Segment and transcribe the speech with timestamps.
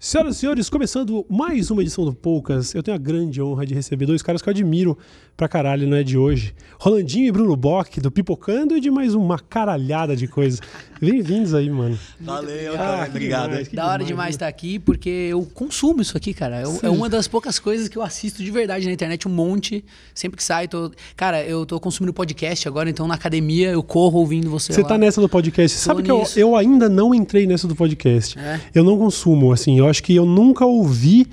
[0.00, 3.74] Senhoras e senhores, começando mais uma edição do Poucas, eu tenho a grande honra de
[3.74, 4.96] receber dois caras que eu admiro
[5.36, 6.54] pra caralho, não é de hoje.
[6.78, 10.60] Rolandinho e Bruno Bock, do Pipocando e de mais uma caralhada de coisas.
[11.00, 11.98] Bem-vindos aí, mano.
[12.20, 13.08] Valeu, Ah, cara.
[13.08, 13.48] Obrigado.
[13.50, 14.30] demais, Da hora demais, demais né?
[14.36, 16.60] estar aqui, porque eu consumo isso aqui, cara.
[16.62, 19.84] Eu- é uma das poucas coisas que eu assisto de verdade na internet, um monte.
[20.14, 20.92] Sempre que sai, tô...
[21.16, 24.88] Cara, eu tô consumindo podcast agora, então na academia eu corro ouvindo você Você lá.
[24.88, 25.76] tá nessa do podcast.
[25.76, 26.38] Sabe que eu, nisso.
[26.38, 28.38] eu ainda não entrei nessa do podcast.
[28.38, 28.60] É?
[28.72, 29.76] Eu não consumo, assim.
[29.78, 31.26] Eu acho que eu nunca ouvi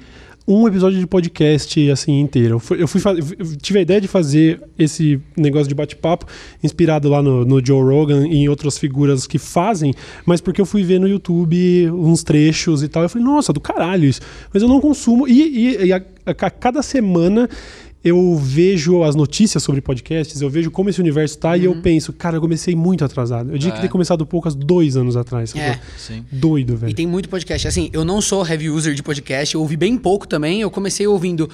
[0.47, 2.55] um episódio de podcast assim inteiro.
[2.55, 3.01] Eu, fui, eu fui
[3.39, 6.27] eu tive a ideia de fazer esse negócio de bate-papo
[6.63, 9.91] inspirado lá no, no Joe Rogan e em outras figuras que fazem,
[10.23, 13.01] mas porque eu fui ver no YouTube uns trechos e tal.
[13.01, 14.21] Eu falei, nossa, do caralho isso.
[14.53, 15.27] Mas eu não consumo.
[15.27, 17.49] E, e- e a- a cada semana
[18.05, 21.73] eu vejo as notícias sobre podcasts, eu vejo como esse universo tá e Uhum.
[21.73, 23.51] eu penso, cara, eu comecei muito atrasado.
[23.51, 23.81] Eu tinha que É.
[23.81, 25.55] ter começado poucas dois anos atrás.
[25.55, 25.79] É.
[25.97, 26.23] Sim.
[26.31, 26.91] Doido, velho.
[26.91, 27.67] E tem muito podcast.
[27.67, 30.61] Assim, eu não sou heavy user de podcast, eu ouvi bem pouco também.
[30.61, 31.49] Eu comecei ouvindo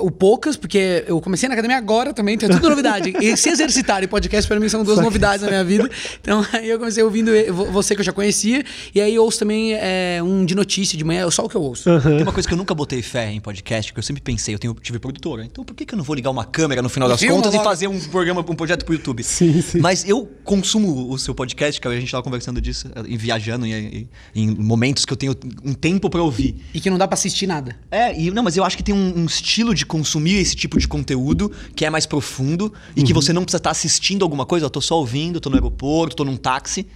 [0.00, 3.12] o poucas, porque eu comecei na academia agora também, então é tudo novidade.
[3.20, 5.88] E se exercitar e podcast pra mim são duas novidades na minha vida.
[6.20, 8.62] Então aí eu comecei ouvindo vo- você que eu já conhecia,
[8.94, 11.54] e aí eu ouço também é, um de notícia de manhã, é só o que
[11.56, 11.84] eu ouço.
[12.02, 14.58] Tem uma coisa que eu nunca botei fé em podcast, que eu sempre pensei, eu
[14.58, 17.08] tenho, tive produtora, então por que, que eu não vou ligar uma câmera no final
[17.08, 17.68] das Filma contas e logo.
[17.68, 19.22] fazer um programa, um projeto pro YouTube?
[19.22, 19.78] Sim, sim.
[19.80, 23.72] Mas eu consumo o seu podcast, que a gente tava conversando disso, e viajando e,
[23.72, 25.34] e- em momentos que eu tenho
[25.64, 26.56] um tempo pra ouvir.
[26.74, 27.76] E que não dá pra assistir nada.
[27.90, 30.78] É, e, não, mas eu acho que tem um, um estilo de consumir esse tipo
[30.78, 34.66] de conteúdo que é mais profundo e que você não precisa estar assistindo alguma coisa,
[34.66, 36.86] eu tô só ouvindo, tô no aeroporto, tô num táxi.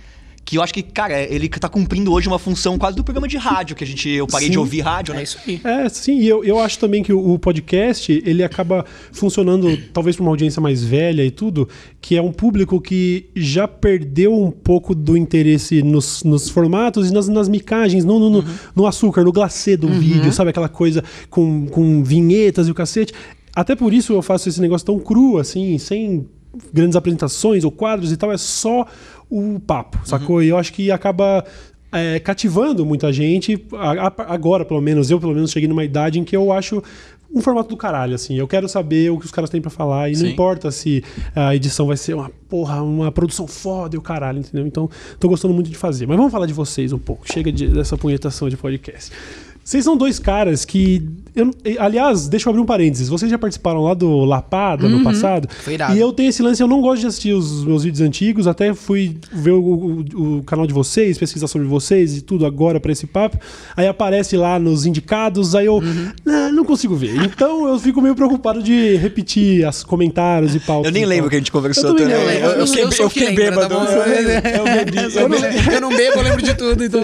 [0.45, 3.37] Que eu acho que, cara, ele tá cumprindo hoje uma função quase do programa de
[3.37, 4.09] rádio, que a gente.
[4.09, 4.53] Eu parei Sim.
[4.53, 5.21] de ouvir rádio, né?
[5.21, 5.61] É isso aí.
[5.63, 10.17] É, sim, e eu, eu acho também que o, o podcast, ele acaba funcionando talvez
[10.17, 11.69] para uma audiência mais velha e tudo,
[12.01, 17.13] que é um público que já perdeu um pouco do interesse nos, nos formatos e
[17.15, 20.51] nas, nas micagens, no, no, no- no açúcar, no glacê do vídeo, sabe?
[20.51, 23.13] Aquela coisa com, com vinhetas e o cacete.
[23.55, 26.27] Até por isso eu faço esse negócio tão cru, assim, sem
[26.73, 28.87] grandes apresentações ou quadros e tal, é só
[29.35, 30.43] o papo, sacou?
[30.43, 31.45] E eu acho que acaba
[31.91, 33.65] é, cativando muita gente.
[34.29, 36.83] Agora, pelo menos, eu pelo menos cheguei numa idade em que eu acho
[37.35, 38.37] um formato do caralho, assim.
[38.37, 40.33] Eu quero saber o que os caras têm pra falar e não Sim.
[40.33, 41.03] importa se
[41.35, 44.67] a edição vai ser uma porra, uma produção foda e o caralho, entendeu?
[44.67, 46.07] Então, tô gostando muito de fazer.
[46.07, 47.25] Mas vamos falar de vocês um pouco.
[47.33, 49.11] Chega de- dessa punhetação de podcast.
[49.65, 51.07] Vocês são dois caras que.
[51.37, 53.09] eu não- aliás, deixa eu abrir um parênteses.
[53.09, 55.49] Vocês já participaram lá do Lapada no passado.
[55.63, 55.97] Foi irado.
[55.97, 58.75] E eu tenho esse lance, eu não gosto de assistir os meus vídeos antigos, até
[58.75, 62.91] fui ver o, o- o canal de vocês, pesquisar sobre vocês e tudo agora pra
[62.93, 63.39] esse papo.
[63.77, 65.81] Aí aparece lá nos indicados, aí eu
[66.27, 67.15] "Ah, não consigo ver.
[67.25, 70.87] Então eu fico meio preocupado de repetir os comentários e pautas.
[70.87, 71.31] Eu nem lembro tal.
[71.31, 72.41] que a gente conversou Eu também também.
[72.41, 73.85] não, Eu, eu, eu, sou- eu o que fiquei lembra, tá bom?
[74.53, 74.99] Eu bebi.
[75.17, 77.03] Eu não, eu não bebo, eu lembro de tudo, então...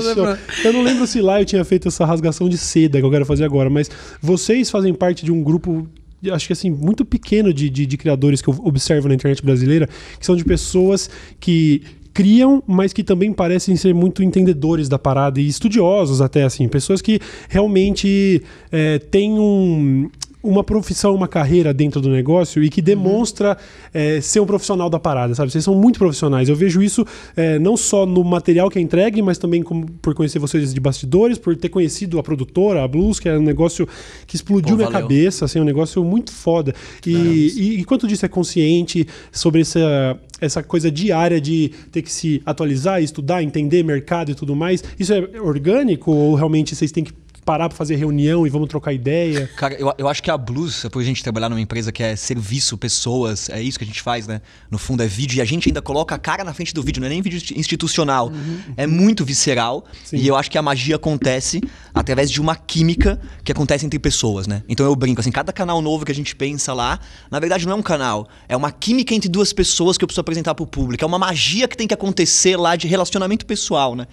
[0.65, 3.27] Eu não lembro se lá eu tinha feito essa rasgação de seda que eu quero
[3.27, 5.87] fazer agora, mas vocês fazem parte de um grupo,
[6.33, 9.89] acho que assim, muito pequeno de, de, de criadores que eu observo na internet brasileira,
[10.19, 11.83] que são de pessoas que
[12.19, 17.01] criam, mas que também parecem ser muito entendedores da parada e estudiosos até, assim, pessoas
[17.01, 18.43] que realmente
[18.73, 20.11] é, têm um
[20.49, 23.59] uma profissão, uma carreira dentro do negócio e que demonstra
[23.93, 25.53] é, ser um profissional da parada, sabe?
[25.53, 26.49] Vocês são muito profissionais.
[26.49, 27.05] Eu vejo isso
[27.37, 30.81] é, não só no material que é entregue, mas também como, por conhecer vocês de
[30.81, 33.87] bastidores, por ter conhecido a produtora, a Blues, que é um negócio
[34.27, 35.03] que explodiu Pô, minha valeu.
[35.03, 36.75] cabeça, assim, um negócio muito foda.
[37.07, 42.11] E, e, e quanto disso é consciente sobre essa, essa coisa diária de ter que
[42.11, 47.05] se atualizar, estudar, entender mercado e tudo mais, isso é orgânico ou realmente vocês têm
[47.05, 47.13] que
[47.49, 49.49] parar para fazer reunião e vamos trocar ideia?
[49.57, 52.15] Cara, eu, eu acho que a Blues, por a gente trabalhar numa empresa que é
[52.15, 54.43] serviço, pessoas, é isso que a gente faz, né?
[54.71, 57.01] No fundo é vídeo e a gente ainda coloca a cara na frente do vídeo,
[57.01, 58.31] não é nem vídeo institucional.
[58.77, 60.19] É muito visceral Sim.
[60.19, 61.63] e eu acho que a magia acontece
[61.95, 64.63] através de uma química que acontece entre pessoas, né?
[64.69, 67.01] Então eu brinco, assim, cada canal novo que a gente pensa lá,
[67.31, 70.21] na verdade não é um canal, é uma química entre duas pessoas que eu preciso
[70.21, 71.03] apresentar pro público.
[71.03, 74.07] É uma magia que tem que acontecer lá de relacionamento pessoal, né?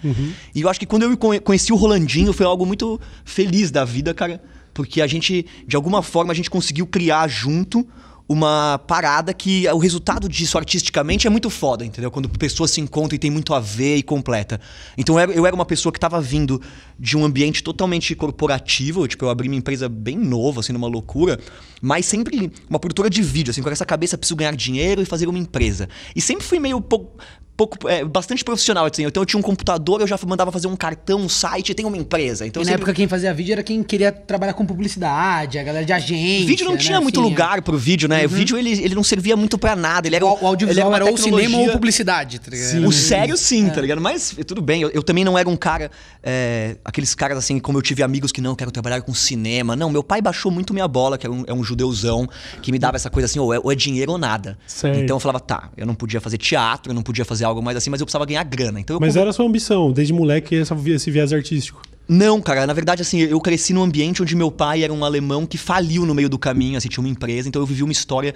[0.54, 3.84] E eu acho que quando eu conhe- conheci o Rolandinho foi algo muito feliz da
[3.84, 4.40] vida, cara,
[4.72, 7.86] porque a gente, de alguma forma, a gente conseguiu criar junto
[8.28, 12.10] uma parada que o resultado disso artisticamente é muito foda, entendeu?
[12.10, 14.60] Quando pessoas se encontram e tem muito a ver e completa.
[14.98, 16.60] Então eu era, uma pessoa que tava vindo
[16.98, 21.38] de um ambiente totalmente corporativo, tipo, eu abri minha empresa bem nova, assim, numa loucura,
[21.80, 25.28] mas sempre uma produtora de vídeo, assim, com essa cabeça, preciso ganhar dinheiro e fazer
[25.28, 25.88] uma empresa.
[26.14, 26.80] E sempre fui meio
[27.56, 29.04] pouco é, bastante profissional, assim.
[29.04, 31.96] Então eu tinha um computador, eu já mandava fazer um cartão, um site, tem uma
[31.96, 32.46] empresa.
[32.46, 35.62] Então e na sempre- época quem fazia vídeo era quem queria trabalhar com publicidade, a
[35.62, 36.46] galera de agência.
[36.46, 36.78] vídeo não né?
[36.78, 38.26] tinha muito Assim, lugar pro vídeo, né?
[38.26, 40.06] O vídeo ele, ele não servia muito pra nada.
[40.06, 42.86] Ele era, O, o audiovisual ele era, uma ou cinema ou publicidade, tá ligado?
[42.86, 44.00] O sério sim, tá ligado?
[44.00, 45.90] Mas tudo bem, eu, eu também não era um cara.
[46.22, 49.74] é, aqueles caras assim, como eu tive amigos que não, quero trabalhar com cinema.
[49.74, 52.28] Não, meu pai baixou muito minha bola, que é um, é um judeuzão,
[52.60, 54.58] que me dava essa coisa assim, ou é, ou é dinheiro ou nada.
[54.66, 54.98] Certo.
[54.98, 57.76] Então eu falava, tá, eu não podia fazer teatro, eu não podia fazer algo mais
[57.76, 58.80] assim, mas eu precisava ganhar grana.
[58.80, 61.82] Então Mas era a sua ambição, desde moleque, esse viés artístico.
[62.08, 65.44] Não, cara, na verdade, assim, eu cresci num ambiente onde meu pai era um alemão
[65.44, 68.34] que faliu no meio do caminho, assim, tinha uma empresa, então eu vivi uma história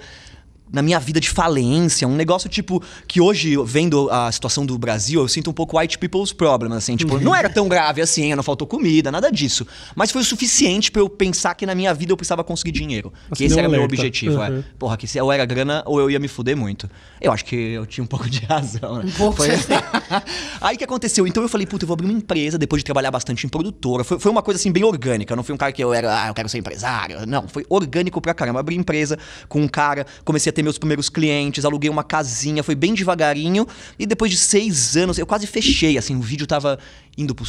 [0.71, 5.21] na minha vida de falência, um negócio tipo que hoje, vendo a situação do Brasil,
[5.21, 8.43] eu sinto um pouco white people's problem, assim, tipo, não era tão grave assim, não
[8.43, 9.65] faltou comida, nada disso,
[9.95, 13.11] mas foi o suficiente pra eu pensar que na minha vida eu precisava conseguir dinheiro,
[13.27, 13.95] que Acendeu esse era meu alerta.
[13.95, 14.43] objetivo, Uhum.
[14.59, 14.63] é.
[14.79, 16.89] Porra, que se eu era grana ou eu ia me fuder muito.
[17.19, 19.03] Eu acho que eu tinha um pouco de razão, né?
[19.07, 19.73] Um pouco, Foi- você
[20.61, 21.25] Aí o que aconteceu?
[21.27, 24.03] Então eu falei, puta, eu vou abrir uma empresa depois de trabalhar bastante em produtora.
[24.03, 25.33] Foi, foi uma coisa assim bem orgânica.
[25.33, 27.25] Eu não fui um cara que eu era, ah, eu quero ser empresário.
[27.25, 28.57] Não, foi orgânico pra caramba.
[28.57, 29.17] Eu abri empresa
[29.49, 33.67] com um cara, comecei a ter meus primeiros clientes, aluguei uma casinha, foi bem devagarinho.
[33.99, 35.97] E depois de seis anos, eu quase fechei.
[35.97, 36.77] Assim, o vídeo tava
[37.17, 37.35] indo.
[37.35, 37.45] pro-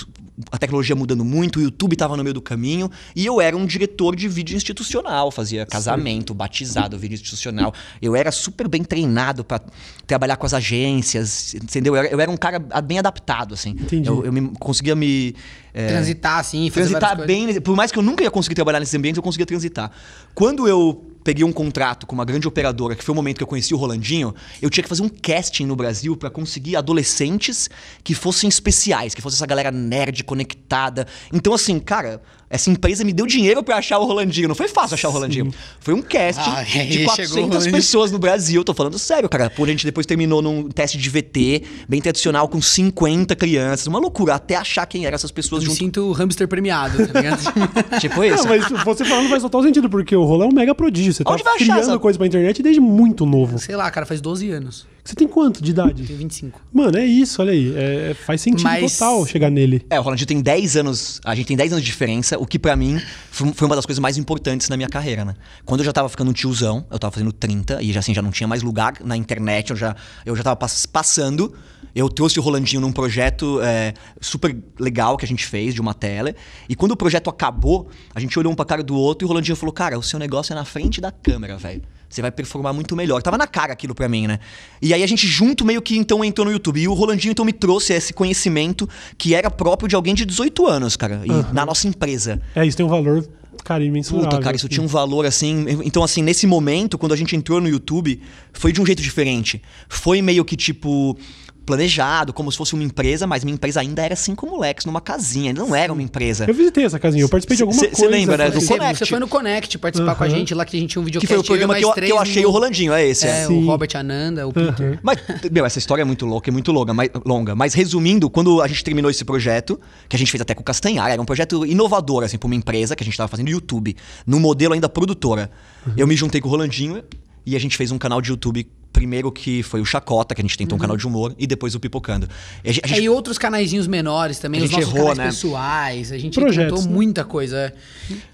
[0.50, 2.90] a tecnologia mudando muito, o YouTube tava no meio do caminho.
[3.14, 7.72] E eu era um diretor de vídeo institucional, fazia casamento, batizado, vídeo institucional.
[8.00, 9.60] Eu era super bem treinado pra
[10.06, 11.94] trabalhar com as agências, entendeu?
[11.94, 13.70] Eu era, eu era um cara bem adaptado, assim.
[13.70, 14.08] Entendi.
[14.08, 15.34] Eu, eu me- conseguia me.
[15.74, 17.26] é, Transitar assim, fazer transitar coisas.
[17.26, 17.46] bem.
[17.46, 19.90] nesse- Por mais que eu nunca ia conseguir trabalhar nesses ambientes, eu conseguia transitar.
[20.34, 23.46] Quando eu peguei um contrato com uma grande operadora, que foi o momento que eu
[23.46, 27.68] conheci o Rolandinho, eu tinha que fazer um casting no Brasil pra conseguir adolescentes
[28.02, 31.06] que fossem especiais, que fosse essa galera nerd, conectada.
[31.32, 32.22] Então, assim, cara,
[32.52, 34.46] essa empresa me deu dinheiro pra achar o Rolandinho.
[34.46, 35.52] Não foi fácil achar o Rolandinho.
[35.80, 37.72] Foi um casting Ah, de chegou o 400 Rolandinho.
[37.72, 38.62] pessoas no Brasil.
[38.62, 39.48] Tô falando sério, cara.
[39.50, 43.86] Pô, a gente depois terminou num teste de VT, bem tradicional, com 50 crianças.
[43.86, 45.84] Uma loucura, até achar quem eram essas pessoas Eu me junto.
[45.84, 47.40] sinto o hamster premiado, tá ligado?
[48.00, 48.44] Tipo isso.
[48.46, 51.12] Não, mas você falando faz total sentido, porque o rolo é um mega prodígio.
[51.14, 53.58] Você tá Onde criando essa- coisa pra internet desde muito novo.
[53.58, 54.86] Sei lá, cara, faz 12 anos.
[55.04, 56.04] Você tem quanto de idade?
[56.06, 56.60] Tenho 25.
[56.72, 57.72] Mano, é isso, olha aí.
[57.76, 59.84] É, faz sentido Mas- total chegar nele.
[59.90, 62.56] É, o Rolandinho tem 10 anos, a gente tem 10 anos de diferença, o que
[62.58, 63.00] pra mim
[63.30, 65.34] foi foi uma das coisas mais importantes na minha carreira, né?
[65.64, 68.22] Quando eu já tava ficando um tiozão, eu tava fazendo 30 e já assim já
[68.22, 71.52] não tinha mais lugar na internet, eu já eu já tava pass- passando.
[71.94, 75.92] Eu trouxe o Rolandinho num projeto é, super legal que a gente fez de uma
[75.92, 76.34] tela.
[76.66, 79.28] E quando o projeto acabou, a gente olhou um pra cara do outro e o
[79.28, 81.82] Rolandinho falou: "Cara, o seu negócio é na frente da câmera, velho.
[82.12, 83.22] Você vai performar muito melhor.
[83.22, 84.38] Tava na cara aquilo pra mim, né?
[84.82, 86.78] E aí a gente junto meio que então entrou no YouTube.
[86.78, 88.86] E o Rolandinho então me trouxe esse conhecimento
[89.16, 91.22] que era próprio de alguém de 18 anos, cara.
[91.24, 92.40] E na nossa empresa.
[92.54, 93.26] É, isso tem um valor,
[93.64, 94.28] cara, imensurável.
[94.28, 95.64] Puta, cara, isso tinha um valor assim.
[95.84, 98.20] Então, assim, nesse momento, quando a gente entrou no YouTube,
[98.52, 99.62] foi de um jeito diferente.
[99.88, 101.16] Foi meio que tipo.
[101.64, 105.50] Planejado, como se fosse uma empresa, mas minha empresa ainda era cinco moleques numa casinha,
[105.50, 106.44] ainda não era uma empresa.
[106.48, 108.10] Eu visitei essa casinha, eu participei de alguma Cê- cê coisa.
[108.10, 108.98] lembra, né, do Você, Connect.
[108.98, 111.12] você foi no Connect participar com a gente lá, que a gente tinha um Que
[111.12, 111.28] videocast.
[111.28, 113.26] foi o eu programa mais que eu, que eu achei no- o Rolandinho, é esse.
[113.26, 113.48] É, é.
[113.48, 113.64] o.
[113.64, 114.98] Robert Ananda, o Peter.
[115.02, 115.18] Mas,
[115.52, 117.54] meu, essa história é muito louca, é muito longa mas, longa.
[117.54, 120.64] Mas resumindo, quando a gente terminou esse projeto, que a gente fez até com o
[120.64, 123.94] Castanhar, era um projeto inovador, assim, pra uma empresa que a gente tava fazendo YouTube,
[124.26, 125.50] no modelo ainda produtora.
[125.96, 127.02] Eu me juntei com o Rolandinho
[127.46, 128.66] e a gente fez um canal de YouTube.
[128.92, 131.74] Primeiro que foi o Chacota, que a gente tentou um canal de humor, e depois
[131.74, 132.28] o Pipocando.
[132.62, 135.08] E a gente- a É, e outros canaizinhos menores também, A os gente nossos errou,
[135.10, 135.26] canais né?
[135.26, 136.12] pessoais.
[136.12, 136.94] A gente Projetos, tentou né?
[136.94, 137.56] muita coisa.
[137.56, 137.72] é.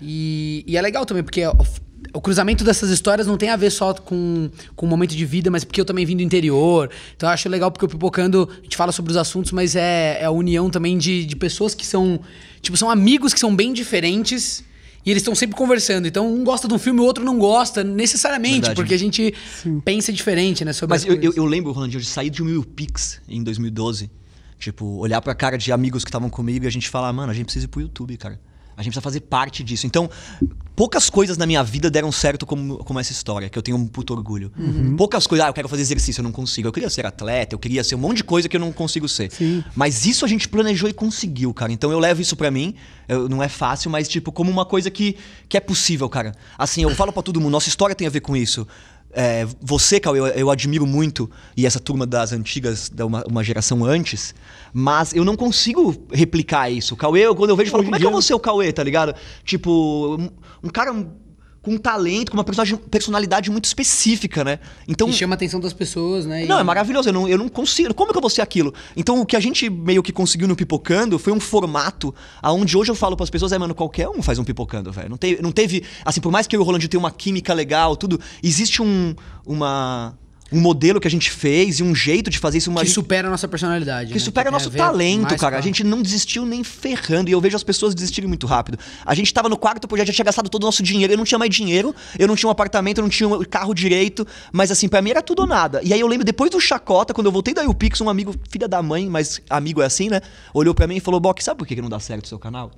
[0.02, 1.56] E, e é legal também, porque o,
[2.14, 5.50] o cruzamento dessas histórias não tem a ver só com, com o momento de vida,
[5.50, 6.90] mas porque eu também vim do interior.
[7.16, 10.19] Então eu acho legal porque o Pipocando, a gente fala sobre os assuntos, mas é,
[10.20, 12.20] é a união também de, de pessoas que são.
[12.60, 14.64] Tipo, são amigos que são bem diferentes.
[15.04, 16.06] E eles estão sempre conversando.
[16.06, 18.74] Então, um gosta de um filme, o outro não gosta, necessariamente, Verdade.
[18.76, 19.34] porque a gente
[19.84, 20.72] pensa diferente, né?
[20.72, 23.43] Sobre Mas as eu, eu, eu lembro, Rolandinho, de sair de um Mil Pix em
[23.43, 24.10] 2012.
[24.58, 27.34] Tipo, olhar pra cara de amigos que estavam comigo e a gente falar, mano, a
[27.34, 28.40] gente precisa ir pro YouTube, cara.
[28.79, 29.87] A gente precisa fazer parte disso.
[29.89, 30.08] Então,
[30.77, 33.85] poucas coisas na minha vida deram certo como, como essa história, que eu tenho um
[33.87, 34.53] puto orgulho.
[34.97, 36.69] Poucas coisas, ah, eu quero fazer exercício, eu não consigo.
[36.69, 39.08] Eu queria ser atleta, eu queria ser um monte de coisa que eu não consigo
[39.08, 39.32] ser.
[39.32, 39.65] Sim.
[39.75, 41.73] Mas isso a gente planejou e conseguiu, cara.
[41.73, 42.75] Então eu levo isso pra mim.
[43.08, 45.17] Eu- não é fácil, mas tipo, como uma coisa que,
[45.49, 46.32] que é possível, cara.
[46.56, 48.65] Assim, eu falo pra todo mundo, nossa história tem a ver com isso.
[49.20, 53.43] É, você, Cauê, eu, eu admiro muito, e essa turma das antigas, da uma, uma
[53.43, 54.32] geração antes,
[54.72, 56.94] mas eu não consigo replicar isso.
[56.94, 58.72] Cauê, eu- quando eu vejo, eu falo, como é que eu vou ser o Cauê,
[58.72, 59.13] tá ligado?
[59.44, 60.29] Tipo, um,
[60.63, 60.94] um cara
[61.60, 62.44] com talento, com uma
[62.91, 64.58] personalidade muito específica, né?
[64.86, 66.44] Então, Que chama a atenção das pessoas, né?
[66.46, 67.08] não, E- é maravilhoso.
[67.08, 67.93] Eu não, eu não consigo.
[67.93, 68.72] Como é que eu vou ser aquilo?
[68.96, 72.91] Então, o que a gente meio que conseguiu no Pipocando foi um formato aonde hoje
[72.91, 75.10] eu falo pras pessoas, é, mano, qualquer um faz um Pipocando, velho.
[75.10, 75.82] Não teve, não teve.
[76.05, 79.15] Assim, por mais que eu e o Roland tenha uma química legal, tudo, existe um.
[79.44, 80.17] Uma.
[80.50, 82.70] Um modelo que a gente fez e um jeito de fazer isso.
[82.70, 84.08] Uma Que gente- supera a nossa personalidade.
[84.08, 84.20] que né?
[84.20, 85.56] supera tem nosso talento, cara.
[85.56, 87.28] com A gente não desistiu nem ferrando.
[87.28, 88.78] E eu vejo as pessoas desistirem muito rápido.
[89.05, 91.12] A gente tava no quarto projeto, já tinha gastado todo o nosso dinheiro.
[91.12, 93.74] Eu não tinha mais dinheiro, eu não tinha um apartamento, eu não tinha um carro
[93.74, 94.26] direito.
[94.52, 95.81] Mas assim, pra mim era tudo ou nada.
[95.84, 98.67] E aí eu lembro, depois do Chacota, quando eu voltei da YouPix, um amigo, filha
[98.67, 100.20] da mãe, mas amigo é assim, né?
[100.55, 102.38] Olhou pra mim e falou: Bock, sabe por que que não dá certo o seu
[102.38, 102.70] canal?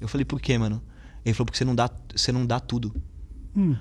[0.00, 0.82] Eu falei, por quê, mano?
[1.24, 2.94] Ele falou, porque você não dá, você não dá tudo.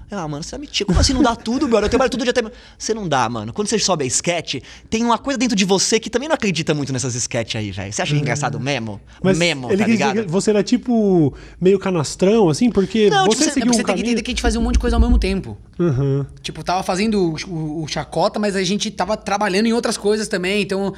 [0.09, 0.85] Ah, mano, você tá mentindo.
[0.87, 1.85] Como assim não dá tudo, brother?
[1.85, 2.41] Eu trabalho todo dia até.
[2.77, 3.51] Você não dá, mano.
[3.51, 4.55] Quando você sobe a sketch,
[4.89, 7.91] tem uma coisa dentro de você que também não acredita muito nessas sketch aí, velho.
[7.91, 9.01] Você acha engraçado mesmo?
[9.21, 10.27] Mas Memo, ele tá ligado?
[10.27, 13.73] você era tipo meio canastrão, assim, porque Não, tipo, você você- É seguiu porque um
[13.73, 14.05] você tem que caminho...
[14.05, 15.57] entender que a gente fazia um monte de coisa ao mesmo tempo.
[15.79, 16.25] Aham.
[16.41, 20.27] Tipo, tava fazendo o, o- o chacota, mas a gente tava trabalhando em outras coisas
[20.29, 20.61] também.
[20.61, 20.93] Então,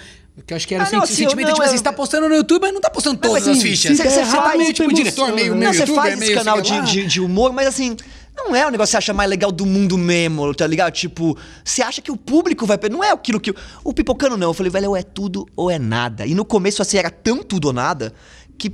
[0.46, 1.78] que eu acho que era Ah, o não, assim, eu- sentimento, não, tipo assim, eu-
[1.80, 3.98] você tá postando no YouTube, mas não tá postando todas mas as assim, fichas.
[3.98, 7.20] Você der tá meio tipo diretor, meio, meio Não, você faz esse meio canal de
[7.22, 7.98] humor, mas assim,
[8.38, 10.94] não é o negócio que você acha mais legal do mundo mesmo, tá ligado?
[10.94, 12.78] Tipo, você acha que o público vai.
[12.90, 13.54] Não é aquilo que.
[13.84, 14.50] o- pipocano não.
[14.50, 16.26] Eu falei, velho, ou é tudo ou é nada.
[16.26, 18.14] E no começo, assim, era tão tudo ou nada
[18.58, 18.72] que.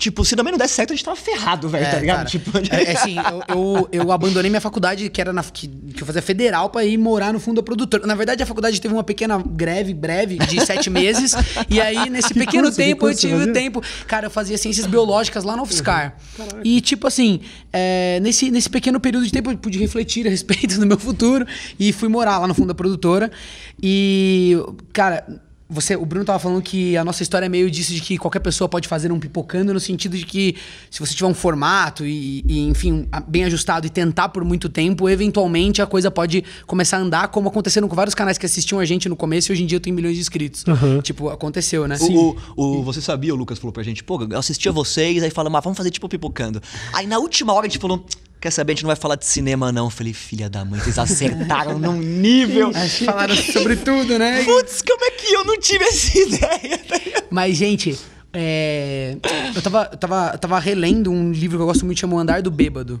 [0.00, 2.16] Tipo, se também não desse certo, a gente tava ferrado, velho, tá ligado?
[2.16, 5.68] cara, Tipo, é, é assim, eu, eu, eu abandonei minha faculdade, que era na, que,
[5.68, 8.06] que eu fazia federal, pra ir morar no fundo da produtora.
[8.06, 11.34] Na verdade, a faculdade teve uma pequena greve, breve, de sete meses.
[11.68, 12.78] e aí, nesse Que pequeno curso?
[12.78, 13.82] Tempo, eu curso você tive o tempo.
[14.06, 16.16] Cara, eu fazia ciências biológicas lá na UFSCar.
[16.64, 17.40] E, tipo assim,
[17.70, 21.46] é, nesse, nesse pequeno período de tempo, eu pude refletir a respeito do meu futuro
[21.78, 23.30] e fui morar lá no fundo da produtora.
[23.82, 24.56] E,
[24.94, 25.26] cara.
[25.70, 28.40] Você, o Bruno tava falando que a nossa história é meio disso de que qualquer
[28.40, 30.56] pessoa pode fazer um pipocando no sentido de que
[30.90, 35.08] se você tiver um formato e, e, enfim, bem ajustado e tentar por muito tempo,
[35.08, 38.84] eventualmente a coisa pode começar a andar, como aconteceram com vários canais que assistiam a
[38.84, 40.64] gente no começo e hoje em dia eu tenho milhões de inscritos.
[41.02, 41.96] Tipo, aconteceu, né?
[42.16, 45.30] O, o, o- você sabia, o Lucas falou pra gente, pô, eu assistia vocês, aí
[45.30, 46.60] falamos, ah, vamos fazer tipo pipocando.
[46.92, 48.04] Aí na última hora a gente falou,
[48.40, 49.86] quer saber, a gente não vai falar de cinema não.
[49.86, 52.72] Eu falei, filha da mãe, vocês acertaram num nível.
[53.04, 54.42] Falaram sobre tudo, né?
[54.44, 56.80] Putz, como é que eu não tive essa ideia?
[57.30, 57.98] Mas, gente,
[58.32, 59.16] é,
[59.54, 62.18] eu tava, eu tava, eu tava relendo um livro que eu gosto muito, chama O
[62.18, 63.00] Andar do Bêbado.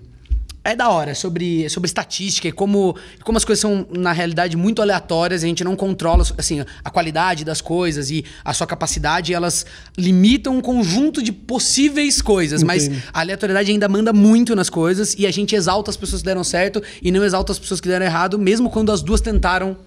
[0.62, 4.82] É da hora, sobre, sobre estatística e como, como as coisas são, na realidade, muito
[4.82, 5.42] aleatórias.
[5.42, 9.32] A gente não controla assim, a qualidade das coisas e a sua capacidade.
[9.32, 9.64] Elas
[9.96, 12.62] limitam um conjunto de possíveis coisas.
[12.62, 13.02] Mas Entendo.
[13.10, 15.14] a aleatoriedade ainda manda muito nas coisas.
[15.18, 17.88] E a gente exalta as pessoas que deram certo e não exalta as pessoas que
[17.88, 19.78] deram errado, mesmo quando as duas tentaram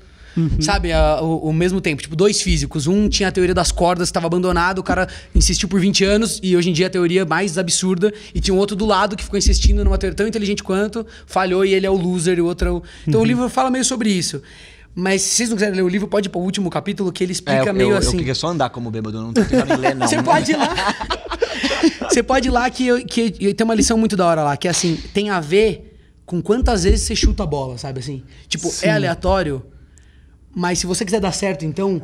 [0.59, 2.01] Sabe, a- o, o mesmo tempo.
[2.01, 2.87] Tipo, dois físicos.
[2.87, 6.55] Um tinha a teoria das cordas, estava abandonado, o cara insistiu por 20 anos, e
[6.57, 8.11] hoje em dia é a teoria mais absurda.
[8.33, 11.63] E tinha um outro do lado que ficou insistindo numa teoria tão inteligente quanto, falhou
[11.65, 12.83] e ele é o loser, e o outro é o.
[13.07, 14.41] Então o livro fala meio sobre isso.
[14.95, 17.31] Mas se vocês não quiserem ler o livro, pode ir pro último capítulo que ele
[17.31, 18.11] explica É, eu, meio eu, assim.
[18.11, 20.05] eu queria só andar como bêbado, eu não tô tentando ler, não.
[20.07, 20.69] Você pode ir lá.
[22.09, 24.55] Você pode ir lá que, eu- que eu- tem uma lição muito da hora lá,
[24.57, 28.23] que é assim, tem a ver com quantas vezes você chuta a bola, sabe assim?
[28.47, 28.85] Tipo, Sim.
[28.87, 29.63] é aleatório,
[30.55, 32.01] mas se você quiser dar certo, então,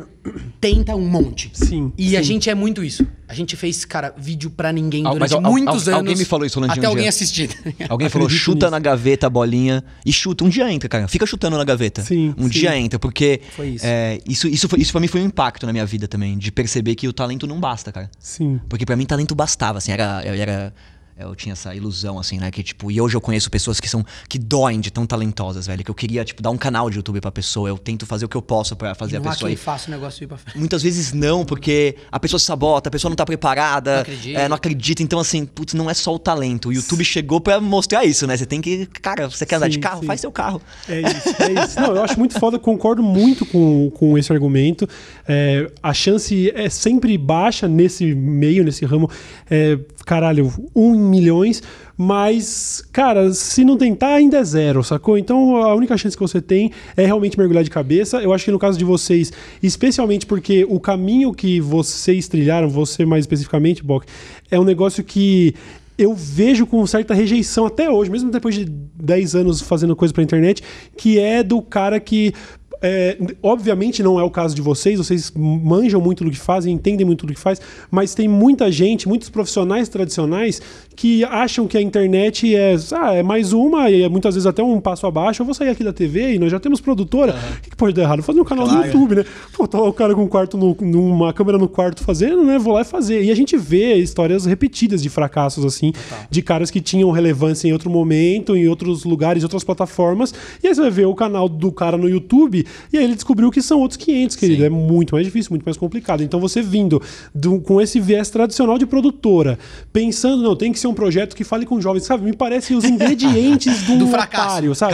[0.60, 1.52] tenta um monte.
[1.54, 2.26] Sim, E a sim.
[2.34, 3.06] gente é muito isso.
[3.28, 6.10] A gente fez, cara, vídeo pra ninguém Al- durante mas al- muitos al- anos.
[6.10, 7.10] alguém me falou isso, Até um alguém dia.
[7.10, 7.50] assistir.
[7.88, 8.72] Alguém falou, chuta nisso.
[8.72, 10.44] na gaveta a bolinha e chuta.
[10.44, 11.08] Um dia entra, cara.
[11.08, 12.02] Fica chutando na gaveta.
[12.02, 12.50] Sim, um sim.
[12.50, 13.42] dia entra, porque.
[13.56, 13.86] Foi isso.
[13.86, 16.38] é, isso, isso, foi, isso pra mim foi um impacto na minha vida também.
[16.38, 18.10] De perceber que o talento não basta, cara.
[18.20, 18.60] Sim.
[18.68, 20.24] Porque pra mim talento bastava, assim, era.
[20.26, 20.74] Eu, era
[21.20, 22.50] eu tinha essa ilusão, assim, né?
[22.52, 24.06] Que, tipo, e hoje eu conheço pessoas que são.
[24.28, 25.84] que doem de tão talentosas, velho.
[25.84, 27.70] Que eu queria, tipo, dar um canal de YouTube pra pessoa.
[27.70, 29.58] Eu tento fazer o que eu posso pra fazer a não pessoa quem ir.
[29.58, 30.58] faça o negócio ir pra frente.
[30.58, 34.40] Muitas vezes não, porque a pessoa se sabota, a pessoa não tá preparada, Não acredita.
[34.40, 35.04] é, não acredita.
[35.04, 36.70] Então, assim, putz, não é só o talento.
[36.70, 38.36] O YouTube chegou pra mostrar isso, né?
[38.38, 38.86] Você tem que.
[39.02, 40.02] Cara, você quer andar de carro?
[40.02, 40.08] sim.
[40.08, 40.62] Faz seu carro.
[40.88, 41.80] É isso, é isso.
[41.80, 44.88] Não, eu acho muito foda, concordo muito com, com esse argumento.
[45.28, 49.10] É, a chance é sempre baixa nesse meio, nesse ramo.
[49.50, 49.78] É,
[50.10, 51.62] caralho, um em milhões.
[51.96, 55.20] Mas, cara, se não tentar, ainda é zero, sacou?
[55.20, 58.18] Então a única chance que você tem é realmente mergulhar de cabeça.
[58.18, 63.06] Eu acho que no caso de vocês, especialmente porque o caminho que vocês trilharam, você
[63.06, 64.08] mais especificamente, Bock,
[64.50, 65.54] é um negócio que
[65.96, 70.24] eu vejo com certa rejeição até hoje, mesmo depois de 10 anos fazendo coisa pra
[70.24, 70.64] internet,
[70.98, 72.34] que é do cara que.
[72.82, 77.06] É, obviamente não é o caso de vocês, vocês manjam muito do que fazem, entendem
[77.06, 80.62] muito do que faz, mas tem muita gente, muitos profissionais tradicionais
[80.96, 84.62] que acham que a internet é, ah, é mais uma, e é muitas vezes até
[84.62, 85.42] um passo abaixo.
[85.42, 87.34] Eu vou sair aqui da TV e nós já temos produtora.
[87.58, 88.22] O que, que pode dar errado?
[88.22, 88.88] Fazer um canal no Claro.
[88.88, 89.26] YouTube, né?
[89.54, 92.60] Pô, tá o cara com um quarto no, numa câmera no quarto fazendo, né?
[92.60, 93.24] Vou lá e fazer.
[93.24, 95.94] E a gente vê histórias repetidas de fracassos, assim,
[96.30, 100.34] de caras que tinham relevância em outro momento, em outros lugares, em outras plataformas.
[100.62, 103.50] E aí você vai ver o canal do cara no YouTube, E aí ele descobriu
[103.52, 104.60] que são outros 500, querido.
[104.62, 104.66] Sim.
[104.66, 106.22] É muito mais difícil, muito mais complicado.
[106.24, 107.02] Então você vindo
[107.34, 109.58] do- com esse viés tradicional de produtora,
[109.92, 112.24] pensando, não, tem que ser um projeto que fale com jovens, sabe?
[112.24, 114.48] Me parece os ingredientes do, Do fracasso.
[114.50, 114.94] otário, sabe?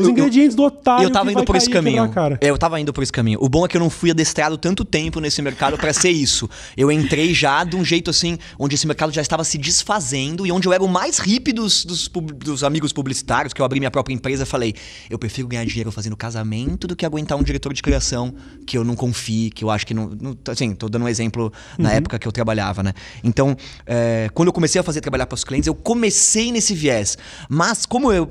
[0.00, 2.10] Os ingredientes do otário Eu tava que indo vai por esse e caminho.
[2.40, 3.38] Eu tava indo por esse caminho.
[3.42, 6.48] O bom é que eu não fui adestrado tanto tempo nesse mercado pra ser isso.
[6.76, 10.52] Eu entrei já de um jeito assim, onde esse mercado já estava se desfazendo e
[10.52, 13.90] onde eu era o mais hippie dos, dos, dos amigos publicitários, que eu abri minha
[13.90, 14.44] própria empresa.
[14.46, 14.74] Falei,
[15.10, 18.34] eu prefiro ganhar dinheiro fazendo casamento do que aguentar um diretor de criação
[18.66, 20.10] que eu não confie, que eu acho que não.
[20.18, 22.94] não assim, tô dando um exemplo na época que eu trabalhava, né?
[23.22, 23.54] Então,
[23.86, 27.18] é, quando eu comecei a fazer trabalhar para os clientes, eu comecei nesse viés.
[27.48, 28.30] Mas, como eu.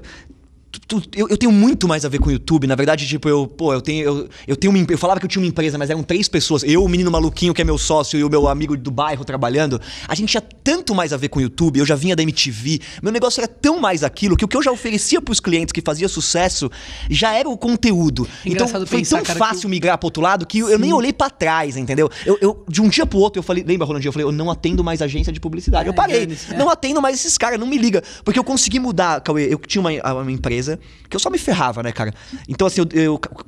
[1.15, 2.65] Eu, eu tenho muito mais a ver com o YouTube.
[2.67, 4.03] Na verdade, tipo, eu, pô, eu tenho.
[4.05, 6.63] Eu, eu tenho uma, eu falava que eu tinha uma empresa, mas eram três pessoas.
[6.63, 9.79] Eu, o menino maluquinho que é meu sócio, e o meu amigo do bairro trabalhando.
[10.07, 11.79] A gente tinha tanto mais a ver com o YouTube.
[11.79, 12.79] Eu já vinha da MTV.
[13.01, 15.81] Meu negócio era tão mais aquilo que o que eu já oferecia pros clientes que
[15.81, 16.69] fazia sucesso
[17.09, 18.27] já era o conteúdo.
[18.45, 20.93] Então Engraçado foi pensar, tão cara, que fácil migrar pro outro lado que eu nem
[20.93, 22.09] olhei pra trás, entendeu?
[22.25, 24.09] Eu, eu- de um dia pro outro, eu falei, lembra, Rolandinho?
[24.09, 25.87] Eu falei, eu não atendo mais agência de publicidade.
[25.87, 26.19] eu É, parei.
[26.21, 26.57] dane-se, é.
[26.57, 28.03] Não atendo mais esses caras, não me liga.
[28.23, 29.51] Porque eu consegui mudar, Cauê.
[29.51, 30.60] Eu tinha uma, uma empresa
[31.09, 32.13] que eu só me ferrava, né, cara?
[32.47, 32.87] Então, assim, eu,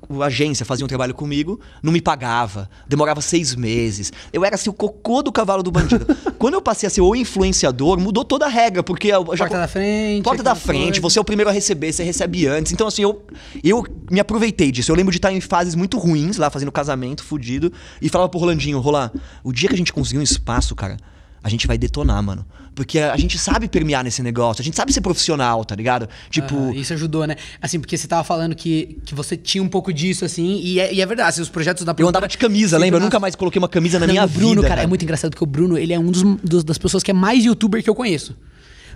[0.10, 4.12] eu- a agência fazia um trabalho comigo, não me pagava, demorava seis meses.
[4.32, 6.05] Eu era assim, o cocô do cavalo do bandido.
[6.39, 9.46] Quando eu passei a ser o influenciador, mudou toda a regra, porque eu já.
[9.46, 10.24] Porta da frente.
[10.24, 11.01] Porta da frente, coisa.
[11.01, 12.72] você é o primeiro a receber, você recebe antes.
[12.72, 13.25] Então, assim, eu,
[13.63, 14.91] eu me aproveitei disso.
[14.91, 18.39] Eu lembro de estar em fases muito ruins, lá fazendo casamento, fudido, e falava pro
[18.39, 19.12] Rolandinho, Rolar,
[19.43, 20.98] o dia que a gente conseguir um espaço, cara,
[21.43, 22.46] a gente vai detonar, mano.
[22.75, 26.10] Porque a gente sabe permear nesse negócio, a gente sabe ser profissional, tá ligado?
[26.30, 26.70] Tipo.
[26.72, 27.36] Ah, isso ajudou, né?
[27.62, 30.94] Assim, porque você tava falando que, que você tinha um pouco disso, assim, e é,
[30.94, 33.00] e é verdade, assim, os projetos da Eu andava de camisa, lembra?
[33.00, 34.68] Eu nunca mais coloquei uma camisa na Não, minha o Bruno, vida.
[34.68, 37.12] cara, é muito engraçado porque o Bruno, ele é um dos, dos- das pessoas que
[37.12, 38.36] é mais youtuber que eu conheço.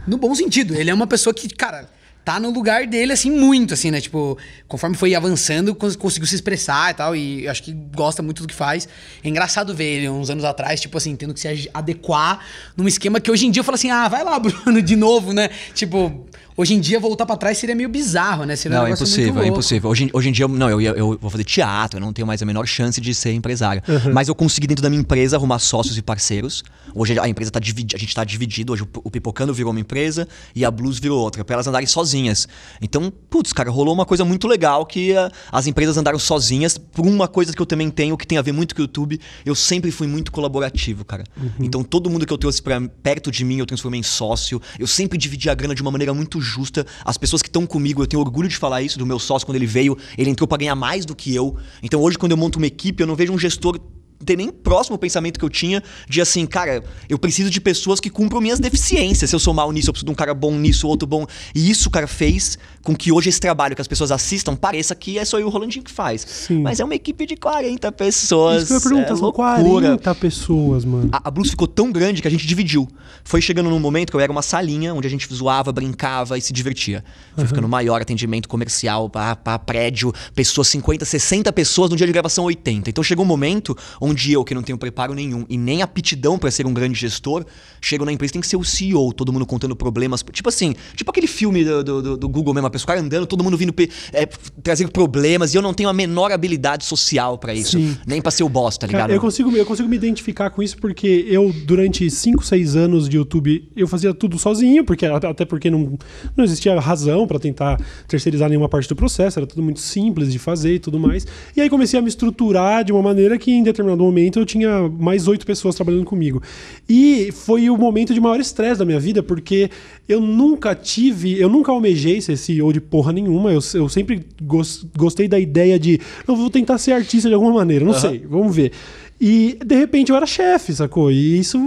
[0.08, 0.74] No bom sentido.
[0.74, 1.90] Ele é uma pessoa que, cara,
[2.28, 4.02] tá no lugar dele, assim, muito, assim, né?
[4.02, 8.42] Tipo, conforme foi avançando, cons- conseguiu se expressar e tal, e acho que gosta muito
[8.42, 8.86] do que faz.
[9.24, 12.42] É engraçado ver ele uns anos atrás, tipo assim, tendo que se adequar
[12.76, 15.32] num esquema que hoje em dia eu falo assim, ah, vai lá, Bruno, de novo,
[15.32, 15.50] né?
[15.74, 16.28] Tipo,
[16.58, 18.56] hoje em dia voltar pra trás seria meio bizarro, né?
[18.56, 19.90] Seria um Não, é negócio muito impossível, é impossível.
[19.92, 22.26] Hoje, em- hoje em dia, eu- não, eu, eu vou fazer teatro, eu não tenho
[22.28, 23.82] mais a menor chance de ser empresário.
[24.14, 26.64] Mas eu consegui, dentro da minha empresa, arrumar sócios e parceiros.
[26.96, 28.74] Hoje a empresa tá dividida, a gente tá dividido.
[28.74, 32.48] Hoje o, Pipocando virou uma empresa e a Blues virou outra, pra elas andarem sozinhas.
[32.82, 37.06] Então, putz, cara, rolou uma coisa muito legal que ah, as empresas andaram sozinhas por
[37.06, 39.20] uma coisa que eu também tenho, que tem a ver muito com o YouTube.
[39.46, 41.24] Eu sempre fui muito colaborativo, cara.
[41.60, 42.62] Então, todo mundo que eu trouxe
[43.04, 44.62] perto de mim, eu transformei em sócio.
[44.80, 46.86] Eu sempre dividi a grana de uma maneira muito justa.
[47.04, 49.58] As pessoas que estão comigo, eu tenho orgulho de falar isso do meu sócio quando
[49.58, 51.56] ele veio, ele entrou pra ganhar mais do que eu.
[51.84, 53.80] Então, hoje quando eu monto uma equipe, eu não vejo um gestor
[54.26, 58.00] ter nem próximo ao pensamento que eu tinha de assim, cara, eu preciso de pessoas
[58.00, 59.30] que cumpram minhas deficiências.
[59.30, 61.26] Se eu sou mal nisso, eu preciso de um cara bom nisso, outro bom.
[61.54, 65.20] E isso, cara, fez com que hoje esse trabalho que as pessoas assistam pareça que
[65.20, 66.26] é só eu e o Rolandinho que faz.
[66.28, 66.62] Sim.
[66.62, 68.64] Mas é uma equipe de 40 pessoas.
[68.64, 69.82] Isso que eu ia perguntar, é loucura.
[69.98, 71.10] 40 pessoas, mano.
[71.12, 72.88] A, a Blues ficou tão grande que a gente dividiu.
[73.24, 76.42] Foi chegando num momento que eu era uma salinha onde a gente zoava, brincava e
[76.42, 77.04] se divertia.
[77.36, 82.46] Foi ficando maior, atendimento comercial, pra prédio, pessoas 50, 60 pessoas, no dia de gravação
[82.46, 82.90] 80.
[82.90, 86.52] Então chegou um momento onde eu, que não tenho preparo nenhum e nem aptidão pra
[86.52, 87.46] ser um grande gestor,
[87.82, 90.24] chego na empresa tem que ser o CEO, todo mundo contando problemas.
[90.32, 93.58] Tipo assim, tipo aquele filme do, do- do- Google mesmo, a pessoa andando, todo mundo
[93.58, 93.74] vindo
[94.14, 94.26] é,
[94.62, 97.78] trazer problemas e eu não tenho a menor habilidade social pra isso.
[97.78, 97.98] Sim.
[98.06, 99.02] Nem pra ser o boss, tá ligado?
[99.02, 103.08] Cara, eu consigo, eu consigo me identificar com isso porque eu, durante 5, 6 anos
[103.10, 105.98] de YouTube, eu fazia tudo sozinho, porque até porque não,
[106.36, 110.40] não existia razão pra tentar terceirizar nenhuma parte do processo, era tudo muito simples de
[110.40, 111.26] fazer e tudo mais.
[111.56, 114.88] E aí comecei a me estruturar de uma maneira que em determinado momento eu tinha
[114.90, 116.42] mais oito pessoas trabalhando comigo.
[116.88, 119.70] E foi o momento de maior estresse da minha vida, porque
[120.08, 123.52] eu nunca tive, eu nunca almejei ser CEO de porra nenhuma.
[123.52, 127.54] Eu, eu sempre gos- gostei da ideia de, eu vou tentar ser artista de alguma
[127.54, 128.72] maneira, não sei, vamos ver.
[129.20, 131.12] E de repente eu era chefe, sacou?
[131.12, 131.58] E isso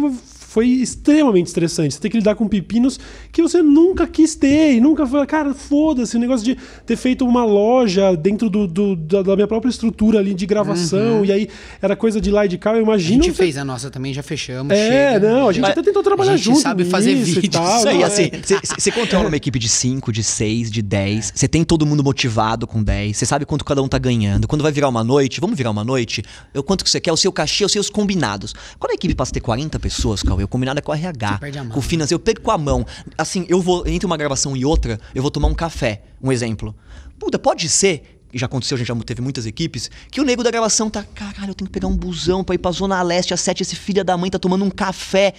[0.50, 1.94] foi extremamente estressante.
[1.94, 2.98] Você tem que lidar com pepinos
[3.30, 5.24] que você nunca quis ter e nunca foi.
[5.24, 9.46] Cara, foda-se, o negócio de ter feito uma loja dentro do, do- da, da minha
[9.46, 11.48] própria estrutura ali de gravação, e aí
[11.80, 12.72] era coisa de lá e de cá.
[12.72, 13.22] Eu A imagino.
[13.22, 14.72] gente você- fez a nossa também, já fechamos.
[14.76, 15.30] É, chega.
[15.32, 16.60] não, a gente Mas até tentou trabalhar a gente junto.
[16.60, 18.80] sabe fazer nisso e vídeos, tal, Isso aí, não, assim, é.
[18.80, 21.32] você controla uma equipe de 5, de 6, de 10.
[21.32, 23.16] Você tem todo mundo motivado com 10.
[23.16, 24.48] Você sabe quanto cada um tá ganhando.
[24.48, 26.24] Quando vai virar uma noite, vamos virar uma noite?
[26.52, 27.12] Eu, quanto que você quer?
[27.12, 28.52] O seu cachê, os seus combinados.
[28.80, 31.40] Quando a equipe passa a ter 40 pessoas, Cauê, o combinado é com o RH.
[31.64, 32.86] Mão, com o financeiro, eu perco a mão.
[33.16, 36.02] Assim, eu vou, entre uma gravação e outra, eu vou tomar um café.
[36.22, 36.74] Um exemplo.
[37.18, 40.42] Puta, pode ser e já aconteceu, a gente já teve muitas equipes, que o nego
[40.42, 43.34] da gravação tá, caralho, eu tenho que pegar um busão pra ir pra Zona Leste
[43.34, 45.34] às sete, esse filho da mãe tá tomando um café.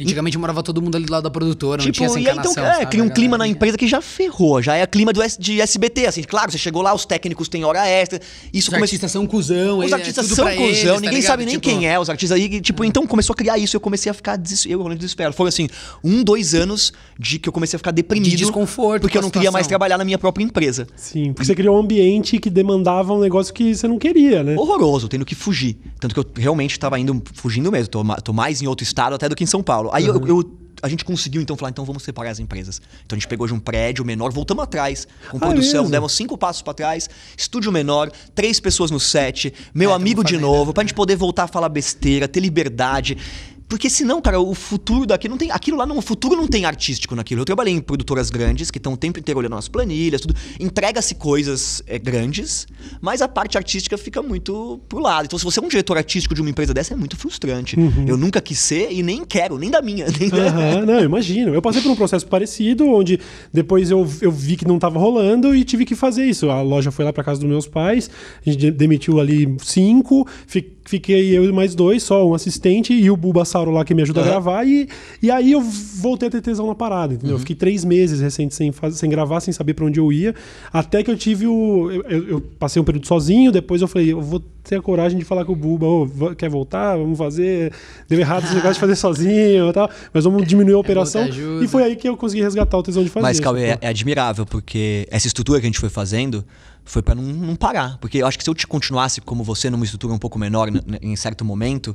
[0.00, 2.52] Antigamente morava todo mundo ali do lado da produtora, não tinha essa e aí, então,
[2.52, 2.64] encanação.
[2.66, 2.86] é, sabe?
[2.86, 6.06] cria um clima na empresa que já ferrou, já é clima do S- de SBT,
[6.06, 8.18] assim, claro, você chegou lá, os técnicos têm hora extra,
[8.52, 8.82] isso Os começou...
[8.84, 11.26] artistas são cuzão, Os é artistas tudo são pra cuzão, eles, tá ninguém ligado?
[11.26, 12.60] sabe nem Tipo, quem é os artistas aí.
[12.60, 13.76] Tipo, então começou a criar isso.
[13.76, 14.66] Eu comecei a ficar des...
[14.66, 15.32] eu rolando desespero.
[15.32, 15.68] Foi assim,
[16.02, 18.30] um, dois anos de que eu comecei a ficar deprimido.
[18.30, 20.86] De desconforto Porque eu não queria mais trabalhar na minha própria empresa.
[20.96, 24.56] Sim, porque você criou um ambiente que demandava um negócio que você não queria, né?
[24.56, 25.76] Horroroso, tendo que fugir.
[26.00, 27.88] Tanto que eu realmente tava indo, fugindo mesmo.
[27.88, 29.83] Tô, tô mais em outro estado até do que em São Paulo.
[29.92, 30.58] Aí eu- eu.
[30.82, 32.78] A gente conseguiu então falar, então vamos separar as empresas.
[33.06, 35.90] Então a gente pegou de um prédio menor, voltamos atrás, com Ah, produção, mesmo?
[35.90, 40.36] demos cinco passos pra trás, estúdio menor, três pessoas no set, meu É, amigo de
[40.36, 43.16] novo, pra gente poder voltar a falar besteira, ter liberdade.
[43.68, 45.50] Porque senão, cara, o futuro daqui não tem.
[45.50, 47.40] Aquilo lá, não, o futuro não tem artístico naquilo.
[47.40, 50.34] Eu trabalhei em produtoras grandes que estão o tempo inteiro olhando as planilhas, tudo.
[50.60, 52.66] Entrega-se coisas é, grandes,
[53.00, 55.24] mas a parte artística fica muito pro lado.
[55.24, 57.78] Então, se você é um diretor artístico de uma empresa dessa, é muito frustrante.
[57.78, 58.04] Uhum.
[58.06, 60.06] Eu nunca quis ser e nem quero, nem da minha.
[60.20, 60.46] Nem da...
[60.46, 61.54] Aham, não, eu imagino.
[61.54, 63.18] Eu passei por um processo parecido, onde
[63.52, 66.50] depois eu, eu vi que não tava rolando e tive que fazer isso.
[66.50, 68.08] A loja foi lá pra casa dos meus pais,
[68.46, 73.10] a gente demitiu ali cinco, fi- fiquei eu e mais dois, só um assistente e
[73.10, 73.16] o
[73.54, 74.30] Bulbasauro lá que me ajuda a Aham.
[74.32, 74.66] gravar.
[74.66, 74.88] E,
[75.22, 77.14] e aí eu voltei a ter tesão na parada, Uhum.
[77.18, 77.36] entendeu?
[77.36, 80.34] Eu fiquei três meses recente sem, sem gravar, sem saber pra onde eu ia,
[80.72, 81.90] até que eu tive o.
[81.90, 85.18] Eu, eu- eu passei um período sozinho, depois eu falei, eu vou ter a coragem
[85.18, 86.96] de falar com o Buba, va- quer voltar?
[86.96, 87.72] Vamos fazer.
[88.08, 91.22] Deu errado esse negócio de fazer sozinho e tal, mas vamos diminuir a operação.
[91.22, 91.64] É, ajuda.
[91.64, 93.22] e foi aí que eu consegui resgatar o tesão de fazer.
[93.22, 93.86] Mas, Cauê, é, sacou?
[93.86, 96.44] é admirável, porque essa estrutura que a gente foi fazendo
[96.86, 97.96] foi pra não, não parar.
[97.98, 100.68] Porque eu acho que se eu te continuasse como você numa estrutura um pouco menor
[101.00, 101.94] em certo momento,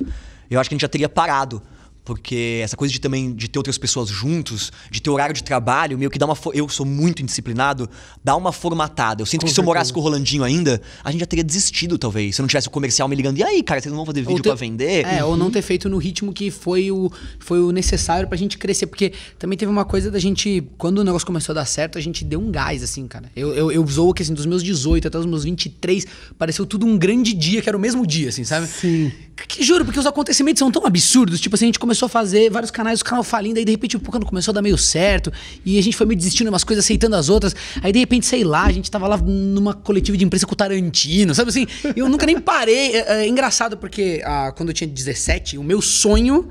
[0.54, 1.62] eu acho que a gente já teria parado.
[2.10, 5.96] Porque essa coisa de também de ter outras pessoas juntos, de ter horário de trabalho,
[5.96, 6.36] meio que dá uma.
[6.52, 7.88] Eu sou muito indisciplinado,
[8.24, 9.22] dá uma formatada.
[9.22, 9.94] Eu sinto Com que se eu morasse certeza.
[9.94, 12.34] com o Rolandinho ainda, a gente já teria desistido, talvez.
[12.34, 14.22] Se eu não tivesse o comercial me ligando, e aí, cara, vocês não vão fazer
[14.22, 15.06] vídeo ter- pra vender?
[15.06, 18.58] É, ou não ter feito no ritmo que foi o, foi o necessário pra gente
[18.58, 18.88] crescer.
[18.88, 20.64] Porque também teve uma coisa da gente.
[20.78, 23.30] Quando o negócio começou a dar certo, a gente deu um gás, assim, cara.
[23.36, 26.04] Eu, eu, eu zoo que, assim, dos meus 18 até os meus 23,
[26.36, 28.66] pareceu tudo um grande dia, que era o mesmo dia, assim, sabe?
[28.66, 29.12] Sim.
[29.48, 31.40] Que, juro, porque os acontecimentos são tão absurdos.
[31.40, 33.96] Tipo assim, a gente começou a fazer vários canais, o canal falindo, aí de repente
[33.96, 35.32] o quando começou a dar meio certo,
[35.64, 37.54] e a gente foi meio desistindo de umas coisas, aceitando as outras.
[37.82, 40.56] Aí de repente, sei lá, a gente tava lá numa coletiva de imprensa com o
[40.56, 41.66] Tarantino, sabe assim?
[41.94, 42.96] Eu nunca nem parei.
[42.96, 46.50] É, é engraçado porque ah, quando eu tinha 17, o meu sonho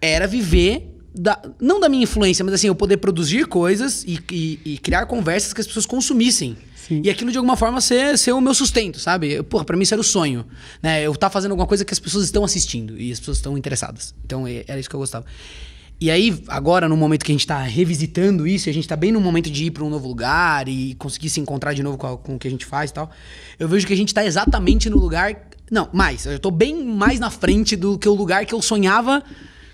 [0.00, 0.91] era viver.
[1.14, 5.04] Da, não da minha influência, mas assim, eu poder produzir coisas e, e- e criar
[5.06, 6.56] conversas que as pessoas consumissem.
[6.74, 7.02] Sim.
[7.04, 9.42] E aquilo de alguma forma ser, ser o meu sustento, sabe?
[9.42, 10.44] Porra, pra mim isso era o sonho.
[10.82, 11.02] Né?
[11.06, 14.14] Eu estar fazendo alguma coisa que as pessoas estão assistindo e as pessoas estão interessadas.
[14.24, 15.24] Então é- era isso que eu gostava.
[16.00, 18.96] E aí, agora, no momento que a gente tá revisitando isso, e a gente tá
[18.96, 21.96] bem no momento de ir pra um novo lugar e conseguir se encontrar de novo
[21.96, 23.08] com, a- com o que a gente faz e tal,
[23.58, 25.48] eu vejo que a gente tá exatamente no lugar.
[25.70, 26.26] Não, mais.
[26.26, 29.22] Eu tô bem mais na frente do que o lugar que eu sonhava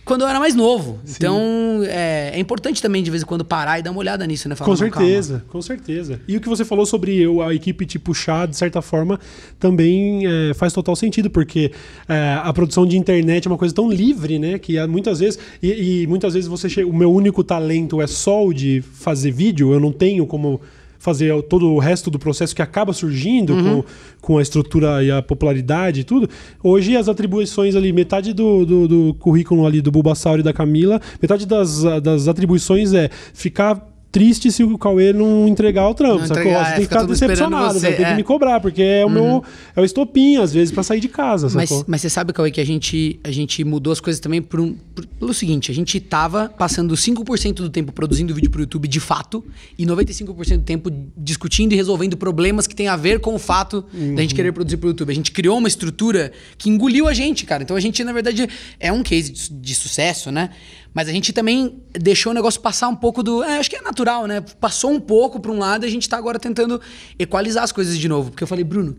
[0.08, 0.98] quando eu era mais novo.
[1.06, 4.48] Então, é, é importante também, de vez em quando, parar e dar uma olhada nisso,
[4.48, 4.54] né?
[4.56, 6.20] Falar, Com "Não, calma." certeza, com certeza.
[6.26, 9.20] E o que você falou sobre a equipe te puxar, de certa forma,
[9.60, 11.70] também é, faz total sentido, porque
[12.08, 14.58] é, a produção de internet é uma coisa tão livre, né?
[14.58, 15.38] Que muitas vezes.
[15.62, 16.88] E, e muitas vezes você chega.
[16.88, 20.58] O meu único talento é só o de fazer vídeo, eu não tenho como
[20.98, 23.84] fazer todo o resto do processo que acaba surgindo com,
[24.20, 26.28] com a estrutura e a popularidade e tudo.
[26.62, 31.00] Hoje as atribuições ali, metade do, do, do currículo ali do Bulbasauro e da Camila,
[31.22, 36.26] metade das, das atribuições é ficar triste se o Cauê não entregar o trampo, Não
[36.26, 36.42] sacou?
[36.42, 38.10] entregar, você é, tem que fica ficar decepcionado, você, ter é.
[38.10, 39.44] que me cobrar, porque é o meu
[39.76, 41.84] é o estopim, às vezes, pra sair de casa, Mas, sacou?
[41.86, 44.74] mas você sabe, Cauê, que a gente, a gente mudou as coisas também por um-
[44.94, 48.98] por- pelo seguinte: a gente tava passando 5% do tempo produzindo vídeo pro YouTube de
[48.98, 49.44] fato
[49.78, 53.84] e 95% do tempo discutindo e resolvendo problemas que tem a ver com o fato
[53.92, 55.10] da gente querer produzir pro YouTube.
[55.12, 57.62] A gente criou uma estrutura que engoliu a gente, cara.
[57.62, 58.48] Então a gente, na verdade,
[58.80, 60.50] é um case de, de sucesso, né?
[60.94, 63.42] Mas a gente também deixou o negócio passar um pouco do.
[63.42, 64.40] é, acho que é natural, né?
[64.40, 66.80] Passou um pouco pra um lado e a gente tá agora tentando
[67.18, 68.30] equalizar as coisas de novo.
[68.30, 68.96] Porque eu falei, Bruno.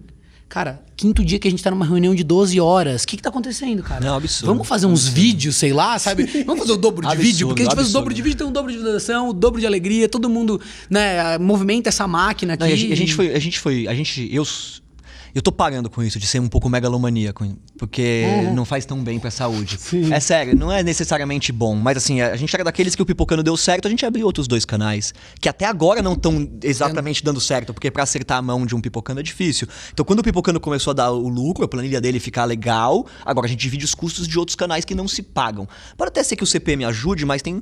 [0.48, 3.04] Cara, quinto dia que a gente tá numa reunião de 12 horas.
[3.04, 4.04] O que que tá acontecendo, cara?
[4.04, 4.48] Não, absurdo.
[4.52, 6.26] Vamos fazer uns vídeos, sei lá, sabe?
[6.44, 8.02] Vamos fazer o dobro de Absurdo, vídeo, porque a gente faz o absurdo.
[8.02, 11.38] dobro de vídeo, tem um dobro de visualização, o dobro de alegria, todo mundo, né,
[11.38, 12.64] movimenta essa máquina aqui.
[12.64, 14.44] Não, a, gente- a gente foi, a gente foi, a gente, eu,
[15.34, 17.46] eu tô parando com isso de ser um pouco megalomaníaco,
[17.78, 19.78] porque não faz tão bem pra saúde.
[19.80, 20.14] Sim.
[20.14, 23.44] É sério, não é necessariamente bom, mas assim, a gente era daqueles que o Pipocano
[23.44, 27.40] deu certo, a gente abriu outros dois canais, que até agora não estão exatamente dando
[27.40, 29.68] certo, porque pra acertar a mão de um Pipocano é difícil.
[29.94, 33.48] Então quando o Pipocano começou a dar o lucro, a planilha dele ficar legal, agora
[33.48, 35.68] a gente divide os custos de outros canais que não se pagam.
[35.98, 37.62] Pode até ser que o CPM ajude, mas tem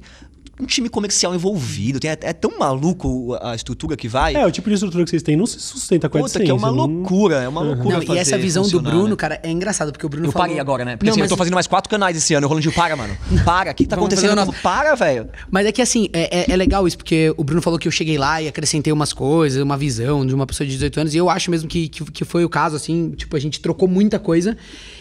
[0.60, 2.00] um time comercial envolvido.
[2.00, 4.36] Tem, é, é tão maluco a estrutura que vai.
[4.36, 6.50] É, o tipo de estrutura que vocês têm não se sustenta com a Puta, que
[6.50, 8.00] é uma não- loucura, é uma loucura.
[8.00, 9.16] Não, e essa visão do Bruno, né?
[9.16, 10.48] cara, é engraçado, porque o Bruno Eu falou...
[10.48, 10.96] parei agora, né?
[10.96, 12.46] Porque Não, assim, mas- eu tô fazendo mais quatro canais esse ano.
[12.48, 13.16] O Rolandinho, para, mano.
[13.46, 14.36] Para, o que, que tá Vamos acontecendo?
[14.36, 15.30] nosso- Para, velho.
[15.52, 17.92] Mas é que assim, é, é- é legal isso, porque o Bruno falou que eu
[17.92, 21.18] cheguei lá e acrescentei umas coisas, uma visão de uma pessoa de 18 anos, e
[21.18, 24.18] eu acho mesmo que, que, que foi o caso, assim, tipo, a gente trocou muita
[24.18, 24.58] coisa.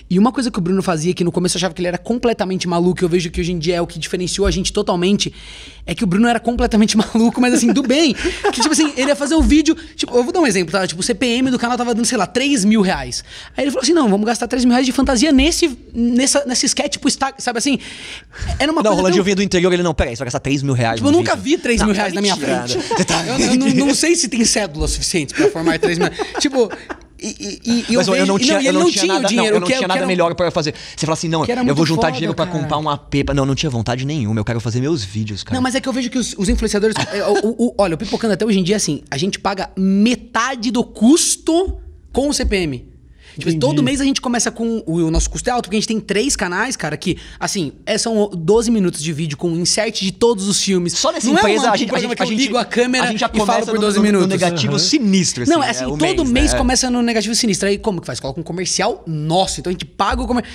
[0.08, 1.98] E uma coisa que o Bruno fazia, que no começo eu achava que ele era
[1.98, 5.34] completamente maluco, eu vejo que hoje em dia é o que diferenciou a gente totalmente,
[5.84, 8.14] é que o Bruno era completamente maluco, mas assim, do bem.
[8.14, 10.86] Que tipo assim, ele ia fazer um vídeo, tipo, eu vou dar um exemplo, tá?
[10.86, 13.24] Tipo, o CPM do canal tava dando, sei lá, 3 mil reais.
[13.56, 16.66] Aí ele falou assim: não, vamos gastar 3 mil reais de fantasia nesse, nessa, nesse
[16.66, 17.78] sketch, tipo, sabe assim?
[18.60, 18.96] Era uma Não, o coisa.
[18.96, 20.96] Rolandinho tão- vinha do interior, ele não, peraí, você vai gastar 3 mil reais.
[20.98, 21.56] Tipo, eu nunca vídeo.
[21.58, 22.78] vi 3 Não, mil tá reais na minha frente.
[23.04, 26.08] Tá- Eu, eu não, não sei se tem cédula suficiente pra formar 3 mil
[26.40, 26.70] Tipo,
[27.20, 29.06] e, e- e- eu, Mas eu, vejo- não e tinha, e eu ele não tinha
[29.06, 29.48] nada, o dinheiro.
[29.50, 30.74] não, eu não tinha nada melhor pra fazer.
[30.96, 32.58] Você fala assim, não, eu vou juntar foda, dinheiro pra cara.
[32.58, 33.32] comprar uma pepa.
[33.34, 35.54] Não, não tinha vontade nenhuma, eu quero fazer meus vídeos, cara.
[35.56, 36.94] Não, mas é que eu vejo que os, os influenciadores.
[37.12, 40.70] é, o- o- olha, o Pipocando até hoje em dia, assim, a gente paga metade
[40.70, 41.78] do custo
[42.12, 42.86] com o CPM.
[43.38, 44.82] Tipo, todo mês a gente começa com.
[44.86, 47.72] O, o nosso custo é alto, porque a gente tem três canais, cara, que, assim,
[47.84, 50.94] é, são 12 minutos de vídeo com insert de todos os filmes.
[50.94, 52.56] Só nessa Não empresa, é uma, a gente, a gente, que eu a gente, ligo
[52.56, 54.28] a câmera a gente já e falo por no- 12 no, no minutos.
[54.28, 54.78] negativo Aham.
[54.78, 55.52] sinistro, assim.
[55.52, 56.58] Não, é assim, o todo mês, né?
[56.58, 57.68] começa no negativo sinistro.
[57.68, 58.20] Aí como que faz?
[58.20, 59.60] Coloca um comercial nosso.
[59.60, 60.54] Então a gente paga o comercial.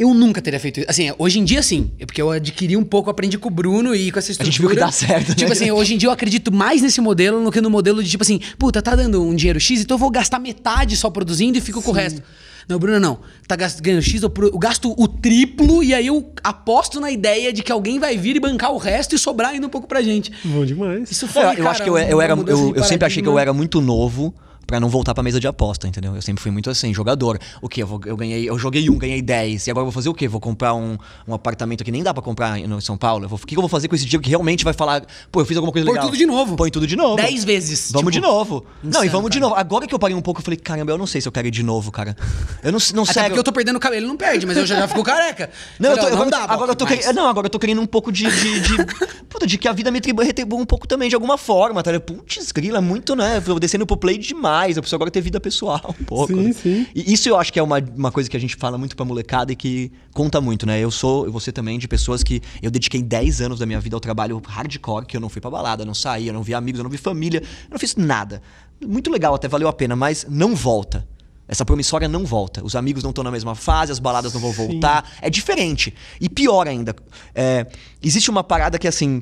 [0.00, 0.88] Eu nunca teria feito isso.
[0.90, 1.90] Assim, hoje em dia sim.
[1.98, 4.50] É porque eu adquiri um pouco, aprendi com o Bruno e com essa A estrutura.
[4.52, 5.34] gente viu que dá certo, né?
[5.34, 8.08] Tipo assim, hoje em dia eu acredito mais nesse modelo do que no modelo de
[8.10, 11.58] tipo assim, puta, tá dando um dinheiro X, então eu vou gastar metade só produzindo
[11.58, 12.22] e fico com o resto.
[12.68, 13.18] Não, Bruno, não.
[13.48, 17.52] Tá ganhando X, eu, pro- eu gasto o triplo e aí eu aposto na ideia
[17.52, 20.00] de que alguém vai vir e bancar o resto e sobrar ainda um pouco pra
[20.02, 20.32] gente.
[20.44, 21.10] Bom demais.
[21.10, 22.32] Isso foi, Eu, eu cara, acho que eu, eu era.
[22.34, 24.32] Eu, eu sempre achei que eu era muito novo
[24.70, 26.14] pra não voltar pra mesa de aposta, entendeu?
[26.14, 27.40] Eu sempre fui muito assim, jogador.
[27.60, 27.82] O quê?
[27.82, 29.66] Eu, vou- eu ganhei, eu joguei um, ganhei 10.
[29.66, 30.28] E agora eu vou fazer o quê?
[30.28, 33.26] Vou comprar um, um apartamento que nem dá pra comprar em São Paulo.
[33.26, 35.40] Vou- o que que eu vou fazer com esse dinheiro que realmente vai falar, pô,
[35.40, 36.06] eu fiz alguma coisa Põe legal?
[36.08, 36.54] tudo de novo.
[36.54, 37.16] Põe tudo de novo.
[37.16, 37.90] Dez vezes.
[37.90, 38.64] Vamos tipo, de novo.
[38.80, 39.48] não, e insano, vamos de cara.
[39.50, 39.60] novo.
[39.60, 41.48] Agora que eu parei um pouco, eu falei, caramba, eu não sei se eu quero
[41.48, 42.16] ir de novo, cara.
[42.62, 44.64] Eu não, não Até porque eu tô perdendo o cabelo, ele não perde, mas eu
[44.64, 45.50] já, já fico careca.
[45.80, 47.80] Não, eu tô, ó, agora, dá, agora eu tô querendo, não, agora eu tô querendo
[47.80, 48.24] um pouco de.
[48.30, 48.76] de, de,
[49.28, 51.98] puta, de que a vida me retribua, um pouco também, de alguma forma, tá?
[51.98, 53.42] Putz, grila, é muito, né?
[53.44, 54.59] Eu descendo pro play demais.
[54.68, 56.34] Eu preciso agora ter vida pessoal um pouco.
[56.34, 56.52] Sim, né?
[56.52, 56.86] sim.
[56.94, 59.04] E isso eu acho que é uma, uma coisa que a gente fala muito pra
[59.04, 60.80] molecada e que conta muito, né?
[60.80, 63.96] Eu sou, e você também, de pessoas que eu dediquei 10 anos da minha vida
[63.96, 66.78] ao trabalho hardcore, que eu não fui pra balada, não saí, eu não vi amigos,
[66.78, 68.42] eu não vi família, eu não fiz nada.
[68.86, 71.06] Muito legal, até valeu a pena, mas não volta.
[71.50, 72.64] Essa promissória não volta.
[72.64, 74.68] Os amigos não estão na mesma fase, as baladas não vão Sim.
[74.68, 75.10] voltar.
[75.20, 75.92] É diferente.
[76.20, 76.94] E pior ainda,
[77.34, 77.66] é,
[78.00, 79.20] existe uma parada que assim: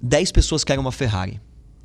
[0.00, 1.40] 10 pessoas querem uma Ferrari.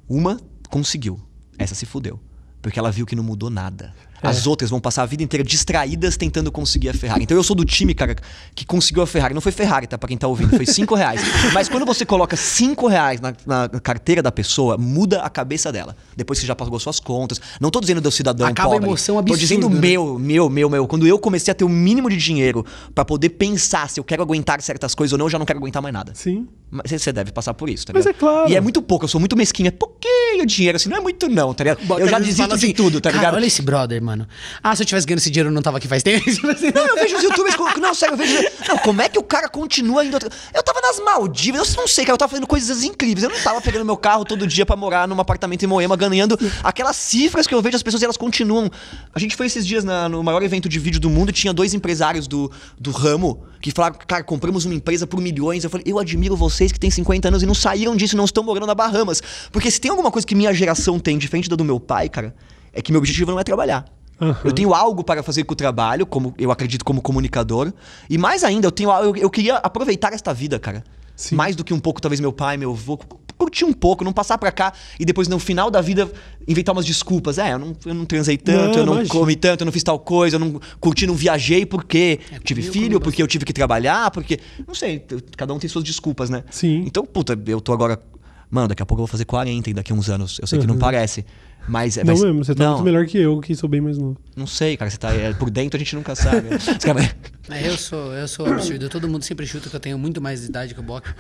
[0.10, 1.19] Uma conseguiu.
[1.60, 2.19] Essa se fudeu.
[2.68, 3.94] Porque ela viu que não mudou nada.
[4.22, 7.24] As outras vão passar a vida inteira distraídas tentando conseguir a Ferrari.
[7.24, 8.16] Então eu sou do time, cara,
[8.56, 9.34] que conseguiu a Ferrari.
[9.34, 9.98] Não foi Ferrari, tá?
[9.98, 11.22] Pra quem tá ouvindo, foi 5 reais.
[11.54, 15.96] Mas quando você coloca 5 reais na, na carteira da pessoa, muda a cabeça dela.
[16.16, 17.40] Depois que já pagou suas contas.
[17.62, 18.88] Não tô dizendo do cidadão Acaba a pobre.
[18.88, 19.80] emoção Tô absurda, dizendo né?
[19.80, 20.88] meu, meu, meu, meu.
[20.88, 24.24] Quando eu comecei a ter o mínimo de dinheiro pra poder pensar se eu quero
[24.24, 26.14] aguentar certas coisas ou não, eu já não quero aguentar mais nada.
[26.16, 26.48] Sim.
[26.70, 28.16] Mas você deve passar por isso, tá Mas ligado?
[28.18, 28.50] é claro.
[28.52, 29.68] E é muito pouco, eu sou muito mesquinho.
[29.68, 31.80] É pouquinho dinheiro, assim, não é muito não, tá ligado?
[32.00, 33.36] eu já desisto de assim, tudo, tá "Cara, ligado?
[33.36, 34.28] Olha esse brother, mano.
[34.63, 36.26] Ah, se eu tivesse ganhando esse dinheiro, eu não tava aqui faz tempo.
[36.74, 37.82] Não, eu vejo os youtubers colocando.
[37.84, 38.38] Não, sério, eu vejo.
[38.67, 40.17] Não, como é que o cara continua indo.
[40.54, 43.24] Eu tava nas Maldivas, eu não sei, cara, eu tava fazendo coisas incríveis.
[43.24, 46.38] Eu não tava pegando meu carro todo dia pra morar num apartamento em Moema, ganhando
[46.63, 48.70] aquelas cifras que eu vejo as pessoas e elas continuam.
[49.13, 51.74] A gente foi esses dias na- no maior evento de vídeo do mundo tinha dois
[51.74, 55.63] empresários do, do ramo que falaram, cara, compramos uma empresa por milhões.
[55.63, 58.43] Eu falei, eu admiro vocês que têm 50 anos e não saíram disso, não estão
[58.43, 59.22] morando na Bahamas.
[59.52, 62.36] Porque se tem alguma coisa que minha geração tem diferente da do meu pai, cara,
[62.78, 63.86] é que meu objetivo não é trabalhar.
[64.22, 64.36] Aham.
[64.46, 67.72] Eu tenho algo para fazer com o trabalho, como eu acredito como comunicador.
[68.10, 70.84] E mais ainda, eu tenho eu, eu queria aproveitar esta vida, cara.
[71.16, 71.36] Sim.
[71.36, 73.00] Mais do que um pouco, talvez, meu pai, meu avô.
[73.38, 76.12] Curtir um pouco, não passar pra cá e depois, no final da vida,
[76.48, 77.38] inventar umas desculpas.
[77.38, 79.13] É, eu não, eu não transei tanto, Não, eu não imagina.
[79.20, 82.63] comi tanto, eu não fiz tal coisa, eu não curti, não viajei porque É, tive
[82.63, 84.40] filho, comi porque eu tive que trabalhar, porque.
[84.68, 85.06] Não sei,
[85.38, 86.44] cada um tem suas desculpas, né?
[86.50, 86.84] Sim.
[86.88, 88.02] Então, puta, eu tô agora.
[88.50, 90.40] Mano, daqui a pouco eu vou fazer 40 e daqui a uns anos.
[90.42, 90.80] Eu sei que não Uhum.
[90.80, 91.24] parece.
[91.68, 91.98] Mas.
[91.98, 94.18] Não mas, mesmo, você tá não, muito melhor que eu, que sou bem mais novo.
[94.36, 96.48] não sei, cara, você tá é, por dentro, a gente nunca sabe.
[96.56, 97.14] Os caras-
[97.50, 98.90] É, eu sou, eu sou absurdo.
[98.90, 101.16] Todo mundo sempre chuta que eu tenho muito mais idade que o Boca.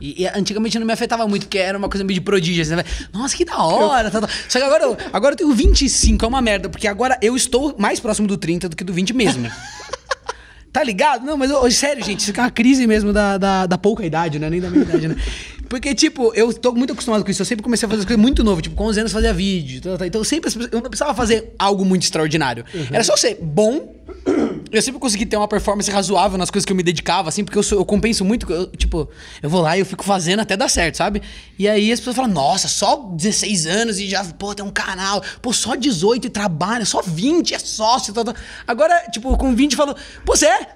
[0.00, 2.62] E, e antigamente não me afetava muito, porque era uma coisa meio de prodígio.
[2.62, 2.84] Assim, né?
[3.12, 4.10] Nossa, que da hora.
[4.10, 4.30] tal, tal.
[4.48, 7.74] Só que agora, eu- agora eu tenho 25, é uma merda, porque agora eu estou
[7.78, 9.48] mais próximo do 30 do que do 20 mesmo.
[10.74, 11.24] Tá ligado?
[11.24, 14.04] Não, mas eu- sério, gente, isso aqui é uma crise mesmo da, da, da pouca
[14.04, 14.50] idade, né?
[14.50, 15.14] Nem da minha idade, né?
[15.70, 17.40] Porque, tipo, eu tô muito acostumado com isso.
[17.42, 18.60] Eu sempre comecei a fazer as coisas muito novo.
[18.60, 19.78] Tipo, com 11 anos fazia vídeo.
[19.78, 22.64] Então, eu sempre eu não precisava fazer algo muito extraordinário.
[22.90, 23.94] Era só ser bom
[24.78, 27.58] eu sempre consegui ter uma performance razoável nas coisas que eu me dedicava, assim, porque
[27.58, 28.50] eu, sou- eu compenso muito.
[28.52, 29.08] eu, tipo,
[29.42, 31.22] eu vou lá e eu fico fazendo até dar certo, sabe?
[31.58, 35.22] E aí as pessoas falam, nossa, só 16 anos e já, pô, tem um canal.
[35.40, 38.12] Pô, só 18 e trabalha, só 20 é sócio.
[38.14, 38.34] Tá, tá.
[38.66, 40.68] Agora, tipo, com 20 falou, pô, você é?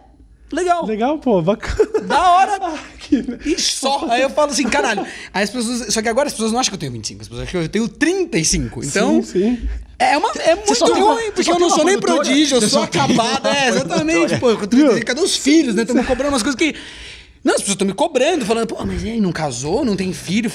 [0.52, 0.86] Legal.
[0.86, 2.00] Legal, pô, bacana.
[2.02, 2.58] Da hora.
[3.08, 4.06] Que- E só.
[4.10, 5.06] Aí eu falo assim, caralho.
[5.32, 5.94] Aí as pessoas.
[5.94, 7.66] Só que agora as pessoas não acham que eu tenho 25, as pessoas acham que
[7.66, 8.84] eu tenho 35.
[8.84, 9.22] Então.
[9.22, 9.68] Sim, sim.
[9.98, 12.68] É, uma, é muito uma- ruim, você porque eu não uma sou nem prodígio, eu
[12.68, 12.88] sou uma
[13.56, 14.38] É, exatamente.
[14.38, 15.82] Pô, cadê os filhos, né?
[15.82, 16.74] Estão me cobrando umas coisas que.
[17.42, 20.12] Não, as pessoas estão me cobrando, falando, pô, mas e aí, não casou, não tem
[20.12, 20.52] filho?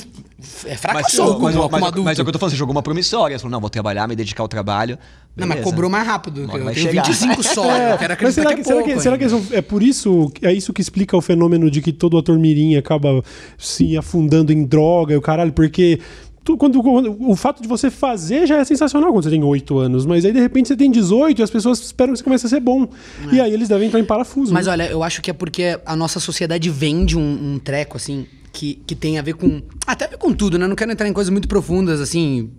[0.66, 2.04] É Mas, fracassou como, mas, como mas, adulto.
[2.04, 3.38] mas é o que eu tô falando, você jogou uma promissória.
[3.38, 4.98] Você falou, não, vou trabalhar, me dedicar ao trabalho.
[5.36, 5.72] Não, mas Beleza.
[5.72, 6.42] cobrou mais rápido.
[6.42, 7.06] Eu tenho chegar.
[7.06, 7.64] 25 só.
[7.64, 10.32] eu quero Mas acreditar será que, é será pouco que, será que é por isso,
[10.42, 13.24] é isso que explica o fenômeno de que todo ator mirim acaba
[13.58, 16.00] se afundando em droga e o caralho, porque
[16.44, 19.78] tu- quando, quando- o fato de você fazer já é sensacional quando você tem 8
[19.78, 22.46] anos, mas aí de repente você tem 18 e as pessoas esperam que você comece
[22.46, 22.88] a ser bom.
[23.32, 24.54] E aí eles devem entrar em parafuso.
[24.54, 24.72] Mas né?
[24.74, 28.76] olha, eu acho que é porque a nossa sociedade vende um, um treco, assim, que,
[28.86, 29.62] que tem a ver com.
[29.88, 30.68] Até a ver com tudo, né?
[30.68, 32.50] Não quero entrar em coisas muito profundas, assim.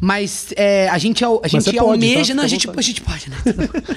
[0.00, 2.28] Mas é, a gente, a gente você pode, almeja.
[2.32, 2.34] tá?
[2.34, 3.36] Não, a gente, a gente pode, né?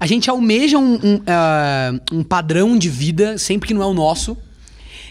[0.00, 3.94] a gente almeja um, um, ah, um padrão de vida sempre que não é o
[3.94, 4.36] nosso.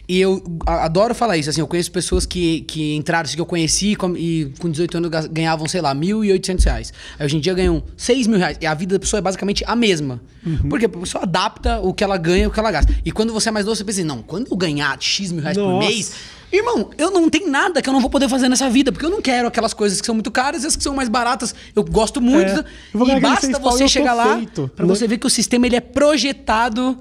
[0.05, 3.45] E eu adoro falar isso, assim, eu conheço pessoas que, que entraram, assim, que eu
[3.45, 6.91] conheci com- e com 18 anos ga- ganhavam, sei lá, 1.800 reais.
[7.17, 8.57] Aí hoje em dia ganham 6 mil reais.
[8.59, 10.21] E a vida da pessoa é basicamente a mesma.
[10.69, 12.93] Porque a pessoa adapta o que ela ganha e o que ela gasta.
[13.05, 15.41] E quando você é mais novo, você pensa assim, não, quando eu ganhar X mil
[15.41, 15.87] reais por Nossa.
[15.87, 16.11] mês,
[16.51, 19.09] irmão, eu não tenho nada que eu não vou poder fazer nessa vida, porque eu
[19.09, 21.55] não quero aquelas coisas que são muito caras e as que são mais baratas.
[21.73, 22.51] Eu gosto muito.
[22.51, 24.41] É, eu e basta você chegar lá
[24.75, 24.93] pra né?
[24.93, 26.99] você ver que o sistema ele é projetado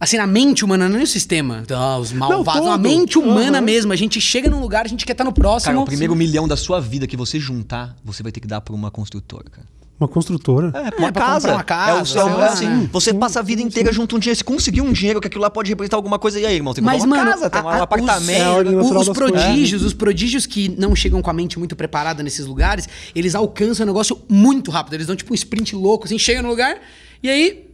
[0.00, 1.60] assim na mente humana, não é o sistema.
[1.62, 2.72] Então, os malvados, todo.
[2.72, 3.64] a mente humana Aham.
[3.64, 3.92] mesmo.
[3.92, 5.72] A gente chega num lugar, a gente quer estar no próximo.
[5.74, 8.60] Cara, o primeiro milhão da sua vida que você juntar, você vai ter que dar
[8.62, 9.66] pra uma construtora, cara.
[10.00, 10.72] Uma construtora.
[10.74, 11.52] É, uma pra casa.
[11.52, 12.88] uma casa, é o seu, é assim, né?
[12.90, 14.34] Você passa a vida inteira junto um dinheiro.
[14.38, 16.72] Se conseguir um dinheiro que aquilo lá pode representar alguma coisa, e aí, irmão?
[16.72, 18.40] Tem que Mas, comprar uma mano, casa, tem a- um a- apartamento.
[18.40, 22.22] É os, natural os prodígios, os prodígios que não chegam com a mente muito preparada
[22.22, 24.94] nesses lugares, eles alcançam o negócio muito rápido.
[24.94, 26.78] Eles dão tipo um sprint louco, assim, chega no lugar
[27.22, 27.69] e aí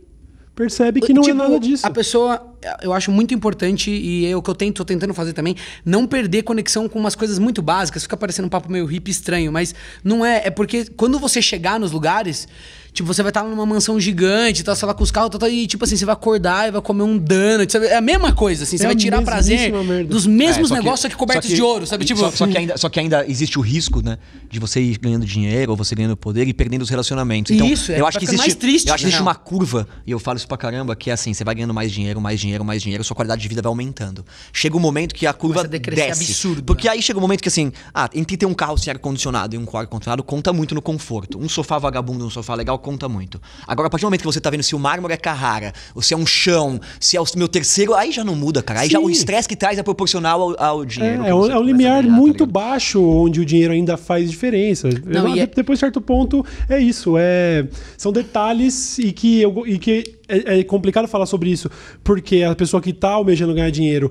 [0.56, 1.86] Percebe que não Tipo, é nada disso.
[1.86, 5.32] A pessoa, eu acho muito importante, e é o que eu tento, tô tentando fazer
[5.32, 8.02] também, não perder conexão com umas coisas muito básicas.
[8.02, 9.74] Fica parecendo um papo meio hippie estranho, mas
[10.04, 10.42] não é.
[10.46, 12.46] É porque quando você chegar nos lugares,
[12.92, 15.48] tipo, você vai estar numa mansão gigante, tá, sei lá, com os carros, tá, tá,
[15.48, 17.86] e tipo assim, você vai acordar e vai comer um donut, sabe?
[17.86, 20.04] É a mesma coisa, assim, você É vai a tirar prazer merda.
[20.04, 22.04] dos mesmos É, só que- negócios aqui cobertos só que- de ouro, sabe?
[22.04, 24.16] Tipo, só, só que ainda, só que ainda existe o risco, né?
[24.50, 27.50] De você ir ganhando dinheiro, ou você ganhando poder e perdendo os relacionamentos.
[27.52, 29.34] Então, Isso, é, eu vai acho que existe, mais triste, eu acho que existe uma
[29.34, 32.20] curva, e eu falo isso pra caramba, que é assim, você vai ganhando mais dinheiro,
[32.20, 34.24] mais dinheiro, mais dinheiro, sua qualidade de vida vai aumentando.
[34.52, 36.24] Chega um momento que a curva Começa a decrescer desce.
[36.24, 36.94] absurdo, Porque né?
[36.94, 39.64] aí chega um momento que assim, ah, entre ter um carro sem ar-condicionado e um
[39.64, 41.38] com ar-condicionado conta muito no conforto.
[41.38, 43.40] Um sofá vagabundo, um sofá legal conta muito.
[43.66, 46.02] Agora, a partir do momento que você tá vendo se o mármore é Carrara, ou
[46.02, 48.80] se é um chão, se é o meu terceiro, aí já não muda, cara.
[48.80, 49.04] Aí já Sim.
[49.04, 51.24] o estresse que traz é proporcional ao, ao dinheiro.
[51.24, 52.52] É, é um, é um limiar ganhar, tá muito ligado?
[52.52, 54.88] baixo onde o dinheiro ainda faz diferença.
[55.04, 57.14] Não, Eu- e é- Depois de certo ponto, é isso.
[57.18, 57.66] É,
[57.96, 61.70] são detalhes e que, eu, e que é, é complicado falar sobre isso,
[62.02, 64.10] porque a pessoa que tá almejando ganhar dinheiro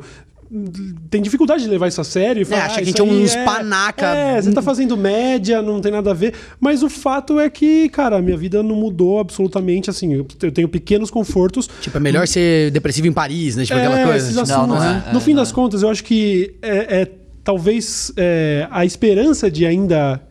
[1.10, 3.04] tem dificuldade de levar isso a sério e falar, acha "Ah, que a gente é
[3.04, 6.34] aí uns panaca." É, você tá fazendo média, não tem nada a ver.
[6.60, 9.90] Mas o fato é que, cara, a minha vida não mudou absolutamente.
[9.90, 13.66] Assim, eu tenho pequenos confortos, tipo, é melhor ser depressivo em Paris, né?
[13.66, 14.30] Tipo, aquela é, coisa.
[14.30, 15.54] esses tipo, Não, não é, no é, fim não das é.
[15.54, 17.12] contas, eu acho que é, é
[17.44, 20.22] talvez é, a esperança de ainda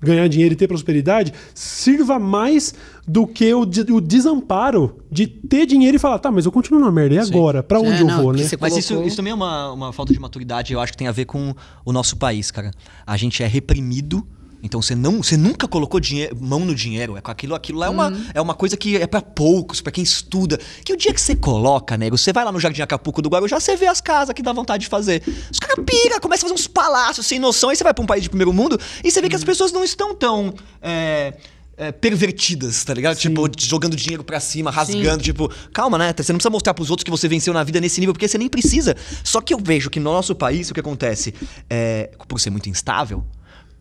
[0.00, 2.74] ganhar dinheiro e ter prosperidade sirva mais
[3.06, 6.80] do que o, de- o desamparo de ter dinheiro e falar, tá, mas eu continuo
[6.80, 7.62] na merda, e agora?
[7.62, 8.48] Pra onde É, eu não, vou, que né?
[8.48, 11.08] você Mas isso, isso também é uma, uma falta de maturidade, eu acho que tem
[11.08, 12.70] a ver com o nosso país, cara.
[13.06, 14.26] A gente é reprimido.
[14.62, 17.86] Então você não, você nunca colocou dinheiro, mão no dinheiro, é com aquilo, aquilo lá
[17.86, 18.24] é uma, Uhum.
[18.34, 20.58] é uma coisa que é pra poucos, pra quem estuda.
[20.84, 23.58] Que o dia que você coloca, nego, você vai lá no Jardim Acapulco do Guarujá,
[23.58, 25.22] você vê as casas que dá vontade de fazer.
[25.50, 28.06] Os caras pira, começam a fazer uns palácios sem noção, aí você vai pra um
[28.06, 29.38] país de primeiro mundo e você vê que Uhum.
[29.38, 31.34] as pessoas não estão tão é,
[31.76, 33.16] é, pervertidas, tá ligado?
[33.16, 36.12] Tipo, jogando dinheiro pra cima, rasgando, tipo, calma, né?
[36.16, 38.36] Você não precisa mostrar pros outros que você venceu na vida nesse nível, porque você
[38.36, 38.94] nem precisa.
[39.24, 41.32] Só que eu vejo que no nosso país o que acontece
[41.70, 43.24] é, por ser muito instável,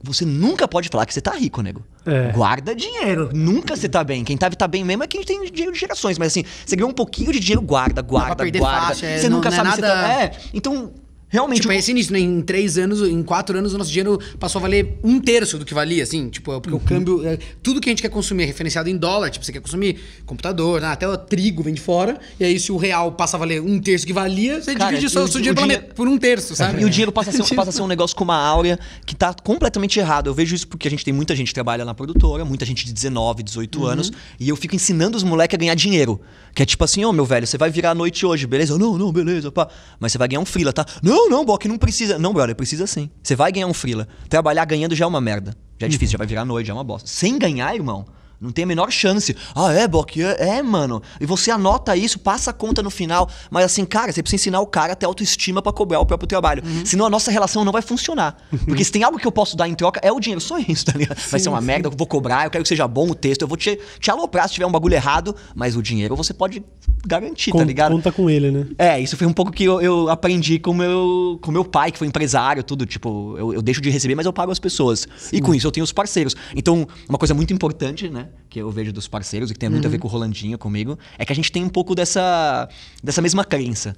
[0.02, 1.84] você nunca pode falar que você tá rico, nego.
[2.06, 2.32] É.
[2.32, 3.30] Guarda dinheiro.
[3.34, 4.24] Nunca você tá bem.
[4.24, 6.18] Quem tá, tá bem mesmo é quem tem dinheiro de gerações.
[6.18, 8.88] Mas assim, você ganhou um pouquinho de dinheiro, guarda, guarda, guarda.
[8.88, 10.22] fácil, é, você não- nunca não é sabe se nada- tá.
[10.24, 10.32] É.
[10.54, 10.92] Então,
[11.30, 11.62] Realmente.
[11.62, 12.20] Tipo, é sinistro, né?
[12.20, 15.66] Em três anos, em quatro anos, o nosso dinheiro passou a valer um terço do
[15.66, 16.28] que valia, assim.
[16.30, 17.26] Tipo, porque o câmbio.
[17.26, 19.30] é, tudo que a gente quer consumir é referenciado em dólar.
[19.30, 20.88] Tipo, você quer consumir computador, né?
[20.88, 22.20] até o trigo vem de fora.
[22.40, 25.06] E aí, se o real passa a valer um terço que valia, você Cara, divide
[25.06, 26.82] o seu, o seu di- dinheiro dinheiro- por um terço, sabe?
[26.82, 29.16] E o dinheiro passa a, ser, passa a ser um negócio com uma áurea que
[29.16, 30.28] tá completamente errado.
[30.28, 32.86] Eu vejo isso porque a gente tem muita gente que trabalha na produtora, muita gente
[32.86, 33.86] de 19, 18 Uhum.
[33.86, 36.20] anos, e eu fico ensinando os moleques a ganhar dinheiro.
[36.56, 38.74] Que é tipo assim, ô meu velho, você vai virar a noite hoje, beleza?
[38.74, 39.68] Eu, Não, não, beleza, pá.
[40.00, 40.84] Mas você vai ganhar um frila, tá?
[41.04, 42.20] Não, não, Bock, não precisa.
[42.20, 43.10] Não, brother, precisa sim.
[43.24, 44.08] Você vai ganhar um frila.
[44.30, 45.56] Trabalhar ganhando já é uma merda.
[45.80, 47.10] Já é difícil, já vai virar noite, já é uma bosta.
[47.10, 48.06] Sem ganhar, irmão.
[48.42, 49.36] Não tem a menor chance.
[49.54, 50.22] Ah, é, Bock?
[50.24, 51.02] É, é, mano.
[51.20, 53.30] E você anota isso, passa a conta no final.
[53.52, 56.28] Mas assim, cara, você precisa ensinar o cara a ter autoestima pra cobrar o próprio
[56.28, 56.64] trabalho.
[56.86, 58.38] Senão a nossa relação não vai funcionar.
[58.66, 60.40] Porque se tem algo que eu posso dar em troca, é o dinheiro.
[60.40, 61.20] Só isso, tá ligado?
[61.30, 63.48] vai ser uma merda, eu vou cobrar, eu quero que seja bom o texto, eu
[63.48, 66.64] vou te, te aloprar se tiver um bagulho errado, mas o dinheiro você pode
[67.06, 67.92] garantir, tá ligado?
[67.92, 68.68] Conta com ele, né?
[68.78, 71.98] É, isso foi um pouco que eu, eu aprendi com meu, com meu pai, que
[71.98, 72.86] foi empresário, tudo.
[72.86, 75.08] Tipo, eu, eu deixo de receber, mas eu pago as pessoas.
[75.32, 76.36] E com isso eu tenho os parceiros.
[76.56, 79.86] Então, uma coisa muito importante, né, que eu vejo dos parceiros, e que tem muito
[79.88, 82.68] a ver com o Rolandinho, comigo, é que a gente tem um pouco dessa,
[83.04, 83.96] dessa mesma crença.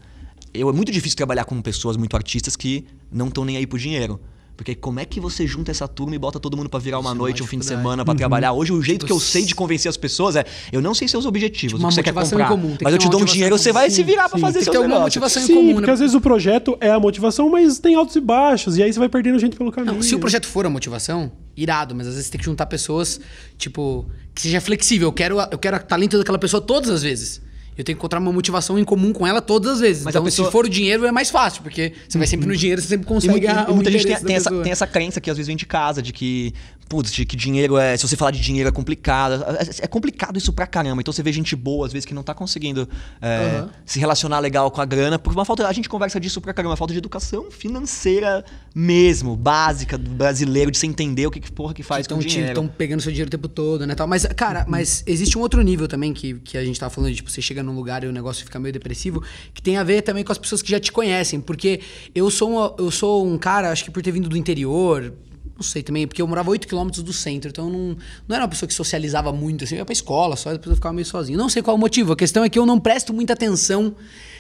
[0.53, 3.77] Eu, é muito difícil trabalhar com pessoas muito artistas que não estão nem aí pro
[3.79, 4.19] dinheiro.
[4.57, 7.09] Porque como é que você junta essa turma e bota todo mundo pra virar uma
[7.09, 8.51] Isso é noite, uma um fim de semana pra trabalhar?
[8.51, 11.07] Hoje, o jeito Tipo, que eu sei de convencer as pessoas é: eu não sei
[11.07, 12.53] seus objetivos, Tipo, o que você quer uma motivação comprar.
[12.53, 13.82] em comum, tem que mas eu te dou um dinheiro, em você comum.
[13.82, 15.15] vai se virar pra sim, fazer tem seus ter alguma negócios.
[15.15, 15.93] motivação em Sim, comum, porque né?
[15.93, 18.99] às vezes o projeto é a motivação, mas tem altos e baixos, e aí você
[18.99, 19.95] vai perdendo gente pelo caminho.
[19.95, 22.67] Não, se o projeto for a motivação, irado, mas às vezes você tem que juntar
[22.67, 23.19] pessoas,
[23.57, 24.05] tipo,
[24.36, 25.07] que seja flexível.
[25.09, 27.41] Eu quero, eu quero o talento daquela pessoa todas as vezes.
[27.77, 30.03] Eu tenho que encontrar uma motivação em comum com ela todas as vezes.
[30.03, 32.55] Mas então, pessoa- se for o dinheiro, é mais fácil, porque você vai sempre no
[32.55, 34.86] dinheiro, você sempre E, consegue e- e o muita gente tem, tem essa, tem essa
[34.86, 36.53] crença que às vezes vem de casa, de que,
[36.91, 37.95] putz, de que dinheiro é.
[37.95, 39.41] Se você falar de dinheiro é complicado.
[39.45, 41.01] É, é complicado isso pra caramba.
[41.01, 42.85] Então você vê gente boa, às vezes, que não tá conseguindo
[43.21, 43.69] é, Aham.
[43.85, 45.65] se relacionar legal com a grana, por uma falta.
[45.65, 48.43] A gente conversa disso pra caramba, falta de educação financeira
[48.75, 52.19] mesmo, básica, do brasileiro, de você entender o que, que porra que faz com o
[52.19, 52.49] dinheiro.
[52.49, 53.95] Estão pegando seu dinheiro o tempo todo, né?
[53.95, 54.05] Tal.
[54.07, 57.15] Mas, cara, mas existe um outro nível também que, que a gente tava falando, de,
[57.17, 59.23] tipo, você chega num lugar e o negócio fica meio depressivo,
[59.53, 61.39] que tem a ver também com as pessoas que já te conhecem.
[61.39, 61.79] Porque
[62.13, 65.13] eu sou, uma- eu sou um cara, acho que por ter vindo do interior.
[65.55, 68.43] Não sei também, porque eu morava 8 quilômetros do centro, então eu não, não era
[68.43, 71.05] uma pessoa que socializava muito, assim, eu ia pra escola só, depois eu ficava meio
[71.05, 71.37] sozinho.
[71.37, 73.95] Não sei qual o motivo, a questão é que eu não presto muita atenção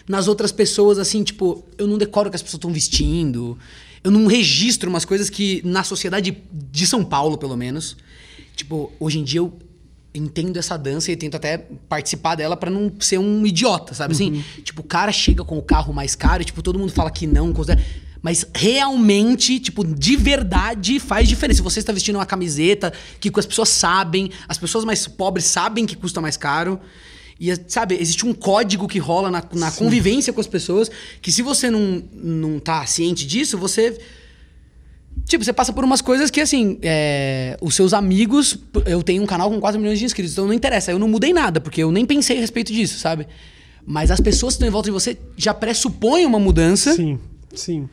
[0.07, 3.57] nas outras pessoas, assim, tipo, eu não decoro o que as pessoas estão vestindo,
[4.03, 7.95] eu não registro umas coisas que na sociedade de São Paulo, pelo menos,
[8.55, 9.53] tipo, hoje em dia eu
[10.13, 14.43] entendo essa dança e tento até participar dela pra não ser um idiota, sabe assim?
[14.63, 17.25] Tipo, o cara chega com o carro mais caro e tipo, todo mundo fala que
[17.27, 17.81] não, considera-
[18.21, 21.57] mas realmente, tipo, de verdade faz diferença.
[21.57, 25.85] Se você está vestindo uma camiseta que as pessoas sabem, as pessoas mais pobres sabem
[25.85, 26.79] que custa mais caro.
[27.39, 31.41] E, sabe, existe um código que rola na, na convivência com as pessoas que se
[31.41, 33.97] você não, não tá ciente disso, você
[35.25, 38.57] Tipo, você passa por umas coisas que, assim, é, os seus amigos.
[38.85, 40.91] Eu tenho um canal com 4 milhões de inscritos, então não interessa.
[40.91, 43.27] Eu não mudei nada, porque eu nem pensei a respeito disso, sabe?
[43.85, 47.19] Mas as pessoas que estão em volta de você já pressupõem uma mudança Sim,
[47.53, 47.89] sim.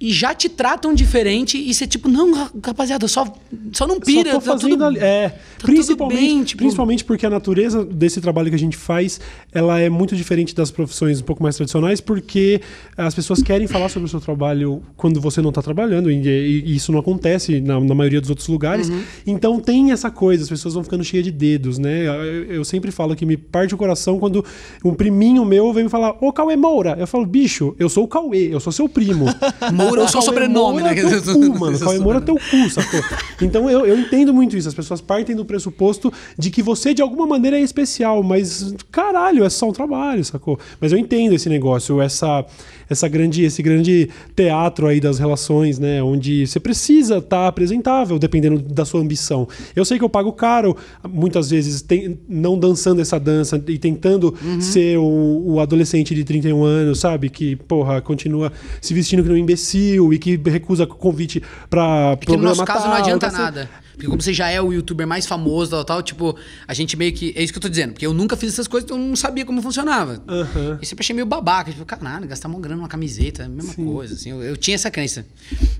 [0.00, 1.58] E já te tratam diferente.
[1.58, 3.30] E você, tipo, não, ra- rapaziada, só,
[3.72, 4.32] só não pira.
[4.32, 4.98] Só tô tá fazendo tudo- ali.
[4.98, 9.20] É, tá principalmente, bem, tipo- principalmente porque a natureza desse trabalho que a gente faz,
[9.52, 12.60] ela é muito diferente das profissões um pouco mais tradicionais, porque
[12.96, 16.16] as pessoas querem falar sobre o seu trabalho quando você não está trabalhando, e,
[16.64, 18.88] e isso não acontece na, na maioria dos outros lugares.
[18.88, 19.02] Uhum.
[19.26, 22.06] Então tem essa coisa, as pessoas vão ficando cheias de dedos, né?
[22.06, 24.42] Eu, eu sempre falo que me parte o coração quando
[24.84, 26.96] um priminho meu vem me falar, ô Cauê Moura.
[26.98, 29.26] Eu falo, bicho, eu sou o Cauê, eu sou seu primo.
[29.90, 30.90] Moura é o seu Cauê sobrenome, né?
[30.92, 31.78] é teu cu, mano.
[31.78, 33.00] Cauê Moura é teu cu, sacou?
[33.40, 34.68] Então eu, eu entendo muito isso.
[34.68, 39.44] As pessoas partem do pressuposto de que você, de alguma maneira, é especial, mas caralho,
[39.44, 40.58] é só um trabalho, sacou?
[40.80, 42.44] Mas eu entendo esse negócio, essa,
[42.90, 46.02] essa grande, esse grande teatro aí das relações, né?
[46.02, 49.48] Onde você precisa estar apresentável, dependendo da sua ambição.
[49.74, 50.76] Eu sei que eu pago caro,
[51.08, 54.60] muitas vezes, tem- não dançando essa dança e tentando Uhum.
[54.60, 57.30] ser o, o adolescente de 31 anos, sabe?
[57.30, 62.32] Que, porra, continua se vestindo que nem um imbecil e que recusa convite pra Porque
[62.32, 63.70] no programa nosso caso não tal, adianta tá nada.
[64.00, 66.34] Porque como você já é o youtuber mais famoso, tal, tal, tipo,
[66.66, 67.34] a gente meio que.
[67.36, 67.92] É isso que eu tô dizendo.
[67.92, 70.22] Porque eu nunca fiz essas coisas, então eu não sabia como funcionava.
[70.26, 70.78] Aham.
[70.80, 71.70] E sempre achei meio babaca.
[71.70, 74.14] Tipo, caralho, gastar uma grana numa camiseta, mesma coisa.
[74.14, 75.26] Assim, eu, eu tinha essa crença.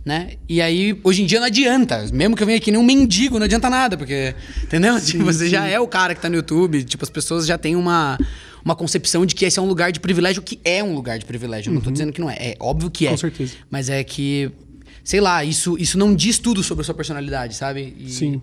[0.04, 0.34] Né?
[0.46, 2.06] E aí, hoje em dia não adianta.
[2.12, 3.96] Mesmo que eu venha aqui nem um mendigo, não adianta nada.
[3.96, 4.34] Porque.
[4.64, 5.00] Entendeu?
[5.00, 6.84] tipo, você já é o cara que tá no YouTube.
[6.84, 8.18] Tipo, as pessoas já têm uma.
[8.62, 11.24] Uma concepção de que esse é um lugar de privilégio, que é um lugar de
[11.24, 11.70] privilégio.
[11.70, 12.36] Eu não tô dizendo que não é.
[12.38, 13.10] É óbvio que é.
[13.10, 13.54] Com certeza.
[13.70, 14.52] Mas é que,
[15.04, 17.94] sei lá, isso, isso não diz tudo sobre a sua personalidade, sabe?
[17.98, 18.40] E- Sim.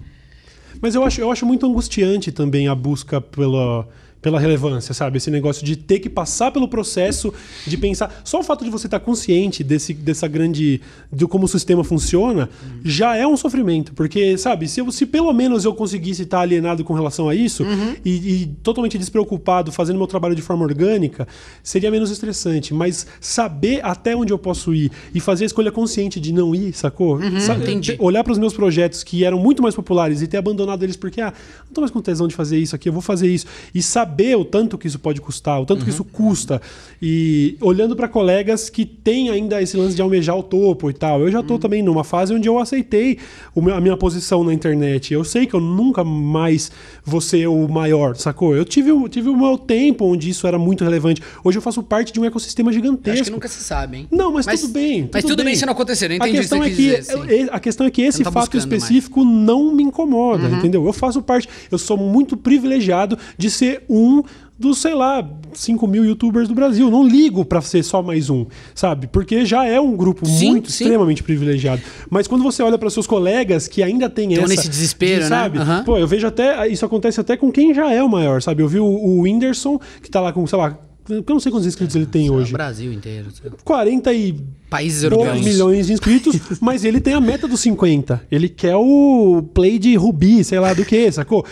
[0.82, 3.88] Mas eu acho, eu acho muito angustiante também a busca pela,
[4.22, 5.18] pela relevância, sabe?
[5.18, 7.34] Esse negócio de ter que passar pelo processo
[7.66, 8.22] de pensar.
[8.24, 10.82] Só o fato de você estar consciente desse, dessa grande.
[11.12, 12.80] de como o sistema funciona, Uhum.
[12.84, 13.94] já é um sofrimento.
[13.94, 17.64] Porque, sabe, se, eu, se pelo menos eu conseguisse estar alienado com relação a isso
[17.64, 17.96] Uhum.
[18.04, 18.12] e,
[18.44, 21.28] e totalmente despreocupado, fazendo meu trabalho de forma orgânica,
[21.64, 22.74] seria menos estressante.
[22.74, 26.74] Mas saber até onde eu posso ir e fazer a escolha consciente de não ir,
[26.74, 27.18] sacou?
[27.18, 27.96] Uhum, entendi.
[28.00, 31.22] Olhar para os meus projetos que eram muito mais populares e ter abandonado eles porque,
[31.22, 31.32] ah,
[31.68, 33.46] não tô mais com tesão de fazer isso aqui, eu vou fazer isso.
[33.76, 34.07] E saber
[34.38, 36.62] o tanto que isso pode custar, o tanto que isso custa.
[37.02, 41.22] E olhando para colegas que têm ainda esse lance de almejar o topo e tal.
[41.22, 43.18] Eu já tô também numa fase onde eu aceitei
[43.54, 45.14] o a minha posição na internet.
[45.14, 46.72] Eu sei que eu nunca mais
[47.04, 48.56] vou ser o maior, sacou?
[48.56, 51.22] Eu tive, o- tive o meu tempo onde isso era muito relevante.
[51.44, 53.14] Hoje eu faço parte de um ecossistema Eu gigantesco.
[53.22, 54.08] Acho que nunca se sabe, hein?
[54.12, 55.10] Não, mas, tudo bem.
[55.14, 57.14] Mas tudo bem se não acontecer, eu entendi a o questão é que, dizer, sim.
[57.28, 58.84] eu- a questão é que esse fato buscando mais.
[58.84, 60.86] específico não me incomoda, entendeu?
[60.86, 64.24] Eu faço parte, eu sou muito privilegiado de ser um
[64.60, 66.90] dos, sei lá, 5 mil youtubers do Brasil.
[66.90, 69.08] Não ligo pra ser só mais um, sabe?
[69.08, 70.84] Porque já é um grupo Sim, muito, sim.
[70.86, 71.82] extremamente privilegiado.
[72.10, 74.48] Mas quando você olha para seus colegas que ainda tem Tão essa.
[74.56, 75.28] nesse desespero, né?
[75.28, 75.60] sabe?
[75.60, 75.84] Aham.
[75.84, 76.68] Pô, eu vejo até.
[76.68, 78.64] Isso acontece até com quem já é o maior, sabe?
[78.64, 80.78] Eu vi o, o Whindersson, que tá lá com, sei lá.
[81.10, 82.52] Eu não sei quantos inscritos ele tem O hoje.
[82.52, 83.28] Brasil inteiro.
[83.64, 84.36] 40 e
[84.70, 85.40] Países europeus.
[85.46, 88.26] milhões de inscritos, mas ele tem a meta dos 50.
[88.30, 91.46] Ele quer o play de Rubi, sei lá do que, sacou?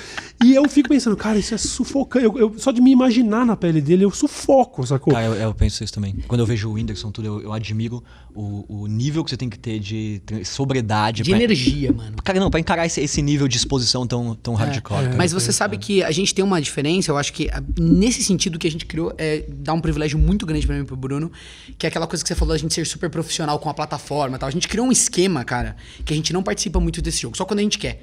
[0.44, 2.26] E eu fico pensando, cara, isso é sufocante.
[2.26, 5.14] Eu, eu- só de me imaginar na pele dele, eu sufoco, sacou?
[5.14, 6.14] Cara, eu, eu penso isso também.
[6.28, 8.04] Quando eu vejo o Whindersson, tudo, eu, eu admiro
[8.36, 11.24] o, o nível que você tem que ter de sobriedade.
[11.24, 12.16] De pra- energia, mano.
[12.24, 15.04] Cara, não, pra encarar esse, esse nível de exposição tão, tão hardcore.
[15.06, 15.16] cara.
[15.18, 18.58] Mas você sabe que a gente tem uma diferença, eu acho que a- nesse sentido
[18.60, 21.32] que a gente criou é dar um privilégio muito grande pra mim e pro Bruno,
[21.78, 24.36] que é aquela coisa que você falou da gente ser super profissional com a plataforma
[24.38, 24.48] e tal.
[24.48, 27.46] A gente criou um esquema, cara, que a gente não participa muito desse jogo, só
[27.46, 28.02] quando a gente quer.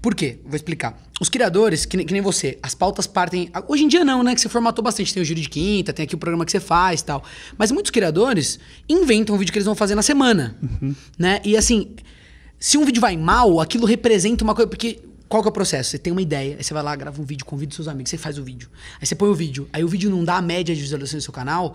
[0.00, 0.38] Por quê?
[0.46, 0.98] Vou explicar.
[1.20, 3.50] Os criadores, que, nem- que nem você, as pautas partem.
[3.68, 4.34] Hoje em dia não, né?
[4.34, 5.12] Que você formatou bastante.
[5.12, 7.22] Tem o Giro de Quinta, tem aqui o programa que você faz e tal.
[7.58, 10.56] Mas muitos criadores inventam um vídeo que eles vão fazer na semana.
[11.18, 11.40] Né?
[11.44, 11.90] E assim,
[12.58, 14.68] se um vídeo vai mal, aquilo representa uma coisa.
[14.68, 15.90] Porque qual que é o processo?
[15.90, 18.16] Você tem uma ideia, aí você vai lá, grava um vídeo, convida seus amigos, você
[18.16, 18.70] faz o vídeo.
[19.00, 21.26] Aí você põe o vídeo, aí o vídeo não dá a média de visualizações do
[21.26, 21.74] seu canal.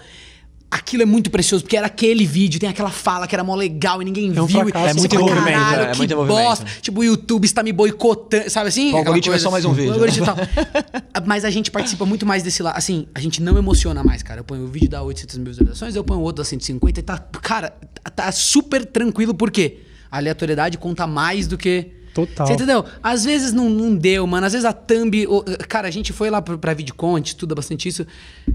[0.71, 4.01] Aquilo é muito precioso, porque era aquele vídeo, tem aquela fala que era mó legal
[4.03, 4.59] e ninguém É um viu.
[4.61, 4.87] fracasso.
[4.89, 6.65] É muito envolvimento, "Caralho, é que muito envolvimento." bosta.
[6.81, 8.93] Tipo, o YouTube está me boicotando, sabe assim?
[8.93, 9.43] O algoritmo é coisa.
[9.45, 10.35] só mais um vídeo, O algoritmo e tal.
[11.25, 12.77] Mas a gente participa muito mais desse lado.
[12.77, 14.41] Assim, a gente não emociona mais, cara.
[14.41, 17.03] Eu ponho o vídeo dá 800 mil visualizações, eu ponho o outro dá 150 e
[17.03, 17.17] tá...
[17.17, 19.79] Cara, tá- tá super tranquilo, por quê?
[20.11, 21.93] A aleatoriedade conta mais do que...
[22.13, 22.47] Total.
[22.47, 22.83] Você entendeu?
[23.01, 24.45] Às vezes não, não deu, mano.
[24.45, 25.25] Às vezes a thumb.
[25.67, 28.05] Cara, a gente foi lá pro- pra VidCon, estuda bastante isso.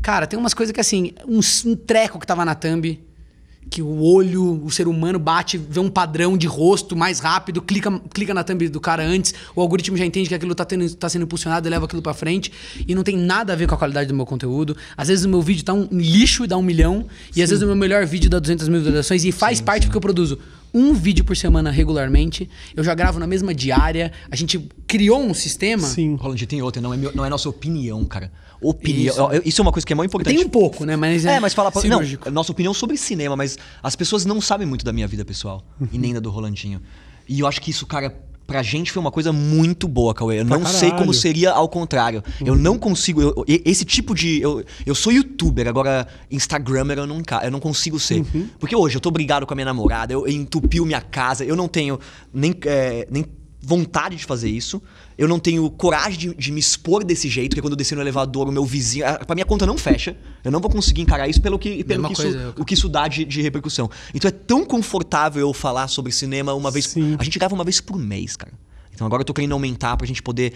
[0.02, 3.00] Cara, tem umas coisas que assim, um, um treco que tava na thumb,
[3.70, 7.90] que o olho, o ser humano bate, vê um padrão de rosto mais rápido, clica,
[8.12, 11.08] clica na thumb do cara antes, o algoritmo já entende que aquilo tá, tendo, tá
[11.08, 12.52] sendo impulsionado e leva aquilo pra frente.
[12.86, 14.76] E não tem nada a ver com a qualidade do meu conteúdo.
[14.96, 17.62] Às vezes o meu vídeo tá um lixo e dá um milhão, e às vezes
[17.62, 20.38] o meu melhor vídeo dá 200 mil visualizações, e faz parte porque eu produzo
[20.74, 22.50] um vídeo por semana regularmente.
[22.74, 24.10] Eu já gravo na mesma diária.
[24.30, 25.86] A gente criou um sistema.
[25.86, 26.16] Sim.
[26.16, 28.32] Roland, tem outra, não é, meu- não é nossa opinião, cara.
[28.60, 29.30] Opinião.
[29.32, 29.42] Isso.
[29.48, 30.34] Isso, é uma coisa que é muito importante.
[30.36, 30.96] Tem um pouco, né?
[30.96, 31.70] Mas É, mas fala.
[31.74, 32.30] Não, cirúrgico.
[32.30, 35.62] nossa opinião sobre cinema, mas as pessoas não sabem muito da minha vida pessoal
[35.92, 36.80] e nem da do Rolandinho.
[37.28, 38.14] E eu acho que isso, cara,
[38.46, 40.40] pra gente foi uma coisa muito boa, Cauê.
[40.40, 40.98] Eu Pra não sei caralho.
[40.98, 42.22] como seria ao contrário.
[42.44, 43.20] Eu não consigo.
[43.22, 44.40] eu- esse tipo de.
[44.40, 48.24] Eu, eu sou youtuber, agora Instagrammer eu não, eu não consigo ser.
[48.58, 51.68] Porque hoje eu tô brigado com a minha namorada, eu entupiu minha casa, eu não
[51.68, 51.98] tenho
[52.32, 52.54] nem.
[52.66, 53.24] é, nem
[53.64, 54.82] vontade de fazer isso.
[55.16, 58.00] Eu não tenho coragem de, de me expor desse jeito, porque quando eu descer no
[58.02, 59.06] elevador, o meu vizinho.
[59.06, 60.16] a- Pra minha conta não fecha.
[60.44, 62.74] Eu não vou conseguir encarar isso pelo que, pelo que isso, coisa, eu- o que
[62.74, 63.90] isso dá de, de repercussão.
[64.12, 66.86] Então é tão confortável eu falar sobre cinema uma vez.
[66.88, 67.16] Sim.
[67.18, 68.52] A gente grava uma vez por mês, cara.
[68.94, 70.52] Então agora eu tô querendo aumentar pra gente poder.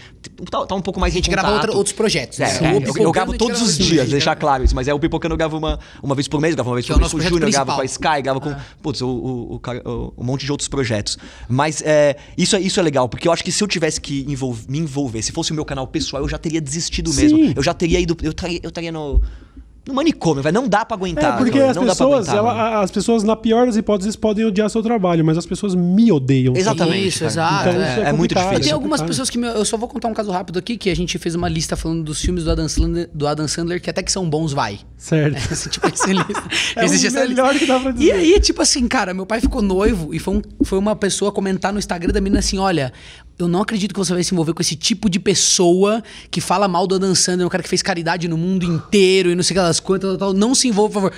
[0.49, 2.39] Tá, tá um pouco mais A gente grava outra- outros projetos.
[2.39, 2.69] É, né?
[2.69, 4.73] é, O eu- eu, a gravo todos os dias, a gente deixar grava- claro isso.
[4.75, 6.85] Mas é o Pipocando eu gravo uma, uma vez por mês, eu gravo uma vez
[6.85, 7.85] Que é por o mês com o Júnior, eu gravo com a.
[7.85, 11.17] Sky, gravo com putz, o, o, o um monte de outros projetos.
[11.47, 14.25] Mas é, isso, é- isso é legal, porque eu acho que se eu tivesse que
[14.27, 17.21] envol- me envolver, se fosse o meu canal pessoal, eu já teria desistido Sim.
[17.21, 17.53] mesmo.
[17.55, 18.15] Eu já teria ido.
[18.21, 19.21] Eu estaria, eu estaria no.
[19.89, 20.53] No manicômio, velho.
[20.53, 21.33] Não dá pra aguentar.
[21.33, 24.81] É, porque as pessoas, aguentar, ela- as pessoas, na pior das hipóteses, podem odiar seu
[24.81, 26.55] trabalho, mas as pessoas me odeiam.
[26.55, 27.07] Exatamente.
[27.07, 27.99] Isso, exato, Então, é.
[28.05, 28.59] é, é muito difícil.
[28.61, 29.37] tem algumas pessoas que.
[29.37, 31.75] me- Eu só vou contar um caso rápido aqui, que a gente fez uma lista
[31.75, 34.79] falando dos filmes do Adam Sandler, do Adam Sandler que até que são bons, vai.
[35.01, 35.37] Certo.
[35.53, 36.43] Esse, tipo, lista.
[36.75, 37.59] É Existe o melhor lista.
[37.59, 38.11] que dá pra E dizer.
[38.11, 41.71] aí, tipo assim, cara, meu pai ficou noivo e foi, um- foi uma pessoa comentar
[41.71, 42.91] no Instagram da menina assim: olha,
[43.39, 46.67] eu não acredito que você vai se envolver com esse tipo de pessoa que fala
[46.67, 49.55] mal do Adam Sandler, um cara que fez caridade no mundo inteiro e não sei
[49.55, 50.33] o que das quantas, tal, tal.
[50.33, 51.13] não se envolva, por favor.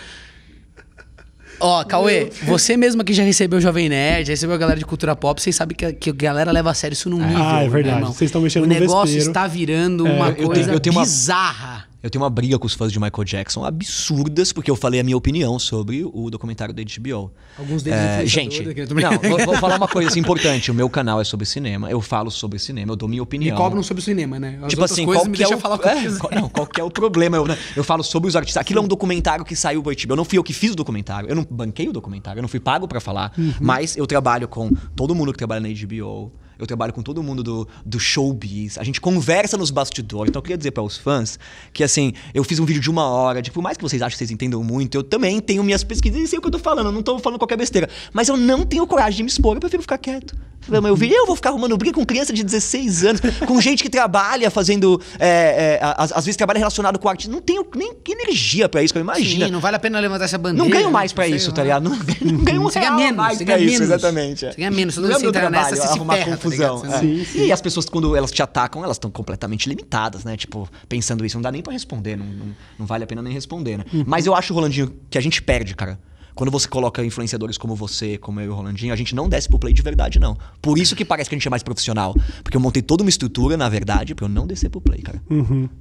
[1.59, 4.85] Ó, Cauê, você mesmo que já recebeu o Jovem Nerd, já recebeu a galera de
[4.85, 7.43] cultura pop, vocês sabem que, a- que a galera leva a sério isso num nível.
[7.43, 7.83] Ah, é verdade.
[7.87, 8.13] meu irmão.
[8.13, 9.29] Vocês estão mexendo O no negócio vespeiro.
[9.29, 11.85] está virando É, uma eu tenho- coisa eu tenho uma- bizarra.
[12.03, 15.03] Eu tenho uma briga com os fãs de Michael Jackson absurdas, porque eu falei a
[15.03, 17.31] minha opinião sobre o documentário da HBO.
[17.57, 20.71] Alguns deles É, gente, não, vou, vou falar uma coisa assim, importante.
[20.71, 23.55] O meu canal é sobre cinema, eu falo sobre cinema, eu dou minha Me opinião.
[23.55, 24.57] cobram sobre o cinema, né?
[24.63, 26.81] As Tipo assim, coisas qual me que é o, falar é, qual, não, qual que
[26.81, 27.37] é o problema?
[27.37, 28.61] Eu, né, eu falo sobre os artistas.
[28.61, 30.13] Aquilo é um documentário que saiu pro HBO.
[30.13, 31.29] Eu não fui eu que fiz o documentário.
[31.29, 32.39] Eu não banquei o documentário.
[32.39, 33.31] Eu não fui pago pra falar.
[33.37, 33.53] Uhum.
[33.59, 36.31] Mas eu trabalho com todo mundo que trabalha na HBO.
[36.61, 38.77] Eu trabalho com todo mundo do, do showbiz.
[38.77, 40.29] A gente conversa nos bastidores.
[40.29, 41.39] Então eu queria dizer para os fãs
[41.73, 43.41] que, assim, eu fiz um vídeo de uma hora.
[43.41, 46.21] Tipo, por mais que vocês achem que vocês entendam muito, eu também tenho minhas pesquisas
[46.21, 46.87] e sei o que eu tô falando.
[46.87, 47.89] Eu não tô falando qualquer besteira.
[48.13, 49.55] Mas eu não tenho coragem de me expor.
[49.55, 50.35] Eu prefiro ficar quieto.
[50.69, 53.89] Eu, vi, eu vou ficar arrumando briga com criança de 16 anos, com gente que
[53.89, 55.01] trabalha fazendo.
[55.19, 57.27] É, é, às, às vezes trabalha relacionado com arte.
[57.29, 59.03] Não tenho nem energia pra isso, cara.
[59.03, 59.47] Imagina.
[59.47, 60.63] Sim, não vale a pena levantar essa bandeira.
[60.63, 61.55] Não ganho mais pra sei isso, lá.
[61.55, 61.89] tá ligado?
[61.89, 63.87] Não, não ganho um Você real menos, mais pra ganha isso, menos.
[63.89, 64.39] exatamente.
[64.45, 66.81] Você ganha menos, Não é que meu você entrar nessa, você se ferra, confusão.
[66.81, 66.95] ligado?
[66.95, 66.99] é.
[66.99, 67.45] Sim, sim.
[67.45, 70.37] E as pessoas, quando elas te atacam, elas estão completamente limitadas, né?
[70.37, 73.33] Tipo, pensando isso, não dá nem pra responder, não, não, não vale a pena nem
[73.33, 73.85] responder, né?
[73.93, 74.03] Uhum.
[74.05, 75.99] Mas eu acho, Rolandinho, que a gente perde, cara.
[76.35, 79.47] Quando você coloca influenciadores como você, como eu e o Rolandinho, a gente não desce
[79.49, 80.37] pro play de verdade, não.
[80.61, 82.15] Por isso que parece que a gente é mais profissional.
[82.43, 85.21] Porque eu montei toda uma estrutura, na verdade, pra eu não descer pro play, cara.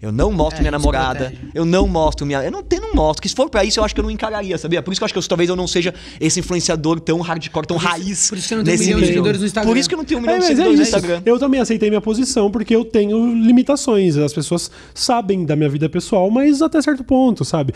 [0.00, 1.50] Eu não mostro É, minha isso namorada, protege.
[1.54, 2.42] eu não mostro minha.
[2.42, 3.22] Eu não, tenho, não mostro.
[3.22, 4.82] Que se for pra isso, eu acho que eu não encararia, sabia?
[4.82, 7.66] Por isso que eu acho que eu, talvez eu não seja esse influenciador tão hardcore,
[7.66, 8.28] tão raiz.
[8.28, 9.70] por isso que eu não tenho um milhão de seguidores no Instagram.
[9.70, 10.82] Por isso que eu não tenho um milhão É, de é seguidores no.
[10.84, 11.22] Instagram.
[11.24, 14.16] Eu também aceitei minha posição porque eu tenho limitações.
[14.16, 17.72] As pessoas sabem da minha vida pessoal, mas até certo ponto, sabe?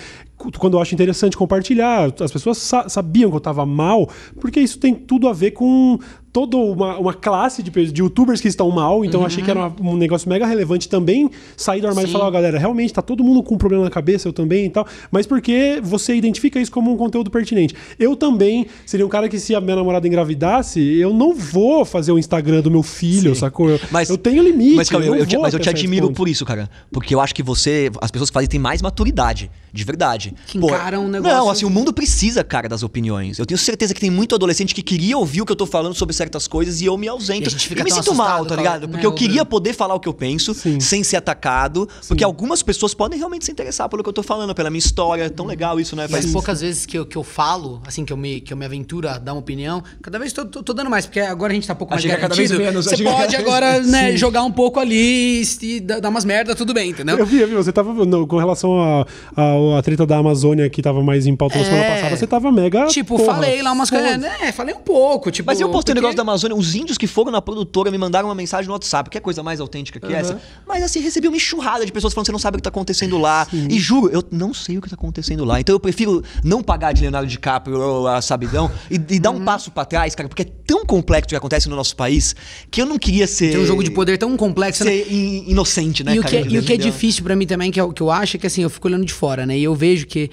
[0.58, 4.08] Quando eu acho interessante compartilhar, as pessoas sa- sabiam que eu tava mal,
[4.40, 5.98] porque isso tem tudo a ver com
[6.35, 9.61] toda uma, uma classe de, de youtubers que estão mal, então eu achei que era
[9.68, 12.12] uma- um negócio mega relevante também sair do armário e Sim.
[12.12, 14.68] falar, ó, galera, realmente tá todo mundo com um problema na cabeça, eu também e
[14.70, 17.74] tal, mas porque você identifica isso como um conteúdo pertinente.
[18.01, 22.11] Eu também seria um cara que se a minha namorada engravidasse, eu não vou fazer
[22.11, 23.70] o Instagram do meu filho, sacou?
[23.70, 24.74] Eu, Mas, eu tenho limite.
[24.74, 26.68] Mas, calma, eu, não eu te, vou mas eu te admiro por isso, cara.
[26.91, 27.91] Porque eu acho que você.
[28.01, 29.49] As pessoas que fazem têm mais maturidade.
[29.72, 30.32] De verdade.
[30.47, 33.39] Que encaram um negócio- Não, assim, o mundo precisa, cara, das opiniões.
[33.39, 35.95] Eu tenho certeza que tem muito adolescente que queria ouvir o que eu tô falando
[35.95, 37.44] sobre certas coisas e eu me ausento.
[37.44, 38.82] E a gente fica me sinto mal, tá a- ligado?
[38.86, 40.80] né, Porque eu o queria poder falar o que eu penso Sim.
[40.80, 41.88] sem ser atacado.
[42.08, 45.24] Porque algumas pessoas podem realmente se interessar pelo que eu tô falando, pela minha história.
[45.24, 46.06] É tão legal isso, né?
[46.06, 48.52] E Faz- as poucas vezes que eu, que eu falo, assim, que eu, me, que
[48.52, 51.20] eu me aventuro a dar uma opinião, cada vez tô, tô, tô dando mais, porque
[51.20, 52.58] agora a gente tá um pouco mais vez garantido.
[52.58, 56.72] menos, Você era pode agora, né, jogar um pouco ali e, dar umas merda, tudo
[56.72, 57.18] bem, entendeu?
[57.18, 59.06] Eu vi, eu vi, você tava no- com relação à
[59.36, 61.94] a, a, treta da Amazônia que tava mais em pauta na semana É.
[61.96, 62.86] passada, você tava mega.
[62.86, 64.12] Tipo, porra, falei lá umas coisas.
[64.12, 64.18] foda.
[64.28, 65.30] né, falei um pouco.
[65.30, 67.98] Tipo, Mas eu postei um negócio da Amazônia, os índios que foram na produtora me
[67.98, 70.40] mandaram uma mensagem no WhatsApp, que é coisa mais autêntica que essa.
[70.66, 72.70] Mas assim, recebi uma enxurrada de pessoas falando que você não sabe o que tá
[72.70, 73.46] acontecendo lá.
[73.52, 75.60] E juro, eu não sei o que tá acontecendo lá.
[75.60, 79.38] Então eu prefiro não pagar de Leonardo DiCaprio ou a Sabidão e, e dar Uhum.
[79.38, 82.34] um passo pra trás, cara, porque é tão complexo o que acontece no nosso país
[82.70, 83.50] que eu não queria ser.
[83.52, 84.90] Tem um jogo de poder tão complexo, né?
[84.92, 86.42] Ser in- inocente, né, e, o cara?
[86.42, 88.36] que, e o que é difícil pra mim também, que, é, o que eu acho,
[88.36, 89.58] é que assim, eu fico olhando de fora, né?
[89.58, 90.30] E eu vejo que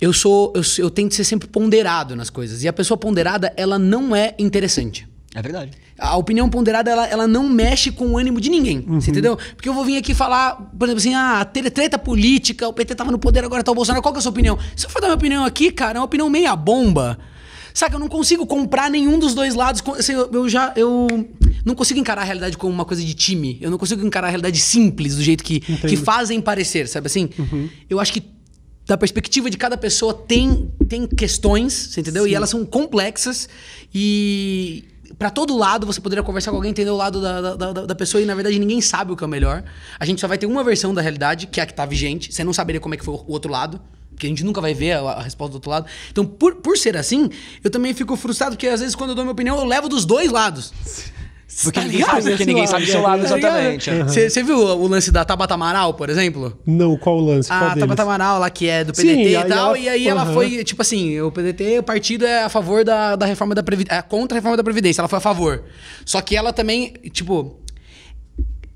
[0.00, 0.52] eu sou.
[0.54, 2.62] Eu, eu tento ser sempre ponderado nas coisas.
[2.62, 5.06] E a pessoa ponderada, ela não é interessante.
[5.34, 5.72] É verdade.
[5.98, 8.80] A opinião ponderada, ela, ela não mexe com o ânimo de ninguém.
[8.82, 9.36] Você entendeu?
[9.54, 12.94] Porque eu vou vir aqui falar, por exemplo, assim, ah, tre- treta política, o PT
[12.94, 14.02] tava no poder, agora tá o Bolsonaro.
[14.02, 14.58] Qual que é a sua opinião?
[14.74, 17.18] Se eu for dar minha opinião aqui, cara, é uma opinião meia bomba.
[17.74, 19.82] Saca, eu não consigo comprar nenhum dos dois lados.
[19.98, 20.72] Assim, eu, já.
[20.74, 21.06] Eu
[21.66, 23.58] não consigo encarar a realidade como uma coisa de time.
[23.60, 27.28] Eu não consigo encarar a realidade simples, do jeito que, que fazem parecer, sabe assim?
[27.90, 28.22] Eu acho que
[28.86, 32.26] da perspectiva de cada pessoa tem, tem questões, você entendeu?
[32.26, 33.48] E elas são complexas
[33.94, 34.84] e
[35.20, 37.94] Pra todo lado você poderia conversar com alguém, entender o lado da, da, da- da
[37.94, 39.62] pessoa e na verdade ninguém sabe o que é o melhor.
[39.98, 42.34] A gente só vai ter uma versão da realidade, que é a que tá vigente.
[42.34, 43.80] Você não saberia como é que foi o outro lado.
[44.10, 45.86] Porque a gente nunca vai ver a, a resposta do outro lado.
[46.10, 47.30] Então, por, por ser assim,
[47.62, 50.04] eu também fico frustrado, porque às vezes quando eu dou minha opinião, eu levo dos
[50.04, 50.72] dois lados.
[51.62, 52.22] Porque Tá ninguém ligado?
[52.24, 53.88] porque ninguém sabe o seu lado Tá exatamente.
[53.90, 54.02] é.
[54.04, 56.58] Você você viu o lance da Tabata Amaral, por exemplo?
[56.66, 57.48] Não, qual o lance?
[57.48, 57.80] Qual A deles?
[57.80, 60.22] Tabata Amaral lá, que é do Sim, PDT aí e tal, ela- e aí ela
[60.22, 60.34] Aham.
[60.34, 63.98] foi, tipo assim, o PDT, o partido é a favor da, da reforma da Previdência,
[63.98, 65.62] é contra a reforma da Previdência, ela foi a favor.
[66.04, 67.56] Só que ela também, tipo,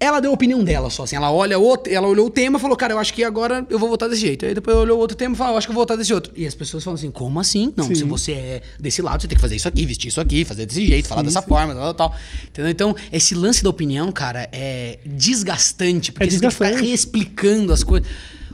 [0.01, 2.61] ela deu a opinião dela só, assim, ela olha o, ela olhou o tema e
[2.61, 4.46] falou, cara, eu acho que agora eu vou votar desse jeito.
[4.46, 6.32] Aí depois olhou outro tema e falou, eu acho que eu vou votar desse outro.
[6.34, 7.70] E as pessoas falam assim, como assim?
[7.76, 7.94] Não, Sim.
[7.94, 10.64] se você é desse lado, você tem que fazer isso aqui, vestir isso aqui, fazer
[10.64, 12.18] desse jeito, falar dessa forma, tal, tal, tal.
[12.48, 12.70] Entendeu?
[12.70, 16.88] Então, esse lance da opinião, cara, é desgastante, porque É você tem que ficar desgastante.
[16.88, 18.09] reexplicando as coisas.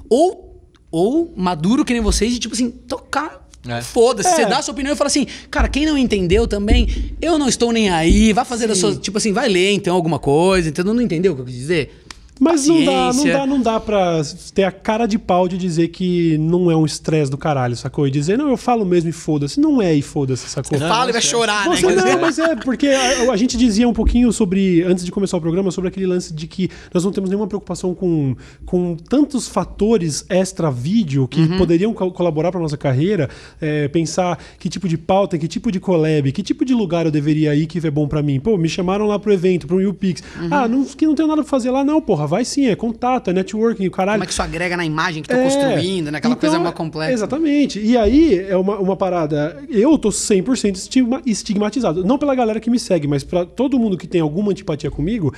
[0.08, 3.45] Ou, ou maduro que nem vocês e, tipo assim, tocar.
[3.68, 3.82] É.
[3.82, 4.46] Foda-se, você É.
[4.46, 7.72] dá a sua opinião e fala assim, cara, quem não entendeu também, eu não estou
[7.72, 8.94] nem aí, vai fazer a sua.
[8.96, 10.94] Tipo assim, vai ler então alguma coisa, entendeu?
[10.94, 12.05] Não entendeu o que eu quis dizer?
[12.38, 14.20] Mas não dá, não dá, não dá pra
[14.54, 18.06] ter a cara de pau de dizer que não é um estresse do caralho, sacou?
[18.06, 19.58] E dizer, não, eu falo mesmo e foda-se.
[19.58, 20.78] Não é e foda-se, sacou?
[20.78, 21.76] Fala e vai chorar, né?
[21.76, 25.38] Você não, mas é, porque a, a gente dizia um pouquinho sobre, antes de começar
[25.38, 29.48] o programa, sobre aquele lance de que nós não temos nenhuma preocupação com, com tantos
[29.48, 31.58] fatores extra-vídeo que Uhum.
[31.58, 33.28] poderiam co- colaborar para nossa carreira.
[33.60, 37.12] é, pensar que tipo de pauta, que tipo de collab, que tipo de lugar eu
[37.12, 38.40] deveria ir que é bom para mim.
[38.40, 40.22] Pô, me chamaram lá pro evento, pro UPix.
[40.40, 40.48] Uhum.
[40.50, 42.25] Ah, não, que não tem nada pra fazer lá, não, porra.
[42.26, 44.18] Vai sim, é contato, é networking, caralho.
[44.18, 46.18] Como é que isso agrega na imagem que tô É, construindo, né?
[46.18, 47.12] Aquela então, coisa mais complexa.
[47.12, 47.80] Exatamente.
[47.80, 49.62] E aí é uma, uma parada.
[49.68, 52.04] Eu tô 100% estigma, estigmatizado.
[52.04, 55.32] Não pela galera que me segue, mas pra todo mundo que tem alguma antipatia comigo,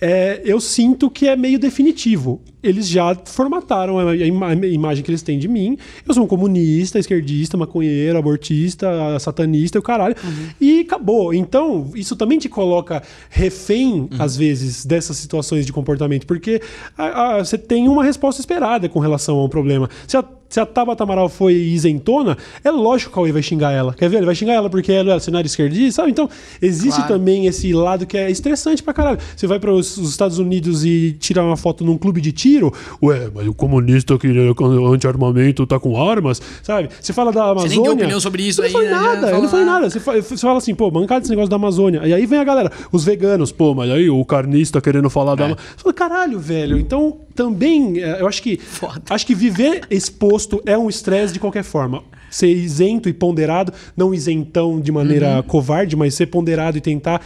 [0.00, 2.40] é, eu sinto que é meio definitivo.
[2.62, 5.78] Eles já formataram a, a ima- a imagem que eles têm de mim.
[6.06, 8.88] Eu sou um comunista, esquerdista, maconheiro, abortista,
[9.20, 10.16] satanista e o caralho.
[10.60, 11.32] E acabou.
[11.32, 16.60] Então, isso também te coloca refém, às vezes, dessas situações de comportamento, porque
[16.96, 19.88] a- a- você tem uma resposta esperada com relação a um problema.
[20.14, 23.92] A, se a Tabata Amaral foi isentona, é lógico que o Cauê vai xingar ela.
[23.94, 24.18] Quer ver?
[24.18, 26.10] Ele vai xingar ela porque ela é cenário esquerdista, sabe?
[26.10, 26.28] Então,
[26.62, 27.14] existe Claro.
[27.14, 29.18] também esse lado que é estressante pra caralho.
[29.36, 32.72] Você vai para os os Estados Unidos e tirar uma foto num clube de tiro,
[33.02, 34.52] ué, mas o comunista que é
[34.92, 36.88] anti-armamento tá com armas, sabe?
[37.00, 37.68] Você fala da Amazônia.
[37.74, 38.94] nem deu opinião sobre isso aí, Não foi né?
[38.94, 39.90] Nada, eu não falei nada.
[39.90, 42.02] Você, fa- você fala assim, pô, mancada esse negócio da Amazônia.
[42.06, 45.44] E aí vem a galera, os veganos, pô, mas aí o carnista querendo falar da
[45.46, 45.64] Amazônia.
[45.76, 46.78] Você fala, caralho, velho.
[46.78, 48.56] Então, também, é, eu acho que.
[48.56, 49.00] Foda.
[49.08, 52.02] Acho que viver exposto é um estresse de qualquer forma.
[52.28, 57.22] Ser isento e ponderado, não isentão de maneira covarde, mas ser ponderado e tentar.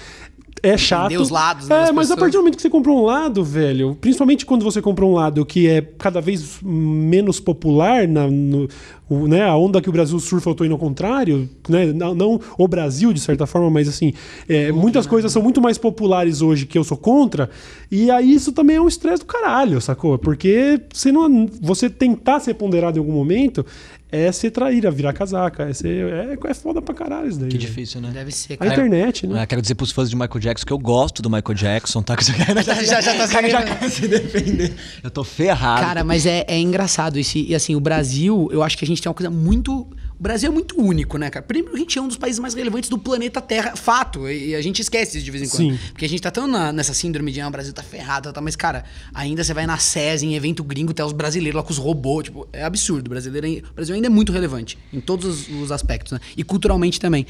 [0.63, 1.21] É chato.
[1.21, 2.19] os lados, né, É, mas a pessoas.
[2.21, 5.45] partir do momento que você comprou um lado, velho, principalmente quando você comprou um lado
[5.45, 8.69] que é cada vez menos popular, na, no-
[9.11, 12.15] o- né, a onda que o Brasil surfa, eu tô indo ao contrário, né, não,
[12.15, 14.13] não o Brasil, de certa forma, mas assim,
[14.49, 17.51] é, muitas coisas são muito mais populares hoje que eu sou contra,
[17.91, 20.17] e aí isso também é um estresse do caralho, sacou?
[20.17, 23.67] Porque você, não, você tentar ser ponderado em algum momento
[24.13, 27.49] é ser traíra, virar casaca, é, ser, é, é foda pra caralho isso daí.
[27.49, 27.69] Que velho.
[27.69, 28.11] difícil, né?
[28.13, 28.73] Deve ser, A cara.
[28.73, 29.43] internet, né?
[29.43, 32.15] É, quero dizer pros fãs de Michael Jackson que eu gosto do Michael Jackson, tá?
[32.63, 34.75] já, já, já tá cara já se defender.
[35.03, 35.81] Eu tô ferrado.
[35.81, 37.39] Cara, mas é, é engraçado isso.
[37.39, 39.89] E assim, o Brasil, eu acho que a gente tem uma coisa muito.
[40.23, 41.45] O Brasil é muito único, né, cara?
[41.45, 44.31] Primeiro, a gente é um dos países mais relevantes do planeta Terra, fato.
[44.31, 45.73] E a gente esquece isso de vez em quando.
[45.73, 45.79] Sim.
[45.89, 48.41] Porque a gente tá tão na- nessa síndrome de, ah, o Brasil tá ferrado, tá,
[48.41, 51.73] mas, cara, ainda você vai na SES, em evento gringo, tem os brasileiros lá com
[51.73, 52.23] os robôs.
[52.27, 53.09] Tipo, é absurdo.
[53.09, 56.21] O, brasileiro, é- o Brasil ainda é muito relevante em todos os, os aspectos, né?
[56.37, 57.27] E culturalmente também.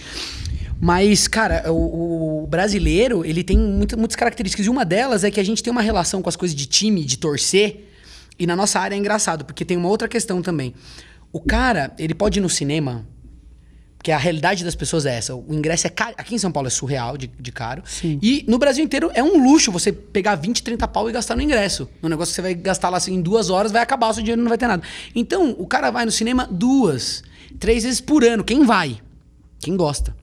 [0.79, 4.67] Mas, cara, o, o brasileiro, ele tem muita- muitas características.
[4.67, 7.07] E uma delas é que a gente tem uma relação com as coisas de time,
[7.07, 7.89] de torcer.
[8.39, 10.75] E na nossa área é engraçado, porque tem uma outra questão também.
[11.33, 13.07] O cara, ele pode ir no cinema,
[13.97, 15.35] porque a realidade das pessoas é essa.
[15.35, 16.15] O ingresso é caro.
[16.19, 17.83] Aqui em São Paulo é surreal de, de caro.
[18.21, 21.43] E no Brasil inteiro é um luxo você pegar 20, 30 pau e gastar no
[21.43, 21.89] ingresso.
[22.03, 24.23] No negócio que você vai gastar lá assim, em duas horas, vai acabar, o seu
[24.23, 24.83] dinheiro não vai ter nada.
[25.15, 27.23] Então, o cara vai no cinema duas,
[27.59, 28.43] três vezes por ano.
[28.43, 29.01] Quem vai?
[29.61, 30.15] Quem gosta.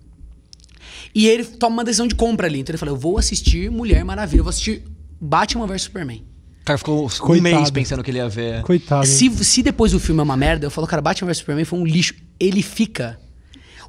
[1.16, 2.60] E ele toma uma decisão de compra ali.
[2.60, 4.84] Então ele fala: eu vou assistir Mulher Maravilha, eu vou assistir
[5.20, 6.24] Batman vs Superman.
[6.70, 7.56] O cara ficou um Coitado.
[7.56, 8.62] mês pensando que ele ia ver.
[8.62, 9.06] Coitado.
[9.06, 11.80] Se, se depois o filme é uma merda, eu falo, cara, Batman vs Superman foi
[11.80, 12.14] um lixo.
[12.40, 13.20] Ele fica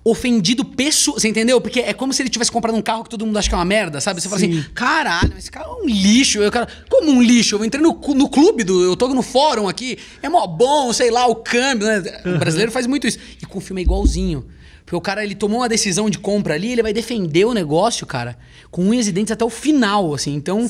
[0.04, 1.18] ofendido pessoal.
[1.18, 1.60] Você entendeu?
[1.60, 3.58] Porque é como se ele tivesse comprado um carro que todo mundo acha que é
[3.58, 4.20] uma merda, sabe?
[4.20, 4.58] Você fala Sim.
[4.58, 6.38] assim, caralho, esse carro é um lixo.
[6.38, 7.56] Eu, cara, como um lixo?
[7.56, 8.82] Eu entrei no, no clube do.
[8.82, 12.02] Eu tô no fórum aqui, é mó bom, sei lá, o câmbio, né?
[12.24, 13.18] O brasileiro faz muito isso.
[13.42, 14.46] E com o filme é igualzinho.
[14.84, 18.04] Porque o cara, ele tomou uma decisão de compra ali, ele vai defender o negócio,
[18.06, 18.36] cara,
[18.70, 20.34] com unhas e dentes até o final, assim.
[20.34, 20.68] Então,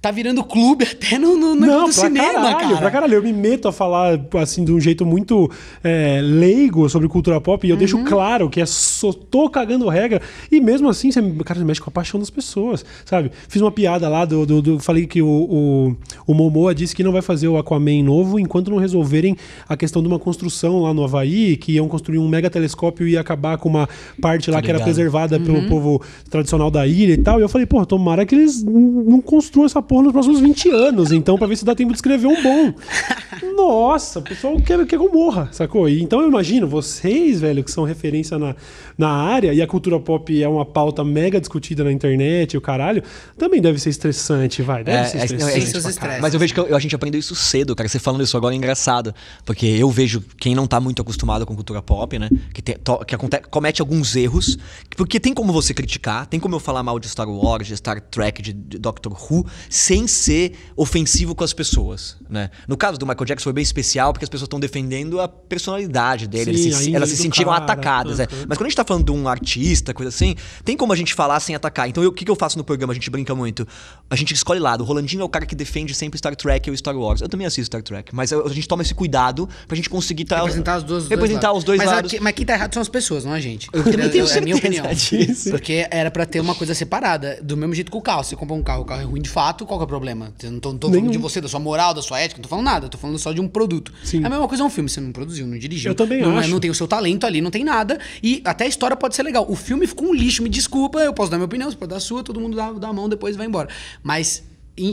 [0.00, 2.76] tá virando clube até no, no, no Não, do pra cinema, caralho, cara.
[2.78, 3.14] pra caralho.
[3.14, 5.50] Eu me meto a falar, assim, de um jeito muito
[5.82, 7.78] é, leigo sobre cultura pop e eu Uhum.
[7.78, 10.22] deixo claro que é só tô cagando regra.
[10.52, 13.32] E mesmo assim, você, cara, mexe com a paixão das pessoas, sabe?
[13.48, 15.96] Fiz uma piada lá, do, do- do- falei que o, o,
[16.26, 19.36] o Momoa disse que não vai fazer o Aquaman novo enquanto não resolverem
[19.68, 23.12] a questão de uma construção lá no Havaí, que iam construir um mega telescópio e
[23.12, 23.88] ia acabar com uma
[24.20, 25.44] parte lá que era preservada Uhum.
[25.44, 27.40] pelo povo tradicional da ilha e tal.
[27.40, 31.10] E eu falei, pô, tomara que eles não construam essa porra nos próximos 20 anos,
[31.12, 32.74] então, pra ver se dá tempo de escrever um bom.
[33.56, 35.88] Nossa, o pessoal quer, quer que eu morra, sacou?
[35.88, 38.54] E então eu imagino, vocês, velho, que são referência na,
[38.96, 43.02] na área, e a cultura pop é uma pauta mega discutida na internet, o caralho,
[43.36, 44.84] também deve ser estressante, vai.
[44.84, 45.50] Deve É, ser é, estressante.
[45.50, 45.98] é, pra estresses.
[45.98, 46.22] caralho.
[46.22, 47.88] Mas eu vejo que eu- a gente aprendeu isso cedo, cara.
[47.88, 49.14] Você falando isso agora é engraçado.
[49.44, 52.28] Porque eu vejo quem não tá muito acostumado com cultura pop, né?
[52.52, 54.58] Que, tem- to- que aconte- comete alguns erros.
[54.96, 58.00] Porque tem como você criticar, tem como eu falar mal de Star Wars, de Star
[58.00, 59.46] Trek, de, de Doctor Who,
[59.78, 62.50] sem ser ofensivo com as pessoas, né?
[62.66, 66.26] No caso do Michael Jackson foi bem especial porque as pessoas estão defendendo a personalidade
[66.26, 67.64] dele, Sim, a se, elas se sentiram cara.
[67.64, 68.26] atacadas, né?
[68.30, 68.38] Uhum.
[68.48, 71.14] Mas quando a gente tá falando de um artista, coisa assim, tem como a gente
[71.14, 71.88] falar sem atacar.
[71.88, 72.92] Então o que, que eu faço no programa?
[72.92, 73.66] A gente brinca muito.
[74.10, 74.80] A gente escolhe lado.
[74.82, 77.20] O Rolandinho é o cara que defende sempre Star Trek ou Star Wars.
[77.20, 80.36] Eu também assisto Star Trek, mas a gente toma esse cuidado pra gente conseguir tá,
[80.38, 81.58] Representar os dois, dois representar lados.
[81.58, 82.12] os dois mas lados.
[82.12, 83.68] aqui- mas quem tá errado são as pessoas, não a gente.
[83.72, 84.94] Eu também tenho É a minha certeza opinião.
[84.94, 85.50] disso.
[85.50, 87.38] Porque era pra ter uma coisa separada.
[87.42, 88.24] Do mesmo jeito que o carro.
[88.24, 90.32] Você compra um carro, o carro é ruim de fato, qual que é o problema?
[90.42, 92.42] Eu não tô, não tô falando de você, da sua moral, da sua ética, não
[92.42, 92.86] tô falando nada.
[92.86, 93.92] Eu tô falando só de um produto.
[94.02, 94.24] Sim.
[94.24, 94.88] A mesma coisa é um filme.
[94.88, 95.90] Você não produziu, não dirigiu.
[95.90, 96.48] Eu também não, é- acho.
[96.50, 98.00] Não tem o seu talento ali, não tem nada.
[98.22, 99.46] E até a história pode ser legal.
[99.48, 101.96] O filme ficou um lixo, me desculpa, eu posso dar minha opinião, você pode dar
[101.96, 103.68] a sua, todo mundo dá, dá a mão, depois vai embora.
[104.02, 104.42] Mas,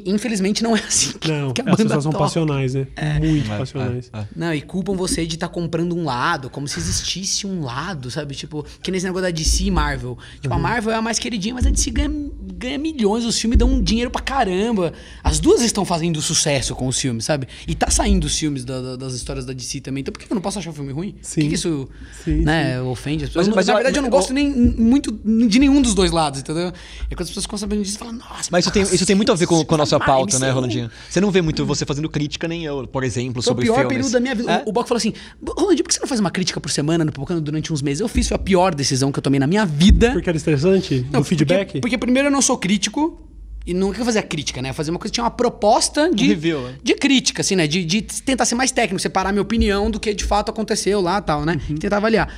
[0.05, 2.23] infelizmente, não é assim que, Não, que a as banda pessoas são toca.
[2.23, 2.87] passionais, né?
[3.19, 4.09] Muito É, passionais.
[4.13, 4.27] é, é.
[4.35, 8.35] Não, e culpam você de estar comprando um lado, como se existisse um lado, sabe?
[8.35, 10.17] Tipo, que nesse negócio da DC e Marvel.
[10.41, 10.59] Tipo, Uhum.
[10.59, 12.11] a Marvel é a mais queridinha, mas a DC ganha,
[12.57, 14.93] ganha milhões, os filmes dão um dinheiro pra caramba.
[15.23, 17.47] As duas estão fazendo sucesso com os filmes, sabe?
[17.67, 20.01] E tá saindo os filmes da- da- das histórias da DC também.
[20.01, 21.15] Então por que eu não posso achar o filme ruim?
[21.21, 21.35] Sim.
[21.35, 21.89] Por que, que isso
[22.23, 23.47] Sim, né, ofende as pessoas?
[23.47, 26.11] Mas- mas Na eu- verdade, eu não mas- gosto nem muito de nenhum dos dois
[26.11, 26.67] lados, entendeu?
[26.67, 26.71] É
[27.15, 29.31] quando as pessoas ficam sabendo disso e falam, nossa, Mas isso tem, isso tem muito
[29.31, 30.49] a ver com, com a nossa mas pauta, né.
[30.49, 30.89] Rolandinho?
[31.09, 33.75] Você não vê muito você fazendo crítica, nem eu, por exemplo, Foi o sobre pior
[33.75, 33.89] filmes.
[33.89, 34.51] período da minha vida.
[34.51, 34.63] É?
[34.65, 35.13] O, o Boc falou assim:
[35.45, 38.01] Rolandinho, por que você não faz uma crítica por semana no Pipocando durante uns meses?
[38.01, 40.11] Eu fiz, foi a pior decisão que eu tomei na minha vida.
[40.11, 41.05] Porque era estressante?
[41.11, 41.65] Não, do feedback?
[41.65, 43.21] Porque, porque primeiro eu não sou crítico.
[43.67, 44.71] E não quer fazer a crítica, né?
[44.73, 46.75] Fazer uma coisa que tinha uma proposta de, review, né?
[46.83, 47.65] de crítica, assim, né?
[47.65, 51.17] De, de tentar ser mais técnico, separar minha opinião do que de fato aconteceu lá
[51.17, 51.53] e tal, né?
[51.53, 51.75] Uhum.
[51.75, 52.31] E tentar avaliar.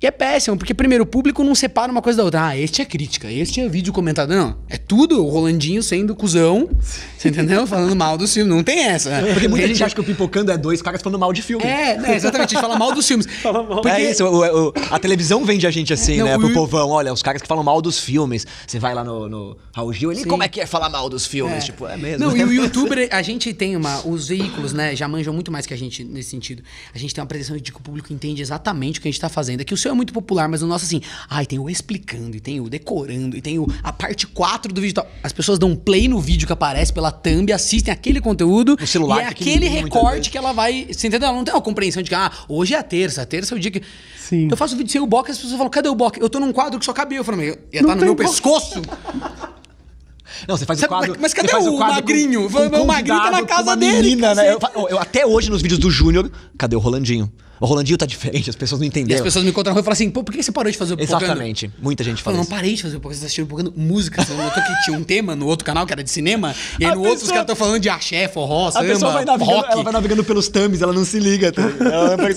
[0.00, 2.46] E é péssimo, porque primeiro o público não separa uma coisa da outra.
[2.46, 4.28] Ah, este é crítica, este é vídeo comentado.
[4.30, 6.68] Não, é tudo o Rolandinho sendo cuzão,
[7.16, 7.66] você entendeu?
[7.66, 8.48] Falando mal do filme.
[8.48, 9.10] Não tem essa.
[9.32, 11.64] Porque muita gente acha que o Pipocando é dois caras falando mal de filme.
[11.64, 13.26] É, né, exatamente, a gente fala mal dos filmes.
[13.42, 13.82] Fala mal.
[13.82, 16.52] Porque- É isso, o- o- a televisão vende a gente assim, Não, né, o- pro
[16.52, 16.90] povão.
[16.90, 18.46] Olha, os caras que falam mal dos filmes.
[18.68, 20.28] Você vai lá no, no Raul Gil, ele, Sim.
[20.28, 21.64] como é que é falar mal dos filmes?
[21.64, 22.24] Tipo, é mesmo.
[22.24, 24.06] Não, e o youtuber, a gente tem uma.
[24.06, 26.62] Os veículos, né, já manjam muito mais que a gente nesse sentido.
[26.94, 29.20] A gente tem uma pretensão de que o público entende exatamente o que a gente
[29.20, 29.60] tá fazendo.
[29.62, 32.36] É que o seu é muito popular, mas o nosso, assim, ai, tem o explicando,
[32.36, 34.92] e tem o decorando, e tem o, a parte 4 do vídeo.
[34.92, 35.06] e tal.
[35.22, 38.76] As pessoas dão play no vídeo que aparece pela thumb, assistem aquele conteúdo.
[38.80, 40.86] No celular, e é aquele recorte que ela vai.
[40.92, 41.28] Você entendeu?
[41.28, 43.56] Ela não tem uma compreensão de que, ah, hoje é a terça, a terça é
[43.56, 43.82] o dia que.
[44.18, 44.48] Sim.
[44.50, 46.20] Eu faço vídeo sem o Boca e as pessoas falam, cadê o Boca?
[46.20, 47.18] Eu tô num quadro que só cabia.
[47.18, 48.28] Eu falo, ia estar no tem meu como.
[48.28, 48.82] pescoço?
[50.46, 51.16] Não, você faz o Sabe, quadro.
[51.20, 52.50] mas- cadê o quadro magrinho?
[52.50, 54.52] Com, com O magrinho tá na casa com uma dele, Menina, né?
[54.52, 54.58] Eu,
[54.90, 57.32] eu- até hoje nos vídeos do Júnior, cadê o Rolandinho?
[57.60, 59.16] O Rolandinho tá diferente, as pessoas não E entenderam.
[59.20, 60.96] as pessoas me encontram e falam assim, pô, por que você parou de fazer o
[60.96, 61.24] Pipocando?
[61.24, 61.70] Exatamente.
[61.80, 62.50] Muita gente Eu fala falo, não isso.
[62.50, 64.24] parei de fazer o Pipocando, você tá assistindo Pipocando música.
[64.24, 66.54] Você notou que tinha um tema no outro canal que era de cinema?
[66.78, 68.84] E aí A no outro os pessoa- caras estão falando de axé, forró, A samba,
[68.86, 69.72] pessoa vai navegando, rock.
[69.72, 71.50] ela vai navegando pelos thumbs, ela não se liga.
[71.52, 71.62] Tá?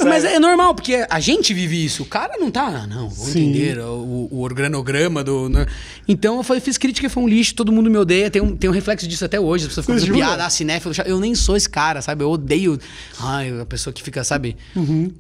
[0.08, 2.04] Mas é normal, porque a gente vive isso.
[2.04, 3.50] O cara não tá, ah, não, vou Sim.
[3.50, 5.50] entender o, o organograma do.
[5.50, 5.66] né?
[6.08, 8.30] Então eu fiz crítica e foi um lixo, todo mundo me odeia.
[8.30, 9.66] Tem um, tem um reflexo disso até hoje.
[9.68, 10.94] As pessoas ficam piada, ah, cinéfilo.
[11.06, 12.24] Eu nem sou esse cara, sabe?
[12.24, 12.80] Eu odeio.
[13.20, 14.56] Ai, a pessoa que fica, sabe?
[14.76, 15.11] Uhum.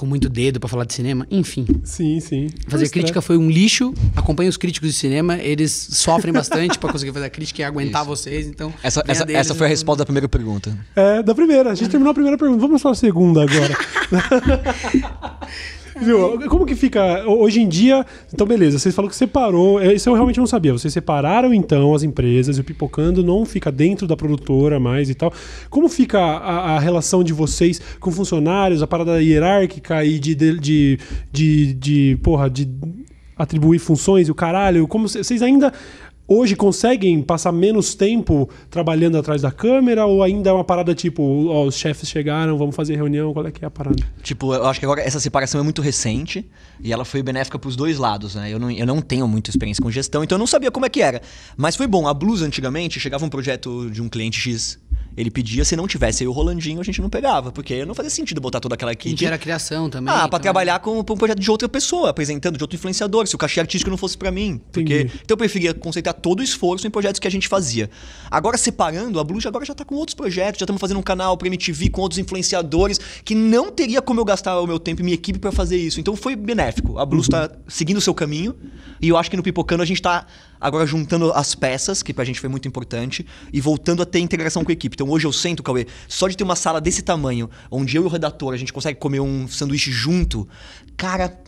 [0.00, 1.26] Com muito dedo pra falar de cinema.
[1.30, 1.66] Enfim.
[1.84, 2.48] Sim, sim.
[2.66, 3.22] Fazer Pois crítica é.
[3.22, 3.92] foi um lixo.
[4.16, 5.36] Acompanhe os críticos de cinema.
[5.36, 8.46] Eles sofrem bastante pra conseguir fazer a crítica e aguentar vocês.
[8.46, 10.74] Então, Essa, essa, deles, essa foi a resposta da primeira pergunta.
[10.96, 11.72] É, da primeira.
[11.72, 12.62] A gente terminou a primeira pergunta.
[12.62, 13.76] Vamos para a segunda agora.
[16.00, 16.48] Viu?
[16.48, 18.06] Como que fica hoje em dia?
[18.32, 19.80] Então, beleza, você falou que separou.
[19.80, 20.72] é, Isso eu realmente não sabia.
[20.72, 25.14] Vocês separaram então as empresas e o Pipocando não fica dentro da produtora mais e
[25.14, 25.32] tal.
[25.68, 30.58] Como fica a, a relação de vocês com funcionários, a parada hierárquica e de, de,
[30.58, 30.98] de,
[31.30, 32.68] de, de porra, de
[33.36, 34.88] atribuir funções e o caralho?
[34.88, 35.72] Como vocês ainda
[36.32, 41.48] hoje conseguem passar menos tempo trabalhando atrás da câmera ou ainda é uma parada tipo,
[41.48, 44.00] ó, os chefes chegaram, vamos fazer reunião, qual é que é a parada?
[44.22, 46.48] Tipo, eu acho que agora essa separação é muito recente
[46.80, 48.52] e ela foi benéfica pros dois lados, né?
[48.52, 50.88] Eu não, eu não tenho muita experiência com gestão, então eu não sabia como é
[50.88, 51.20] que era.
[51.56, 52.06] Mas foi bom.
[52.06, 54.78] A Blues, antigamente, chegava um projeto de um cliente X,
[55.20, 58.10] ele pedia, se não tivesse aí o Rolandinho, a gente não pegava, porque não fazia
[58.10, 59.10] sentido botar toda aquela equipe.
[59.10, 60.12] gente era criação também.
[60.12, 63.26] Ah, pra então- trabalhar com, com um projeto de outra pessoa, apresentando de outro influenciador,
[63.26, 64.60] se o cachê artístico não fosse pra mim.
[64.72, 65.12] Porque, Entendi.
[65.22, 67.90] então eu preferia concentrar todo o esforço em projetos que a gente fazia.
[68.30, 71.02] Agora, separando, a Blue já- agora já tá com outros projetos, já estamos fazendo um
[71.02, 75.00] canal pra MTV com outros influenciadores, que não teria como eu gastar o meu tempo
[75.02, 76.00] e minha equipe pra fazer isso.
[76.00, 76.98] Então foi benéfico.
[76.98, 78.54] A Blue está seguindo o seu caminho,
[79.00, 80.26] e eu acho que no Pipocando a gente tá
[80.60, 84.62] agora juntando as peças, que pra gente foi muito importante, e voltando a ter integração
[84.62, 84.94] com a equipe.
[84.94, 88.06] Então hoje eu sento, Cauê, só de ter uma sala desse tamanho, onde eu e
[88.06, 90.46] o redator a gente consegue comer um sanduíche junto,
[90.96, 91.40] cara,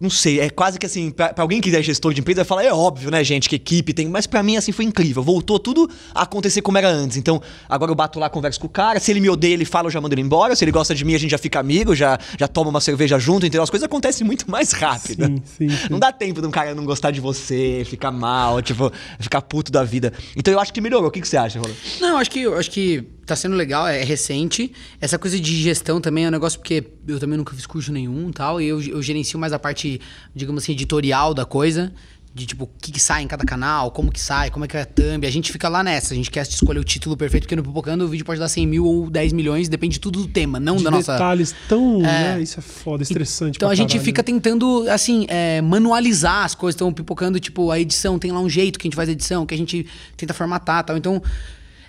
[0.00, 2.44] Não sei, é quase que assim, pra, pra alguém que é gestor de empresa, vai
[2.44, 4.08] falar, é óbvio, né, gente, que equipe tem.
[4.08, 5.22] Mas pra mim, assim, foi incrível.
[5.22, 7.16] Voltou tudo a acontecer como era antes.
[7.16, 8.98] Então, agora eu bato lá, converso com o cara.
[8.98, 10.56] Se ele me odeia, ele fala, eu já mando ele embora.
[10.56, 13.18] Se ele gosta de mim, a gente já fica amigo, já, já toma uma cerveja
[13.18, 13.62] junto, entendeu?
[13.62, 15.26] As coisas acontecem muito mais rápido.
[15.26, 15.88] Sim, sim, sim.
[15.88, 19.70] Não dá tempo de um cara não gostar de você, ficar mal, tipo, ficar puto
[19.70, 20.12] da vida.
[20.36, 21.08] Então eu acho que melhorou.
[21.08, 21.76] O que, que você acha, Roland?
[22.00, 24.72] Não, acho que eu acho que tá sendo legal, é recente.
[25.00, 28.30] Essa coisa de gestão também é um negócio porque eu também nunca fiz curso nenhum
[28.30, 30.00] e tal, e eu, eu gerencio mais a parte,
[30.34, 31.92] digamos assim, editorial da coisa.
[32.36, 34.76] De tipo, o que, que sai em cada canal, como que sai, como é que
[34.76, 35.24] é a thumb.
[35.24, 38.04] A gente fica lá nessa, a gente quer escolher o título perfeito, porque no Pipocando
[38.04, 40.82] o vídeo pode dar 100 mil ou 10 milhões, depende tudo do tema, não De
[40.82, 41.12] da nossa.
[41.12, 42.00] detalhes tão.
[42.00, 43.56] né, isso é foda, estressante.
[43.56, 44.04] Então a gente caralho.
[44.04, 46.74] fica tentando, assim, é, manualizar as coisas.
[46.74, 49.46] Então, pipocando, tipo, a edição tem lá um jeito que a gente faz a edição,
[49.46, 50.96] que a gente tenta formatar e tal.
[50.96, 51.22] Então,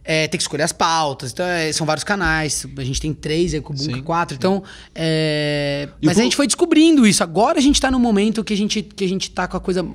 [0.05, 1.31] é, tem que escolher as pautas.
[1.31, 2.65] Então, é, são vários canais.
[2.77, 4.03] A gente tem três, aí com o Bunker Sim.
[4.03, 4.37] quatro.
[4.37, 7.23] Então, é, o mas a gente foi descobrindo isso.
[7.23, 9.59] Agora a gente tá no momento que a gente, que a gente tá com a
[9.59, 9.85] coisa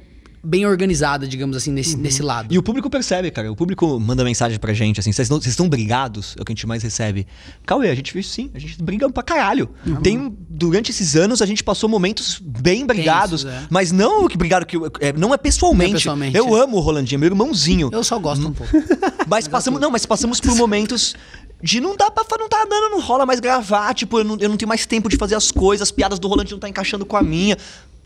[0.43, 2.53] bem organizada, digamos assim, nesse, nesse lado.
[2.53, 3.51] E o público percebe, cara.
[3.53, 6.35] O público manda mensagem pra gente, assim, vocês estão brigados?
[6.39, 7.27] É o que a gente mais recebe.
[7.67, 9.69] Cauê, a gente fez sim, a gente briga pra caralho.
[10.03, 13.67] Tem, durante esses anos, a gente passou momentos bem brigados, Tensos, é.
[13.71, 15.91] mas não que brigaram, que, é, não é pessoalmente.
[15.91, 16.63] Não é pessoalmente, Eu é.
[16.63, 17.91] amo o Rolandinho, meu irmãozinho.
[17.93, 18.73] Eu só gosto um pouco.
[19.29, 21.15] Mas passamos, não, mas passamos por momentos
[21.63, 24.49] de não dá pra não tá dando, não rola mais gravar, tipo, eu não, eu
[24.49, 27.05] não tenho mais tempo de fazer as coisas, as piadas do Rolandinho não tá encaixando
[27.05, 27.57] com a minha.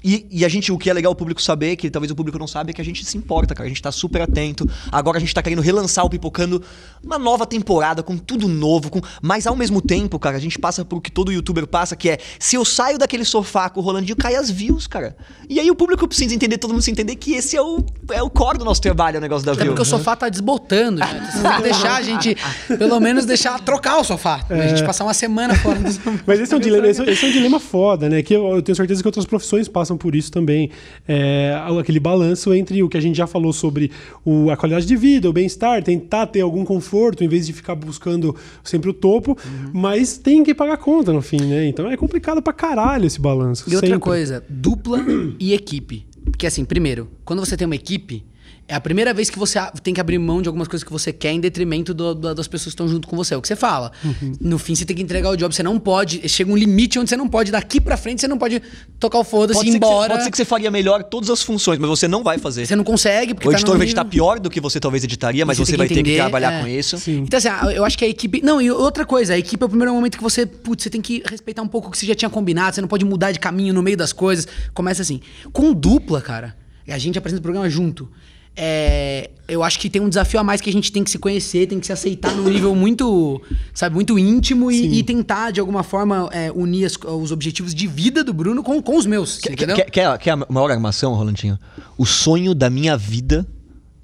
[0.05, 2.38] E, e a gente, o que é legal o público saber, que talvez o público
[2.38, 3.64] não sabe, é que a gente se importa, cara.
[3.64, 4.68] A gente tá super atento.
[4.92, 6.62] Agora a gente tá querendo relançar o Pipocando
[7.02, 9.00] uma nova temporada, com tudo novo, com.
[9.22, 12.11] Mas ao mesmo tempo, cara, a gente passa por o que todo youtuber passa, que
[12.11, 15.16] é se eu saio daquele sofá com o Rolandinho, cai as views, cara.
[15.48, 18.22] E aí o público precisa entender, todo mundo precisa entender que esse é o, é
[18.22, 19.72] o core do nosso trabalho, o negócio da Até view.
[19.72, 21.32] porque o sofá tá desbotando, gente.
[21.32, 22.36] Vocês têm que deixar a gente,
[22.78, 24.44] pelo menos deixar trocar o sofá.
[24.50, 26.12] A gente passar uma semana fora do sofá.
[26.26, 28.22] Mas esse é, um dilema, esse, esse é um dilema foda, né?
[28.22, 30.70] Que eu, eu tenho certeza que outras profissões passam por isso também.
[31.07, 33.90] É, aquele balanço entre o que a gente já falou sobre
[34.24, 37.74] o- a qualidade de vida, o bem-estar, tentar ter algum conforto em vez de ficar
[37.74, 39.70] buscando sempre o topo, Uhum.
[39.72, 41.66] mas tem que pagar conta no fim, né?
[41.66, 43.64] Então é complicado pra caralho esse balanço.
[43.68, 44.01] E outra sempre.
[44.03, 45.01] coisa, dupla
[45.38, 46.07] e equipe.
[46.24, 48.24] Porque assim, primeiro, quando você tem uma equipe,
[48.66, 51.12] é a primeira vez que você tem que abrir mão de algumas coisas que você
[51.12, 53.34] quer em detrimento do- do- das pessoas que estão junto com você.
[53.34, 53.92] É o que você fala.
[54.02, 54.32] Uhum.
[54.40, 55.54] No fim, você tem que entregar o job.
[55.54, 56.26] Você não pode.
[56.28, 58.62] Chega um limite onde você não pode, daqui pra frente, você não pode
[58.98, 60.10] tocar o foda-se e ir que você, embora.
[60.12, 62.64] pode ser que você faria melhor todas as funções, mas você não vai fazer.
[62.64, 64.80] Você não consegue, porque O tá editor no vai nível- editar pior do que você
[64.80, 66.60] talvez editaria, mas Você você, vai que ter que entender, trabalhar é.
[66.62, 66.96] com isso.
[66.98, 67.18] Sim.
[67.18, 68.40] Então, assim, eu acho que a equipe.
[68.42, 70.46] Não, e outra coisa, a equipe é o primeiro momento que você.
[70.46, 72.88] Putz, você tem que respeitar um pouco o que você já tinha combinado, você não
[72.88, 74.48] pode mudar de caminho no meio das coisas.
[74.72, 75.20] Começa assim.
[75.52, 76.56] Com dupla, cara,
[76.88, 78.08] a gente apresenta o programa junto.
[78.57, 81.18] É, eu acho que tem um desafio a mais que a gente tem que se
[81.18, 83.40] conhecer, tem que se aceitar num nível muito,
[83.74, 87.86] sabe, muito íntimo e, e tentar, de alguma forma, é, unir as- os objetivos de
[87.86, 89.38] vida do Bruno com, com os meus.
[89.38, 89.76] Quer, entendeu?
[89.76, 91.59] quer, quer, quer a maior armação, Rolandinho?
[91.98, 93.46] O sonho da minha vida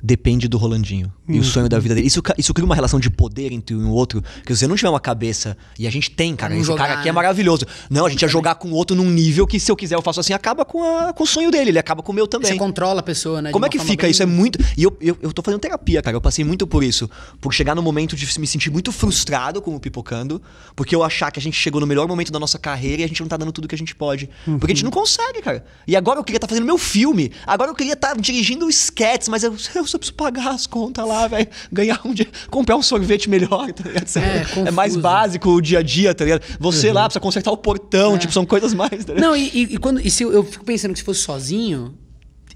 [0.02, 1.12] depende do Rolandinho.
[1.28, 1.40] E Hum.
[1.40, 2.06] o sonho da vida dele.
[2.06, 4.22] Isso, isso cria uma relação de poder entre um e o outro.
[4.44, 6.80] Que se você não tiver uma cabeça, e a gente tem, cara, não esse cara
[6.88, 7.16] jogar, aqui é né?
[7.16, 7.64] maravilhoso.
[7.88, 10.02] Não, a gente ia jogar com o outro num nível que se eu quiser eu
[10.02, 12.50] faço assim, acaba com, a- com o sonho dele, ele acaba com o meu também.
[12.52, 13.50] Você controla a pessoa, né?
[13.52, 14.22] Como é que fica bem- isso?
[14.22, 14.58] É muito.
[14.76, 16.16] E eu, eu, eu tô fazendo terapia, cara.
[16.16, 17.08] Eu passei muito por isso.
[17.40, 20.40] Por chegar no momento de me sentir muito frustrado com o Pipocando.
[20.74, 23.08] Porque eu achar que a gente chegou no melhor momento da nossa carreira e a
[23.08, 24.28] gente não tá dando tudo que a gente pode.
[24.44, 25.64] Porque a gente não consegue, cara.
[25.86, 27.30] E agora eu queria estar fazendo meu filme.
[27.46, 31.26] Agora eu queria estar dirigindo sketches, mas eu, eu só preciso pagar as contas lá,
[31.28, 31.48] velho.
[31.72, 32.26] Ganhar um dia.
[32.50, 34.06] Comprar um sorvete melhor, tá ligado?
[34.16, 36.42] É, é mais básico o dia a dia, tá ligado?
[36.58, 38.18] Você lá precisa consertar o portão, É.
[38.18, 39.20] tipo, são coisas mais, tá ligado?
[39.20, 40.00] Não, e, e- e quando.
[40.00, 41.94] E se eu, eu fico pensando que se fosse sozinho.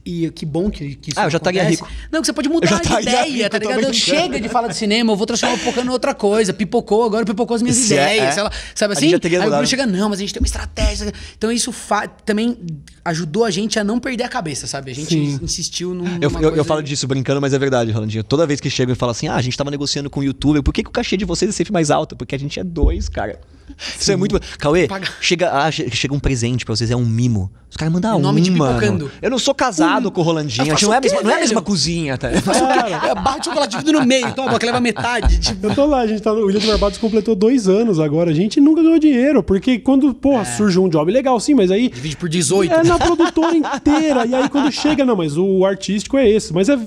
[0.07, 1.83] E que bom que, que isso Ah, eu já estaria acontece.
[1.83, 1.95] rico.
[2.13, 3.95] Não, que você pode mudar de estaria ideia, rico, tá ligado?
[3.95, 6.53] Chega de falar de cinema, eu vou transformar o pipocando em outra coisa.
[6.53, 8.29] Pipocou, agora pipocou as minhas Isso é, ideias.
[8.29, 8.33] é.
[8.33, 9.09] sei lá, sabe assim?
[9.09, 9.51] já teria Aí o.
[9.51, 11.11] Bruno chega, não, mas a gente tem uma estratégia.
[11.39, 12.55] Então isso fa- também
[13.03, 14.91] ajudou a gente a não perder a cabeça, sabe?
[14.91, 15.39] A gente Sim.
[15.43, 16.05] insistiu num.
[16.21, 18.23] Eu, eu, eu falo disso brincando, mas é verdade, Rolandinho.
[18.25, 20.63] Toda vez que chegam e falam assim, ah, a gente tava negociando com o youtuber,
[20.63, 22.15] por que, que o cachê de vocês é sempre mais alto?
[22.15, 23.41] Porque a gente é dois, cara.
[23.99, 24.39] Isso é muito.
[24.59, 27.51] Cauê, Paga- chega, ah, che- chega um presente pra vocês, é um mimo.
[27.71, 29.11] Os caras mandam O um, nome de mano.
[29.21, 30.65] Eu não sou casado com o Rolandinho.
[30.65, 32.29] Não é, a o quê, mesma, não é a mesma cozinha, tá?
[33.05, 35.39] É, bate chocolate tudo no meio, toma, que leva metade.
[35.41, 36.47] Tipo, Eu tô lá, a gente tá no.
[36.47, 38.31] O de Barbados completou dois anos agora.
[38.31, 40.45] A gente nunca ganhou dinheiro, porque quando, porra, É.
[40.45, 41.89] surge um job legal, sim, mas aí.
[41.89, 42.73] divide por 18.
[42.73, 44.25] É na produtora inteira.
[44.27, 46.53] E aí quando chega, não, mas o artístico é esse.
[46.53, 46.79] Mas é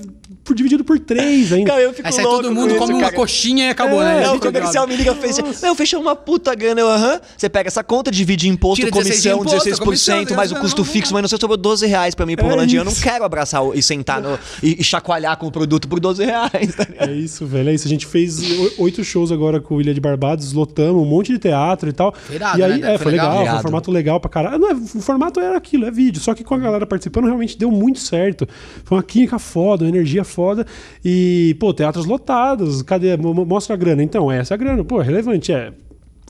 [0.54, 1.70] dividido por três ainda.
[1.70, 3.12] Cara, eu fico Aí sai louco todo com mundo, isso, come uma cara.
[3.16, 4.26] coxinha e acabou, É, né?
[4.26, 7.20] Não, o comercial me liga e fez assim, meu, fechou uma puta grana, eu, aham.
[7.36, 10.56] Você pega essa conta, divide imposto, Tira 16 de comissão, imposto, 16%, comissão, mais o
[10.56, 12.80] custo não, fixo, mas não sei, sobrou 12 reais pra mim pro É Rolandinho.
[12.80, 16.24] Eu não quero abraçar e sentar no, e, e chacoalhar com o produto por 12
[16.24, 17.10] reais, tá ligado?
[17.10, 17.68] É isso, velho.
[17.70, 17.86] É isso.
[17.86, 18.38] A gente fez
[18.78, 22.14] oito shows agora com o Ilha de Barbados, lotamos um monte de teatro e tal.
[22.30, 22.94] Irado, e aí, né?
[22.94, 23.46] é, Foi foi legal, legal?
[23.46, 24.58] foi um formato legal pra caralho.
[24.58, 26.20] Não, é, o formato era aquilo, é vídeo.
[26.20, 28.46] Só que com a galera participando realmente deu muito certo.
[28.84, 30.37] Foi uma química foda, uma energia foda.
[31.04, 32.82] E, pô, teatros lotados.
[32.82, 33.16] Cadê?
[33.16, 34.02] Mo- mo- Mostra a grana.
[34.02, 34.84] Então, essa é a grana.
[34.84, 35.72] Pô, é relevante, é.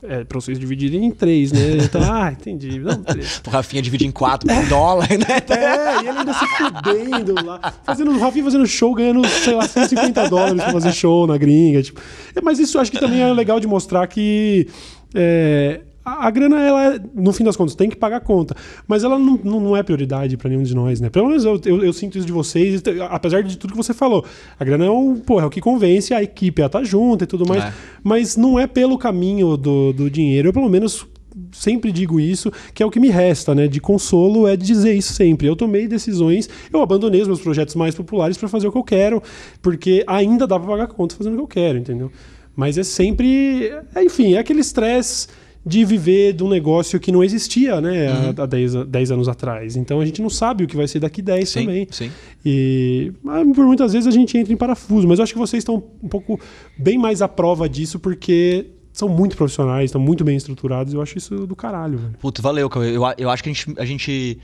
[0.01, 1.79] É pra vocês dividirem em três, né?
[1.83, 2.79] Então, ah, entendi.
[2.79, 3.43] Não, três.
[3.45, 5.27] O Rafinha divide em 4 por dólar, né?
[5.51, 7.73] É, e ele ainda se fudendo lá.
[7.85, 11.83] Fazendo, o Rafinha fazendo show, ganhando, sei lá, 150 dólares pra fazer show na gringa.
[11.83, 12.01] Tipo.
[12.37, 14.69] É, Mas isso acho que também é legal de mostrar que.
[15.15, 18.55] é, a, a grana, ela, é, no fim das contas, tem que pagar a conta.
[18.87, 21.11] Mas ela não, não, não é prioridade pra nenhum de nós, né?
[21.11, 24.25] Pelo menos eu, eu, eu sinto isso de vocês, apesar de tudo que você falou.
[24.59, 27.27] A grana é o, porra, é o que convence a equipe a estar junto e
[27.27, 27.65] tudo mais.
[27.65, 27.73] É.
[28.03, 30.49] Mas não é pelo caminho do, do dinheiro.
[30.49, 31.07] Eu, pelo menos,
[31.53, 33.67] sempre digo isso, que é o que me resta, né?
[33.67, 35.47] De consolo é dizer isso sempre.
[35.47, 38.85] Eu tomei decisões, eu abandonei os meus projetos mais populares para fazer o que eu
[38.85, 39.23] quero,
[39.63, 42.11] porque ainda dá para pagar conta fazendo o que eu quero, entendeu?
[42.57, 45.29] Mas é sempre, enfim, é aquele estresse
[45.69, 49.29] de viver de um negócio que não existia, né, há- há 10, a- 10 anos
[49.29, 49.77] atrás.
[49.77, 51.87] Então a gente não sabe o que vai ser daqui 10 Sim, também.
[51.91, 52.11] sim.
[52.45, 55.61] E mas, por muitas vezes a gente entra em parafuso, mas eu acho que vocês
[55.61, 56.41] estão um pouco
[56.79, 60.93] bem mais à prova disso, porque são muito profissionais, estão muito bem estruturados.
[60.95, 62.15] Eu acho isso do caralho, velho.
[62.19, 62.97] Puta, valeu, Cauê.
[62.97, 64.39] Eu, eu acho que a gente, a gente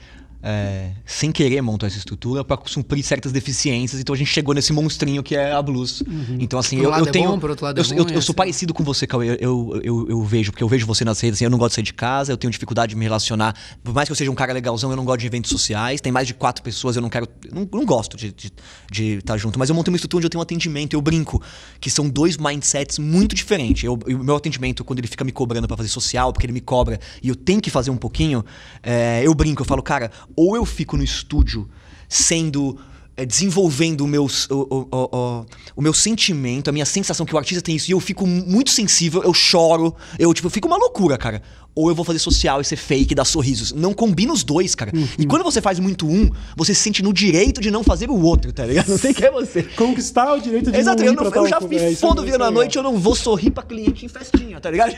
[0.46, 3.98] é, sem querer, montou essa estrutura pra suprir certas deficiências.
[4.00, 6.02] Então a gente chegou nesse monstrinho que é a Blues.
[6.38, 7.30] Então, assim, Por eu, eu é tenho.
[7.30, 8.32] bom, por outro lado é eu, eu- eu sou assim.
[8.34, 9.38] parecido com você, Cauê.
[9.40, 11.74] Eu, eu, eu vejo, porque eu vejo você nas redes, assim, eu não gosto de
[11.76, 13.54] sair de casa, eu tenho dificuldade de me relacionar.
[13.82, 16.00] Por mais que eu seja um cara legalzão, eu não gosto de eventos sociais.
[16.02, 17.26] Tem mais de quatro pessoas, eu não quero.
[17.46, 18.52] eu Não, não gosto de estar
[18.92, 19.58] de, estar junto.
[19.58, 21.40] Mas eu montei uma estrutura onde eu tenho um atendimento, eu brinco,
[21.80, 23.84] que são dois mindsets muito diferentes.
[23.84, 26.60] Eu- o meu atendimento, quando ele fica me cobrando pra fazer social, porque ele me
[26.60, 28.44] cobra e eu tenho que fazer um pouquinho,
[28.82, 31.68] é, eu brinco, eu falo, cara, ou eu fico no estúdio
[32.08, 32.78] sendo.
[33.16, 37.38] é, desenvolvendo o meu, o, o, o- o meu sentimento, a minha sensação que o
[37.38, 41.16] artista tem isso, e eu fico muito sensível, eu choro, eu tipo, fico uma loucura,
[41.16, 41.40] cara.
[41.76, 43.72] Ou eu vou fazer social e ser fake e dar sorrisos.
[43.72, 44.92] Não combina os dois, cara.
[45.18, 48.20] E quando você faz muito um, você se sente no direito de não fazer o
[48.22, 48.88] outro, tá ligado?
[48.88, 49.62] Não sei que é você.
[49.64, 52.16] Conquistar o direito de Exato, não eu, pra eu tal já me é, é fodo
[52.22, 52.52] muito virando legal.
[52.52, 54.94] noite, eu não vou sorrir pra cliente em festinha, tá ligado?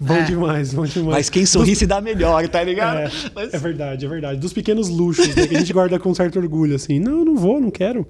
[0.00, 1.14] Bom demais, bom demais.
[1.16, 2.98] Mas quem sorri se dá melhor, tá ligado?
[2.98, 4.40] É, Mas- é verdade, é verdade.
[4.40, 6.98] Dos pequenos luxos, né, que a gente guarda com certo orgulho, assim.
[6.98, 8.06] Não, não vou, não quero.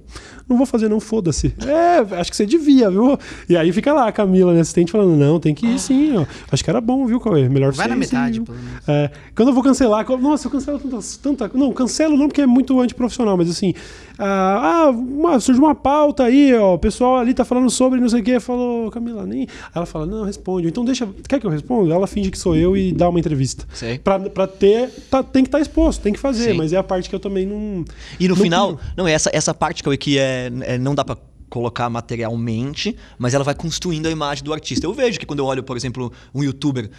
[0.49, 1.55] Não vou fazer, não, foda-se.
[1.65, 3.19] É, acho que você devia, viu?
[3.49, 6.25] E aí fica lá a Camila, né, assistente, falando, não, tem que ir sim, ó.
[6.51, 7.49] Acho que era bom, viu, Cauê?
[7.49, 8.89] Melhor Vai você na metade, pelo menos.
[8.89, 11.51] É, quando eu vou cancelar, nossa, eu cancelo tanta, tanta.
[11.59, 13.75] Não, cancelo não porque é muito antiprofissional, mas assim.
[14.19, 16.75] Ah, ah, uma, surge uma pauta aí, ó.
[16.75, 18.39] O pessoal ali tá falando sobre não sei o quê.
[18.39, 19.49] Falou, Camila, nem.
[19.75, 20.69] Ela fala, não, responde.
[20.69, 21.09] Então deixa.
[21.29, 21.93] Quer que eu responda?
[21.93, 23.67] Ela finge que sou eu e dá uma entrevista.
[23.75, 23.99] Sei.
[23.99, 24.89] Pra, pra ter.
[25.11, 26.57] tá- tem que estar exposto, tem que fazer, Sim.
[26.57, 27.85] mas é a parte que eu também não.
[28.21, 31.05] E no não final, não, essa, essa parte que, eu- que é, é- não dá
[31.05, 31.17] pra
[31.51, 34.87] colocar materialmente, mas ela vai construindo a imagem do artista.
[34.87, 36.91] Eu vejo que quando eu olho, por exemplo, um youtuber.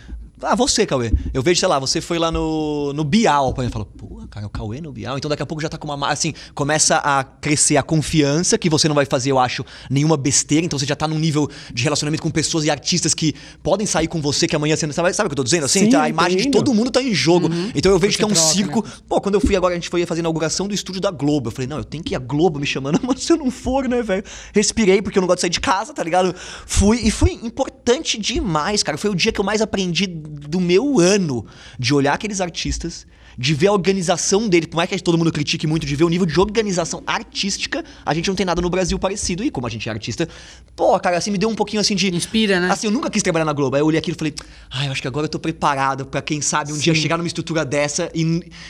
[0.42, 1.12] Ah, você, Cauê.
[1.34, 3.54] Eu vejo, sei lá, você foi lá no, no Bial.
[3.58, 5.18] Eu falo, pô, cara, o Cauê no Bial.
[5.18, 5.96] Então daqui a pouco já tá com uma.
[5.98, 10.18] ma- Assim, começa a crescer a confiança que você não vai fazer, eu acho, nenhuma
[10.18, 10.66] besteira.
[10.66, 13.34] Então você já tá num nível de relacionamento com pessoas e artistas que
[13.64, 15.14] podem sair com você, que amanhã você não sabe.
[15.14, 15.66] Sabe o que eu tô dizendo?
[15.66, 17.50] Assim, Sim, Então, a imagem de todo mundo tá em jogo.
[17.74, 18.86] Então eu vejo que é um troca, circo.
[19.08, 21.48] Pô, quando eu fui agora, a gente foi fazer a inauguração do estúdio da Globo.
[21.48, 23.50] Eu falei, não, eu tenho que ir a Globo me chamando, mas se eu não
[23.50, 24.24] for, né, velho?
[24.54, 26.36] Respirei, porque eu não gosto de sair de casa, tá ligado?
[26.66, 28.98] Fui, e foi importante demais, cara.
[28.98, 31.46] Foi o dia que eu mais aprendi do meu ano
[31.78, 33.06] de olhar aqueles artistas.
[33.38, 36.10] De ver a organização dele, por mais que todo mundo critique muito, de ver o
[36.10, 39.44] nível de organização artística, a gente não tem nada no Brasil parecido.
[39.44, 40.28] E como a gente é artista,
[40.76, 42.14] pô, cara, assim, me deu um pouquinho assim de.
[42.16, 42.72] Inspira, né?
[42.72, 43.76] Assim, eu nunca quis trabalhar na Globo.
[43.76, 44.34] Aí eu olhei aquilo e falei,
[44.72, 47.28] ai, eu acho que agora eu tô preparado pra quem sabe um dia chegar numa
[47.28, 48.22] estrutura dessa e.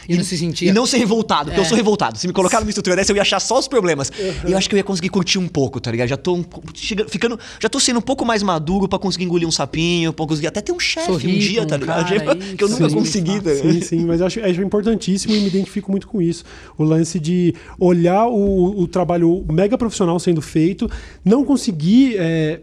[0.09, 1.63] E não se sentir- E não ser revoltado, porque É.
[1.63, 2.17] eu sou revoltado.
[2.17, 4.11] Se me colocar numa estrutura dessa, eu ia achar só os problemas.
[4.47, 6.07] E eu acho que eu ia conseguir curtir um pouco, tá ligado?
[6.07, 7.39] Já tô um pouco- chega- ficando.
[7.59, 10.61] Já tô sendo um pouco mais maduro pra conseguir engolir um sapinho, pra conseguir até
[10.61, 12.07] ter um chefe um dia, tá ligado?
[12.07, 13.71] cara, que eu nunca isso, consegui, tá ligado?
[13.73, 16.43] Sim, sim, mas eu acho, acho importantíssimo e me identifico muito com isso.
[16.77, 20.89] O lance de olhar o, o trabalho mega profissional sendo feito,
[21.23, 22.15] não conseguir.
[22.17, 22.61] é,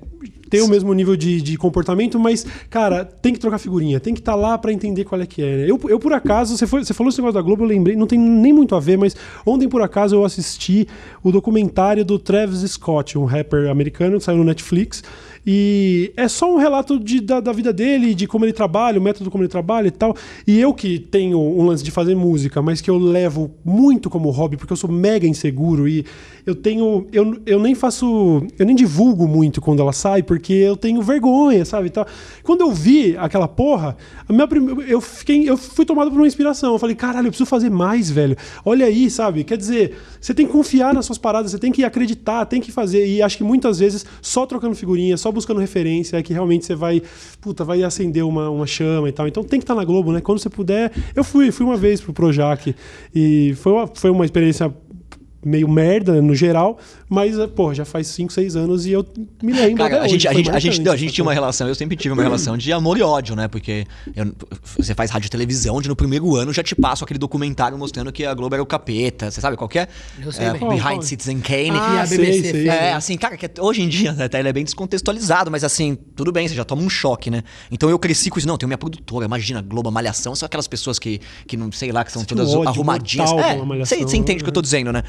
[0.53, 4.21] ter o mesmo nível de, de comportamento, mas, cara, tem que trocar figurinha, tem que
[4.21, 5.57] estar lá pra entender qual é que é.
[5.57, 5.63] né?
[5.63, 8.07] Eu, eu, por acaso, você, foi, você falou esse negócio da Globo, eu lembrei, não
[8.07, 9.17] tem nem muito a ver, mas
[9.47, 10.87] ontem, por acaso, eu assisti
[11.23, 15.03] o documentário do Travis Scott, um rapper americano, que saiu no Netflix.
[15.47, 19.03] E é só um relato de, da, da vida dele, de como ele trabalha, o
[19.03, 20.15] método como ele trabalha e tal.
[20.47, 24.31] E eu que tenho um lance de fazer música, mas que eu levo muito como
[24.31, 26.05] hobby, porque eu sou mega inseguro e
[26.47, 27.07] eu tenho.
[27.13, 28.47] Eu, eu nem faço.
[28.59, 31.91] Eu nem divulgo muito quando ela sai, porque eu tenho vergonha, sabe?
[31.91, 32.07] tal.
[32.43, 33.97] Quando eu vi aquela porra,
[34.29, 36.73] a minha prim- eu, fiquei, eu fui tomado por uma inspiração.
[36.73, 38.37] Eu falei, caralho, eu preciso fazer mais, velho.
[38.65, 39.45] Olha aí, sabe?
[39.45, 42.71] Quer dizer, você tem que confiar nas suas paradas, você tem que acreditar, tem que
[42.71, 43.07] fazer.
[43.07, 47.03] E acho que muitas vezes, só trocando figurinha, só buscando referência, que realmente você vai,
[47.41, 49.27] puta, vai acender uma, uma chama e tal.
[49.27, 50.21] Então tem que estar na Globo, né?
[50.21, 50.93] Quando você puder.
[51.15, 52.75] Eu fui, fui uma vez pro Projac
[53.15, 54.73] e foi uma, foi uma experiência
[55.45, 56.79] meio merda no geral,
[57.13, 59.07] mas, pô, já faz 5, 6 anos e eu
[59.43, 59.77] me lembro.
[59.77, 61.75] Cara, a hoje, gente, a, gente, a, gente, não, a gente tinha uma relação, eu
[61.75, 63.49] sempre tive uma relação de amor e ódio, né?
[63.49, 63.87] Porque
[64.17, 64.33] eu-
[64.79, 68.11] você faz rádio e televisão, onde no primeiro ano já te passo aquele documentário mostrando
[68.11, 69.31] que a Globo era o capeta.
[69.31, 69.89] Você sabe qual que é?
[70.25, 70.69] Eu sei é bem.
[70.69, 71.03] Behind?
[71.03, 71.71] Citizen Kane.
[71.73, 72.67] Ah, Ah, a sei, BBC sei, fez.
[72.67, 76.33] É, assim, cara, que hoje em dia até ele é bem descontextualizado, mas assim, tudo
[76.33, 77.43] bem, você já toma um choque, né?
[77.71, 78.49] Então eu cresci com isso.
[78.49, 82.05] Não, tem minha produtora, imagina, Globo, Malhação, são aquelas pessoas que, que não sei lá,
[82.05, 83.31] que são Você todas ódio arrumadinhas.
[83.31, 84.65] mortal É, você, você entende o que eu tô né?
[84.65, 85.03] dizendo, né?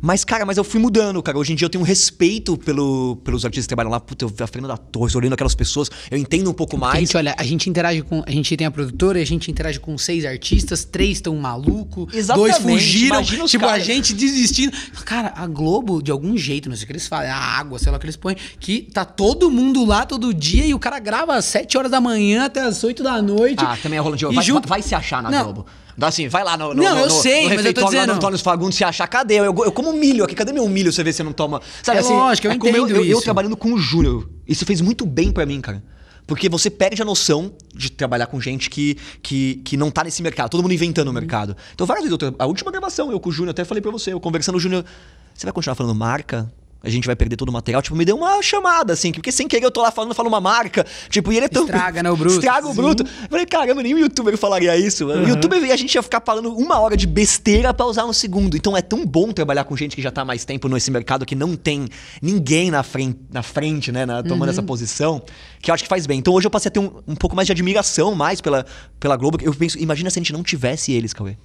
[0.00, 1.38] Mas, cara, mas eu fui mudando, cara.
[1.38, 3.98] Hoje em dia eu tenho um respeito pelo, pelos artistas que trabalham lá.
[4.00, 6.98] Puta, eu vi a Fernanda Torres, olhando aquelas pessoas, eu entendo um pouco A mais.
[7.00, 8.22] gente, olha, a gente interage com.
[8.26, 12.62] A gente tem a produtora, a gente interage com seis artistas, três estão maluco, Exatamente,
[12.62, 13.84] dois fugiram, tipo, a caras.
[13.86, 14.76] gente desistindo.
[15.04, 17.90] Cara, a Globo, de algum jeito, não sei o que eles falam, a água, sei
[17.90, 20.98] lá o que eles põem, que tá todo mundo lá todo dia e o cara
[20.98, 23.64] grava às sete horas da manhã até às oito da noite.
[23.64, 25.44] Ah, também é Roland E vai, junto- vai se achar na Não.
[25.44, 25.66] Globo.
[25.96, 27.90] Dá assim, vai lá no, no, Não, no, eu sei, mas eu tô refeitório lá
[27.90, 29.06] dizendo- no Antônio Fagundes se achar.
[29.06, 29.36] Cadê?
[29.36, 30.92] Eu, eu como milho aqui, cadê meu milho?
[30.92, 31.62] Você vê se não toma.
[31.82, 32.12] Sabe É assim?
[32.12, 33.22] lógico, eu como entendo eu, eu, eu isso.
[33.22, 34.28] trabalhando com o Júnior.
[34.46, 35.82] Isso fez muito bem pra mim, cara.
[36.26, 40.22] Porque você perde a noção de trabalhar com gente que, que, que não tá nesse
[40.22, 40.50] mercado.
[40.50, 41.56] Todo mundo inventando o mercado.
[41.72, 44.12] Então, várias vezes, eu a última gravação, eu com o Júnior, até falei pra você,
[44.12, 44.84] eu conversando, o Júnior,
[45.32, 46.52] você vai continuar falando marca?
[46.86, 47.82] A gente vai perder todo o material.
[47.82, 50.40] Tipo, me deu uma chamada, assim, porque sem querer eu tô lá falando, falo uma
[50.40, 50.86] marca.
[51.10, 51.64] Tipo, e ele é tão.
[51.64, 52.34] Estraga, né, o bruto?
[52.36, 53.02] Estraga o bruto.
[53.02, 55.06] Eu falei, caramba, nenhum youtuber falaria isso.
[55.06, 58.56] O youtuber a gente ia ficar falando uma hora de besteira pra usar um segundo.
[58.56, 61.26] Então é tão bom trabalhar com gente que já tá há mais tempo nesse mercado,
[61.26, 61.88] que não tem
[62.22, 65.22] ninguém na frente, na frente né, na- tomando essa posição,
[65.60, 66.18] que eu acho que faz bem.
[66.20, 68.64] Então hoje eu passei a ter um, um pouco mais de admiração mais pela,
[69.00, 69.38] pela Globo.
[69.42, 71.36] Eu penso, imagina se a gente não tivesse eles, Cauê.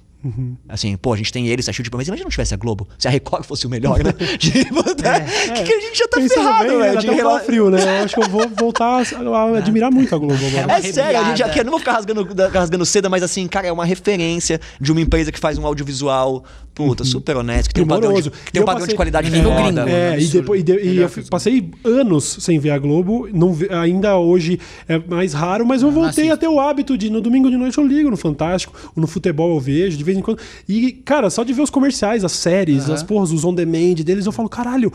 [0.68, 3.08] Assim, pô, a gente tem eles, achou tipo, mas imagina não tivesse a Globo, se
[3.08, 4.12] a Record fosse o melhor, né?
[4.38, 5.20] Tipo, né?
[5.54, 6.94] que, que a gente já tá Pensando ferrado, bem, velho.
[6.94, 7.82] dá de até um rela- frio, né?
[8.00, 10.66] Eu acho que eu vou voltar a, a admirar muito a Globo agora.
[10.66, 13.46] uma É sério, a gente aqui, eu não vou ficar rasgando, rasgando seda, mas assim,
[13.48, 16.44] cara, é uma referência de uma empresa que faz um audiovisual,
[16.74, 19.50] puta, super honesto, que tem um padrão de, tem um padrão de passei- qualidade Nível
[19.50, 19.62] foda.
[19.62, 19.88] gringo, mano.
[19.90, 23.56] É, e, depois, e, de- e eu os passei anos sem ver a Globo, não
[23.78, 24.58] ainda hoje
[24.88, 26.32] é mais raro, mas eu voltei assisto.
[26.32, 29.54] a ter o hábito de no domingo de noite eu ligo no Fantástico, no futebol
[29.54, 30.38] eu vejo de vez em quando.
[30.68, 34.24] E, cara, só de ver os comerciais, as séries, as porras, os on demand deles,
[34.26, 34.92] eu falo, caralho,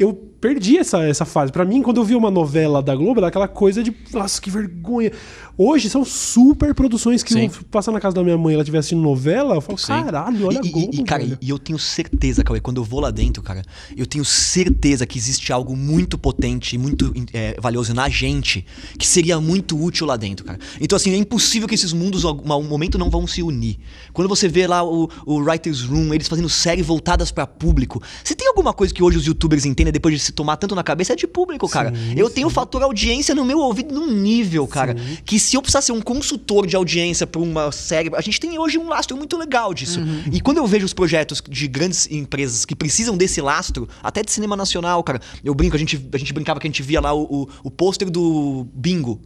[0.00, 1.52] eu perdi essa, essa fase.
[1.52, 4.50] Pra mim, quando eu vi uma novela da Globo, era aquela coisa de, nossa, que
[4.50, 5.12] vergonha.
[5.58, 7.44] Hoje são super produções que Sim.
[7.44, 9.88] eu passar na casa da minha mãe, ela estiver assistindo novela, eu falo, Sim.
[9.88, 11.38] caralho, olha e, a Globo, e, cara, velho.
[11.38, 13.62] e eu tenho certeza, Cauê, quando eu vou lá dentro, cara,
[13.94, 18.64] eu tenho certeza que existe algo muito potente e muito é, valioso na gente
[18.98, 20.58] que seria muito útil lá dentro, cara.
[20.80, 23.78] Então, assim, é impossível que esses mundos, algum momento, não vão se unir.
[24.14, 28.34] Quando você vê lá o, o Writer's Room, eles fazendo séries voltadas pra público, se
[28.34, 31.12] tem alguma coisa que hoje os youtubers entendem depois de se tomar tanto na cabeça,
[31.12, 31.92] é de público, cara.
[32.16, 34.94] eu tenho o fator audiência no meu ouvido num nível, cara,
[35.24, 38.58] que se eu precisar ser um consultor de audiência pra uma série, a gente tem
[38.58, 40.00] hoje um lastro muito legal disso.
[40.32, 44.30] E quando eu vejo os projetos de grandes empresas que precisam desse lastro, até de
[44.30, 47.12] cinema nacional, cara, eu brinco, a gente, a gente brincava que a gente via lá
[47.12, 49.20] o, o, o pôster do Bingo.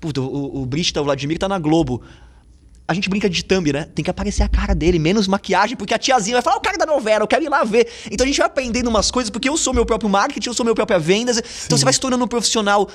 [0.00, 2.02] Puta, o, o Brista, o Vladimir, tá na Globo.
[2.90, 3.84] A gente brinca de thumb, né?
[3.94, 6.62] Tem que aparecer a cara dele, menos maquiagem, porque a tiazinha vai falar, "Ó, o
[6.62, 7.86] cara da novela, eu quero ir lá ver.
[8.10, 10.64] Então a gente vai aprendendo umas coisas, porque eu sou meu próprio marketing, eu sou
[10.64, 11.36] meu próprio vendas.
[11.66, 12.88] Então você vai se tornando um profissional.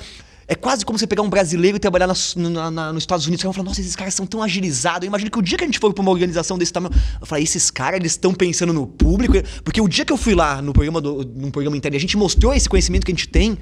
[0.48, 3.40] É quase como você pegar um brasileiro e trabalhar nas- na- na- nos Estados Unidos.
[3.40, 5.02] Você vai falar, nossa, esses caras são tão agilizados.
[5.02, 7.26] Eu imagino que o dia que a gente for pra uma organização desse tamanho, eu
[7.26, 9.34] falei, esses caras, eles estão pensando no público.
[9.62, 12.16] Porque o dia que eu fui lá no programa, do, num programa interno, a gente
[12.16, 13.56] mostrou esse conhecimento que a gente tem.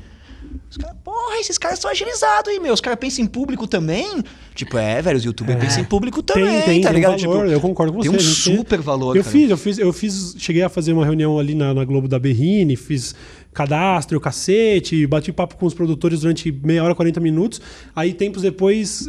[0.71, 2.73] Os caras, porra, esses caras são agilizados, hein, meu?
[2.73, 4.23] Os caras pensam em público também.
[4.55, 7.21] Tipo, é, velho, os youtubers pensam em público também, tem, tem, tá tem ligado?
[7.21, 8.09] valor, tipo, eu concordo com você.
[8.09, 9.33] Tem um super valor, Eu cara.
[9.33, 12.19] fiz, eu fiz, eu fiz, cheguei a fazer uma reunião ali na, na Globo da
[12.19, 13.15] Berrine, fiz
[13.53, 17.61] cadastro, cacete, bati papo com os produtores durante meia hora, 40 minutos.
[17.95, 19.07] Aí, tempos depois,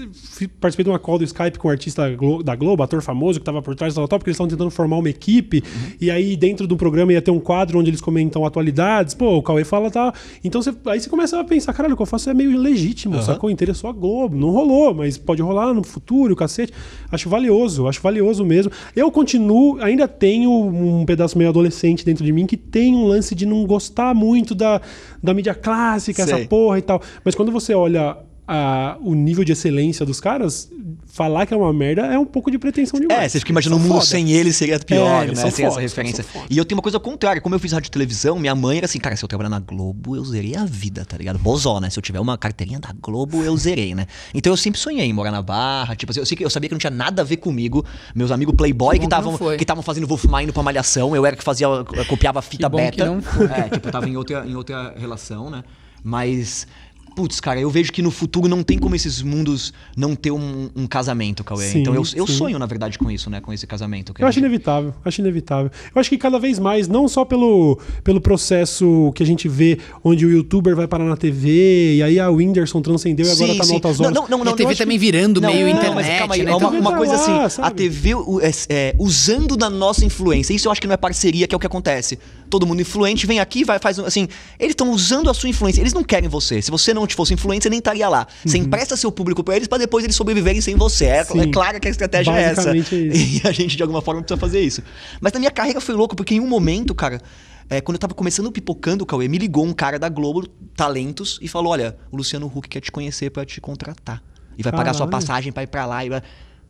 [0.60, 2.03] participei de uma call do Skype com um artista
[2.44, 4.70] da Globo, ator famoso, que estava por trás do tal, tal, porque eles estavam tentando
[4.70, 5.64] formar uma equipe.
[5.99, 9.14] E aí, dentro do programa, ia ter um quadro onde eles comentam atualidades.
[9.14, 10.14] Pô, o Cauê fala tal.
[10.44, 13.22] Então, você, aí você começa a pensar, caralho, o que eu faço é meio ilegítimo,
[13.22, 13.49] sacou?
[13.49, 14.36] Interessou a Globo.
[14.36, 16.74] Não rolou, mas pode rolar no futuro, o cacete.
[17.10, 18.72] Acho valioso, acho valioso mesmo.
[18.95, 23.34] Eu continuo, ainda tenho um pedaço meio adolescente dentro de mim que tem um lance
[23.34, 24.82] de não gostar muito da,
[25.22, 26.34] da mídia clássica, Sei.
[26.36, 27.02] essa porra e tal.
[27.24, 30.70] Mas quando você olha a- o nível de excelência dos caras,
[31.06, 33.20] falar que é uma merda é um pouco de pretensão demais.
[33.24, 34.06] É, você fica imaginando um mundo foda.
[34.06, 35.36] sem eles seria pior, É, né?
[35.36, 36.24] Sem essa foda, referência.
[36.24, 36.45] são foda.
[36.49, 37.41] E eu tenho uma coisa contrária.
[37.41, 39.60] Como eu fiz rádio e televisão, minha mãe era assim, cara, se eu trabalhar na
[39.60, 41.38] Globo, eu zerei a vida, tá ligado?
[41.40, 41.90] Bozó, né?
[41.90, 44.06] Se eu tiver uma carteirinha da Globo, eu zerei, né?
[44.34, 45.95] Então eu sempre sonhei em morar na Barra.
[45.95, 47.86] Tipo assim, eu, sei que, eu sabia que não tinha nada a ver comigo.
[48.15, 51.15] Meus amigos Playboy Que estavam que estavam fazendo Wolf Mine pra malhação.
[51.15, 51.68] Eu era que fazia,
[52.07, 52.98] copiava a fita Que bom beta.
[52.98, 53.45] que não foi.
[53.45, 55.64] É, tipo, eu tava em outra, em outra relação, né?
[56.03, 56.68] Mas.
[57.15, 60.69] Putz, cara, eu vejo que no futuro não tem como esses mundos não ter um,
[60.76, 61.68] um casamento, Cauê.
[61.69, 62.34] Sim, então eu, eu sim.
[62.34, 63.40] sonho, na verdade, com isso, né?
[63.40, 64.14] Com esse casamento.
[64.18, 65.72] Eu a acho gente- inevitável, acho inevitável.
[65.94, 69.77] Eu acho que cada vez mais, não só pelo, pelo processo que a gente vê,
[70.03, 73.64] onde o youtuber vai parar na TV, e aí a Whindersson transcendeu e agora tá
[73.64, 73.69] sim.
[73.69, 74.15] no altas Não, horas.
[74.18, 76.34] não, não, E a não, TV também que- virando Não, meio não, internet, mas calma
[76.35, 76.52] aí, né?
[76.52, 77.76] é uma, TV uma tá coisa lá, assim, a sabe?
[77.76, 80.53] TV o- é, é, usando da nossa influência.
[80.53, 82.18] Isso eu acho que não é parceria, que é o que acontece.
[82.54, 84.28] Todo mundo influente vem aqui, vai faz assim,
[84.60, 85.82] eles estão usando a sua influência.
[85.82, 86.62] Eles não querem você.
[86.62, 88.28] Se você não te fosse influente, você nem estaria lá.
[88.46, 91.06] Você empresta seu público pra eles pra depois eles sobreviverem sem você.
[91.06, 92.70] É, é claro que a estratégia é essa.
[92.70, 92.84] É.
[92.94, 94.84] E a gente de alguma forma precisa fazer isso.
[95.20, 97.20] Mas na minha carreira foi louco porque em um momento, cara,
[97.68, 101.40] é, quando eu tava começando o pipocando, Cauê, me ligou um cara da Globo Talentos
[101.42, 104.22] e falou: Olha, o Luciano Huck quer te conhecer pra te contratar.
[104.56, 105.26] E vai pagar sua Caralho.
[105.26, 106.06] passagem pra ir pra lá.
[106.06, 106.22] E vai...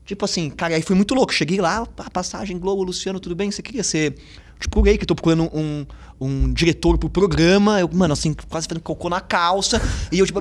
[0.06, 1.34] Tipo assim, cara, aí foi muito louco.
[1.34, 3.52] Cheguei lá, pá, passagem, Globo, Luciano, tudo bem?
[3.52, 4.16] Você queria ser.
[4.60, 5.86] Te procurei que eu tô procurando um,
[6.20, 7.80] um diretor pro programa.
[7.80, 9.82] Eu, mano, assim, quase fazendo cocô na calça.
[10.12, 10.40] E eu, tipo,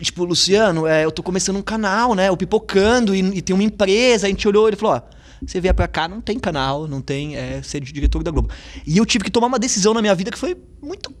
[0.00, 2.30] tipo Luciano, é, eu tô começando um canal, né?
[2.30, 4.26] O Pipocando, e, e tem uma empresa.
[4.26, 5.02] A gente olhou ele falou: Ó,
[5.46, 8.50] você vier pra cá, não tem canal, não tem é, ser diretor da Globo.
[8.86, 11.12] E eu tive que tomar uma decisão na minha vida que foi muito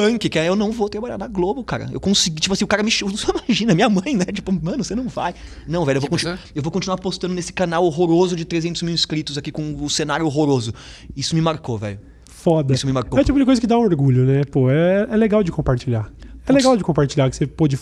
[0.00, 1.88] punk, que é eu não vou trabalhar na Globo, cara.
[1.92, 4.24] Eu consegui, tipo assim, o cara me você imagina, minha mãe, né?
[4.26, 5.34] Tipo, mano, você não vai.
[5.66, 6.38] Não, velho, eu vou, Tipo, continu- né?
[6.54, 10.26] eu vou continuar postando nesse canal horroroso de 300 mil inscritos aqui com o cenário
[10.26, 10.72] horroroso.
[11.16, 11.98] Isso me marcou, velho.
[12.30, 12.74] Foda.
[12.74, 13.18] Isso me marcou.
[13.18, 14.44] É o tipo de coisa que dá orgulho, né?
[14.44, 16.08] Pô, é, é legal de compartilhar.
[16.48, 17.78] É legal de compartilhar, que você pôde.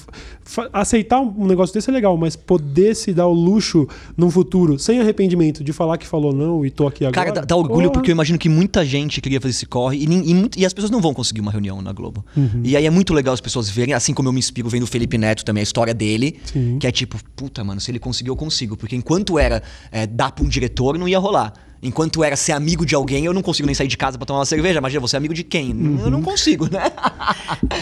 [0.72, 3.86] Aceitar um negócio desse é legal, mas poder se dar o luxo
[4.16, 7.14] num futuro, sem arrependimento, de falar que falou não e tô aqui agora.
[7.14, 10.04] Cara, dá, dá orgulho porque eu imagino que muita gente queria fazer esse corre e,
[10.04, 12.24] e e as pessoas não vão conseguir uma reunião na Globo.
[12.36, 12.60] Uhum.
[12.62, 14.86] E aí é muito legal as pessoas verem, assim como eu me inspiro vendo o
[14.86, 16.78] Felipe Neto também, a história dele, Sim.
[16.78, 18.76] que é tipo, puta, mano, se ele conseguiu, eu consigo.
[18.76, 21.52] Porque enquanto era é, dar pra um diretor, não ia rolar.
[21.84, 24.38] Enquanto era ser amigo de alguém, eu não consigo nem sair de casa pra tomar
[24.40, 24.78] uma cerveja.
[24.78, 25.68] Imagina, você é amigo de quem?
[26.02, 26.90] Eu não consigo, né?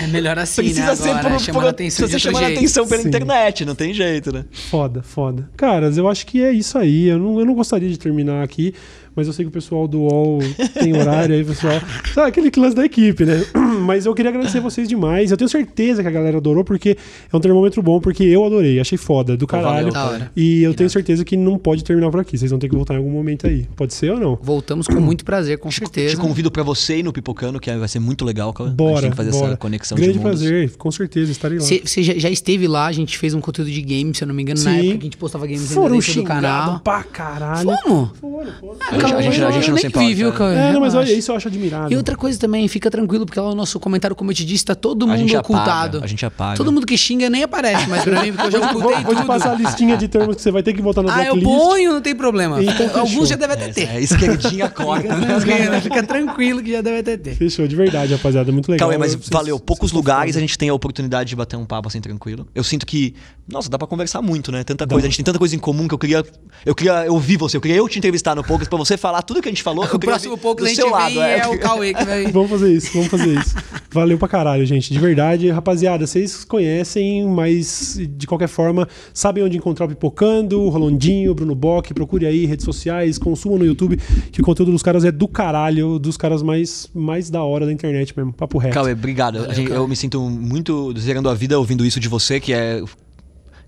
[0.02, 0.96] É melhor assim, Precisa né?
[0.96, 2.58] ser Agora, por, chamando por, a atenção de precisa a jeito.
[2.58, 3.08] atenção pela Sim.
[3.08, 4.44] internet, não tem jeito, né?
[4.50, 5.48] Foda, foda.
[5.56, 7.08] Caras, eu acho que é isso aí.
[7.08, 8.74] Eu não, eu não gostaria de terminar aqui,
[9.14, 10.38] mas eu sei que o pessoal do UOL
[10.74, 11.74] tem horário aí, pessoal.
[12.14, 13.44] Sabe, aquele lance da equipe, né?
[13.82, 15.30] Mas eu queria agradecer vocês demais.
[15.30, 16.96] Eu tenho certeza que a galera adorou, porque
[17.32, 18.78] é um termômetro bom, porque eu adorei.
[18.78, 19.90] Achei foda, do caralho.
[19.90, 20.32] valeu, Da hora.
[20.36, 22.36] E eu tenho certeza que não pode terminar por aqui.
[22.38, 23.66] Vocês vão ter que voltar em algum momento aí.
[23.74, 24.38] Pode ser ou não?
[24.42, 26.16] Voltamos com muito prazer, com Te certeza.
[26.16, 28.52] convido pra você ir no Pipocano, que vai ser muito legal.
[28.52, 28.68] cara.
[28.68, 29.00] a gente Bora.
[29.00, 29.46] tem que fazer bora.
[29.48, 30.40] essa conexão Grande de mundos.
[30.40, 31.64] prazer, com certeza, estarei lá.
[31.64, 34.34] Você já, já esteve lá, a gente fez um conteúdo de games, se eu não
[34.34, 34.78] me engano, na Sim.
[34.78, 36.80] época que a gente postava games ainda Foram dentro do canal.
[36.80, 37.70] pra caralho.
[37.84, 38.10] Vamos!
[38.20, 38.76] Foram, foram.
[38.90, 40.36] A gente- a gente- a gente não nem se vi, importa, viu, né?
[40.36, 40.54] Cauê?
[40.56, 41.90] É, não, mas olha, isso eu acho admirável.
[41.92, 44.64] E outra coisa também, fica tranquilo, porque lá no nosso comentário, como eu te disse,
[44.64, 46.00] tá todo A mundo apaga, ocultado.
[46.02, 46.56] a gente apaga.
[46.56, 49.14] Todo mundo que xinga nem aparece mais pra mim, porque eu já Vou, ocultei vou
[49.14, 49.26] te tudo.
[49.26, 51.58] passar a listinha de termos que você vai ter que botar no Ah, eu blacklist.
[51.68, 52.62] ponho, não tem problema.
[52.62, 52.90] Então.
[53.00, 53.88] Alguns já devem até ter.
[53.88, 55.26] É, esquerdinha corta, Fica né?
[55.40, 57.34] tranquilo, fica tranquilo que já deve até ter.
[57.34, 58.50] Fechou, de verdade, rapaziada.
[58.52, 58.88] Muito legal.
[58.88, 59.58] Cauê, mas Vocês- valeu.
[59.58, 62.46] Poucos lugares a gente tem a oportunidade de bater um papo assim tranquilo.
[62.54, 63.14] Eu sinto que,
[63.50, 64.62] nossa, dá pra conversar muito, né?
[64.64, 65.06] Tanta coisa.
[65.06, 66.24] A gente tem tanta coisa em comum que eu queria.
[66.64, 67.56] Eu queria ouvir você.
[67.56, 69.84] Eu queria eu te entrevistar no Poucos pra você falar tudo que a gente falou.
[69.90, 71.20] eu O próximo pouco do a gente lado.
[71.20, 71.48] é, é.
[71.48, 72.26] o Cauê que vai...
[72.32, 73.54] Vamos fazer isso, vamos fazer isso.
[73.90, 74.92] Valeu pra caralho, gente.
[74.92, 80.68] De verdade, rapaziada, vocês conhecem, mas de qualquer forma, sabem onde encontrar o Pipocando, o
[80.68, 81.92] Rolondinho, o Bruno Bock.
[81.92, 83.98] Procure aí, redes sociais, consumam no YouTube,
[84.30, 87.72] que o conteúdo dos caras é do caralho, dos caras mais, mais da hora da
[87.72, 88.32] internet mesmo.
[88.32, 88.74] Papo reto.
[88.74, 89.52] Cauê, obrigado.
[89.52, 92.82] Gente- eu me sinto muito zerando a vida ouvindo isso de você, que é.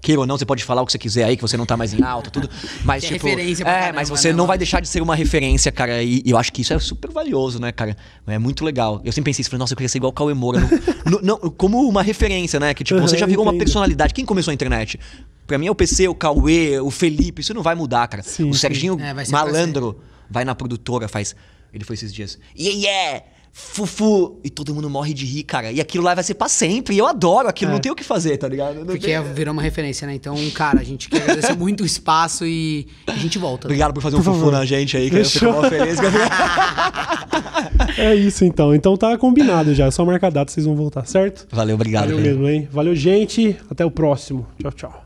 [0.04, 1.76] Queira ou não, você pode falar o que você quiser aí, que você não tá
[1.78, 2.48] mais em alta, tudo.
[2.84, 3.26] Mas, Que é tipo.
[3.26, 4.58] referência pra é, caramba, mas você né, não vai mano?
[4.58, 6.02] deixar de ser uma referência, cara.
[6.02, 7.96] E, e eu acho que isso é super valioso, né, cara?
[8.26, 9.00] É muito legal.
[9.02, 10.60] Eu sempre pensei isso, falei, nossa, eu queria ser igual o Cauê Moura.
[10.60, 10.68] no-
[11.10, 12.74] no- não, como uma referência, né?
[12.74, 14.12] Que, tipo, você já virou uma personalidade.
[14.12, 15.00] Quem começou a internet?
[15.46, 18.22] Pra mim é o PC, o Cauê, o Felipe, isso não vai mudar, cara.
[18.22, 18.60] Sim, o sim.
[18.60, 19.98] Serginho É, vai malandro
[20.30, 21.34] vai na produtora, faz.
[21.72, 22.38] Ele foi esses dias.
[22.58, 23.24] Yeah, yeah!
[23.56, 24.40] Fufu!
[24.42, 25.70] E todo mundo morre de rir, cara.
[25.70, 26.92] E aquilo lá vai ser pra sempre.
[26.96, 27.74] E eu adoro aquilo, É.
[27.74, 28.74] não tem o que fazer, tá ligado?
[28.80, 30.14] Não Porque tem- virou uma referência, né?
[30.16, 33.68] Então, cara, a gente quer agradecer muito o espaço e a gente volta.
[33.68, 34.52] Obrigado por fazer um Por fufu favor.
[34.52, 35.98] na gente aí, que eu fico feliz.
[37.96, 38.74] É isso então.
[38.74, 39.86] Então tá combinado já.
[39.86, 41.46] É só marcar a data, vocês vão voltar, certo?
[41.52, 42.08] Valeu, obrigado.
[42.10, 42.68] Valeu mesmo, hein?
[42.72, 43.56] Valeu, gente.
[43.70, 44.46] Até o próximo.
[44.60, 45.02] Tchau, tchau.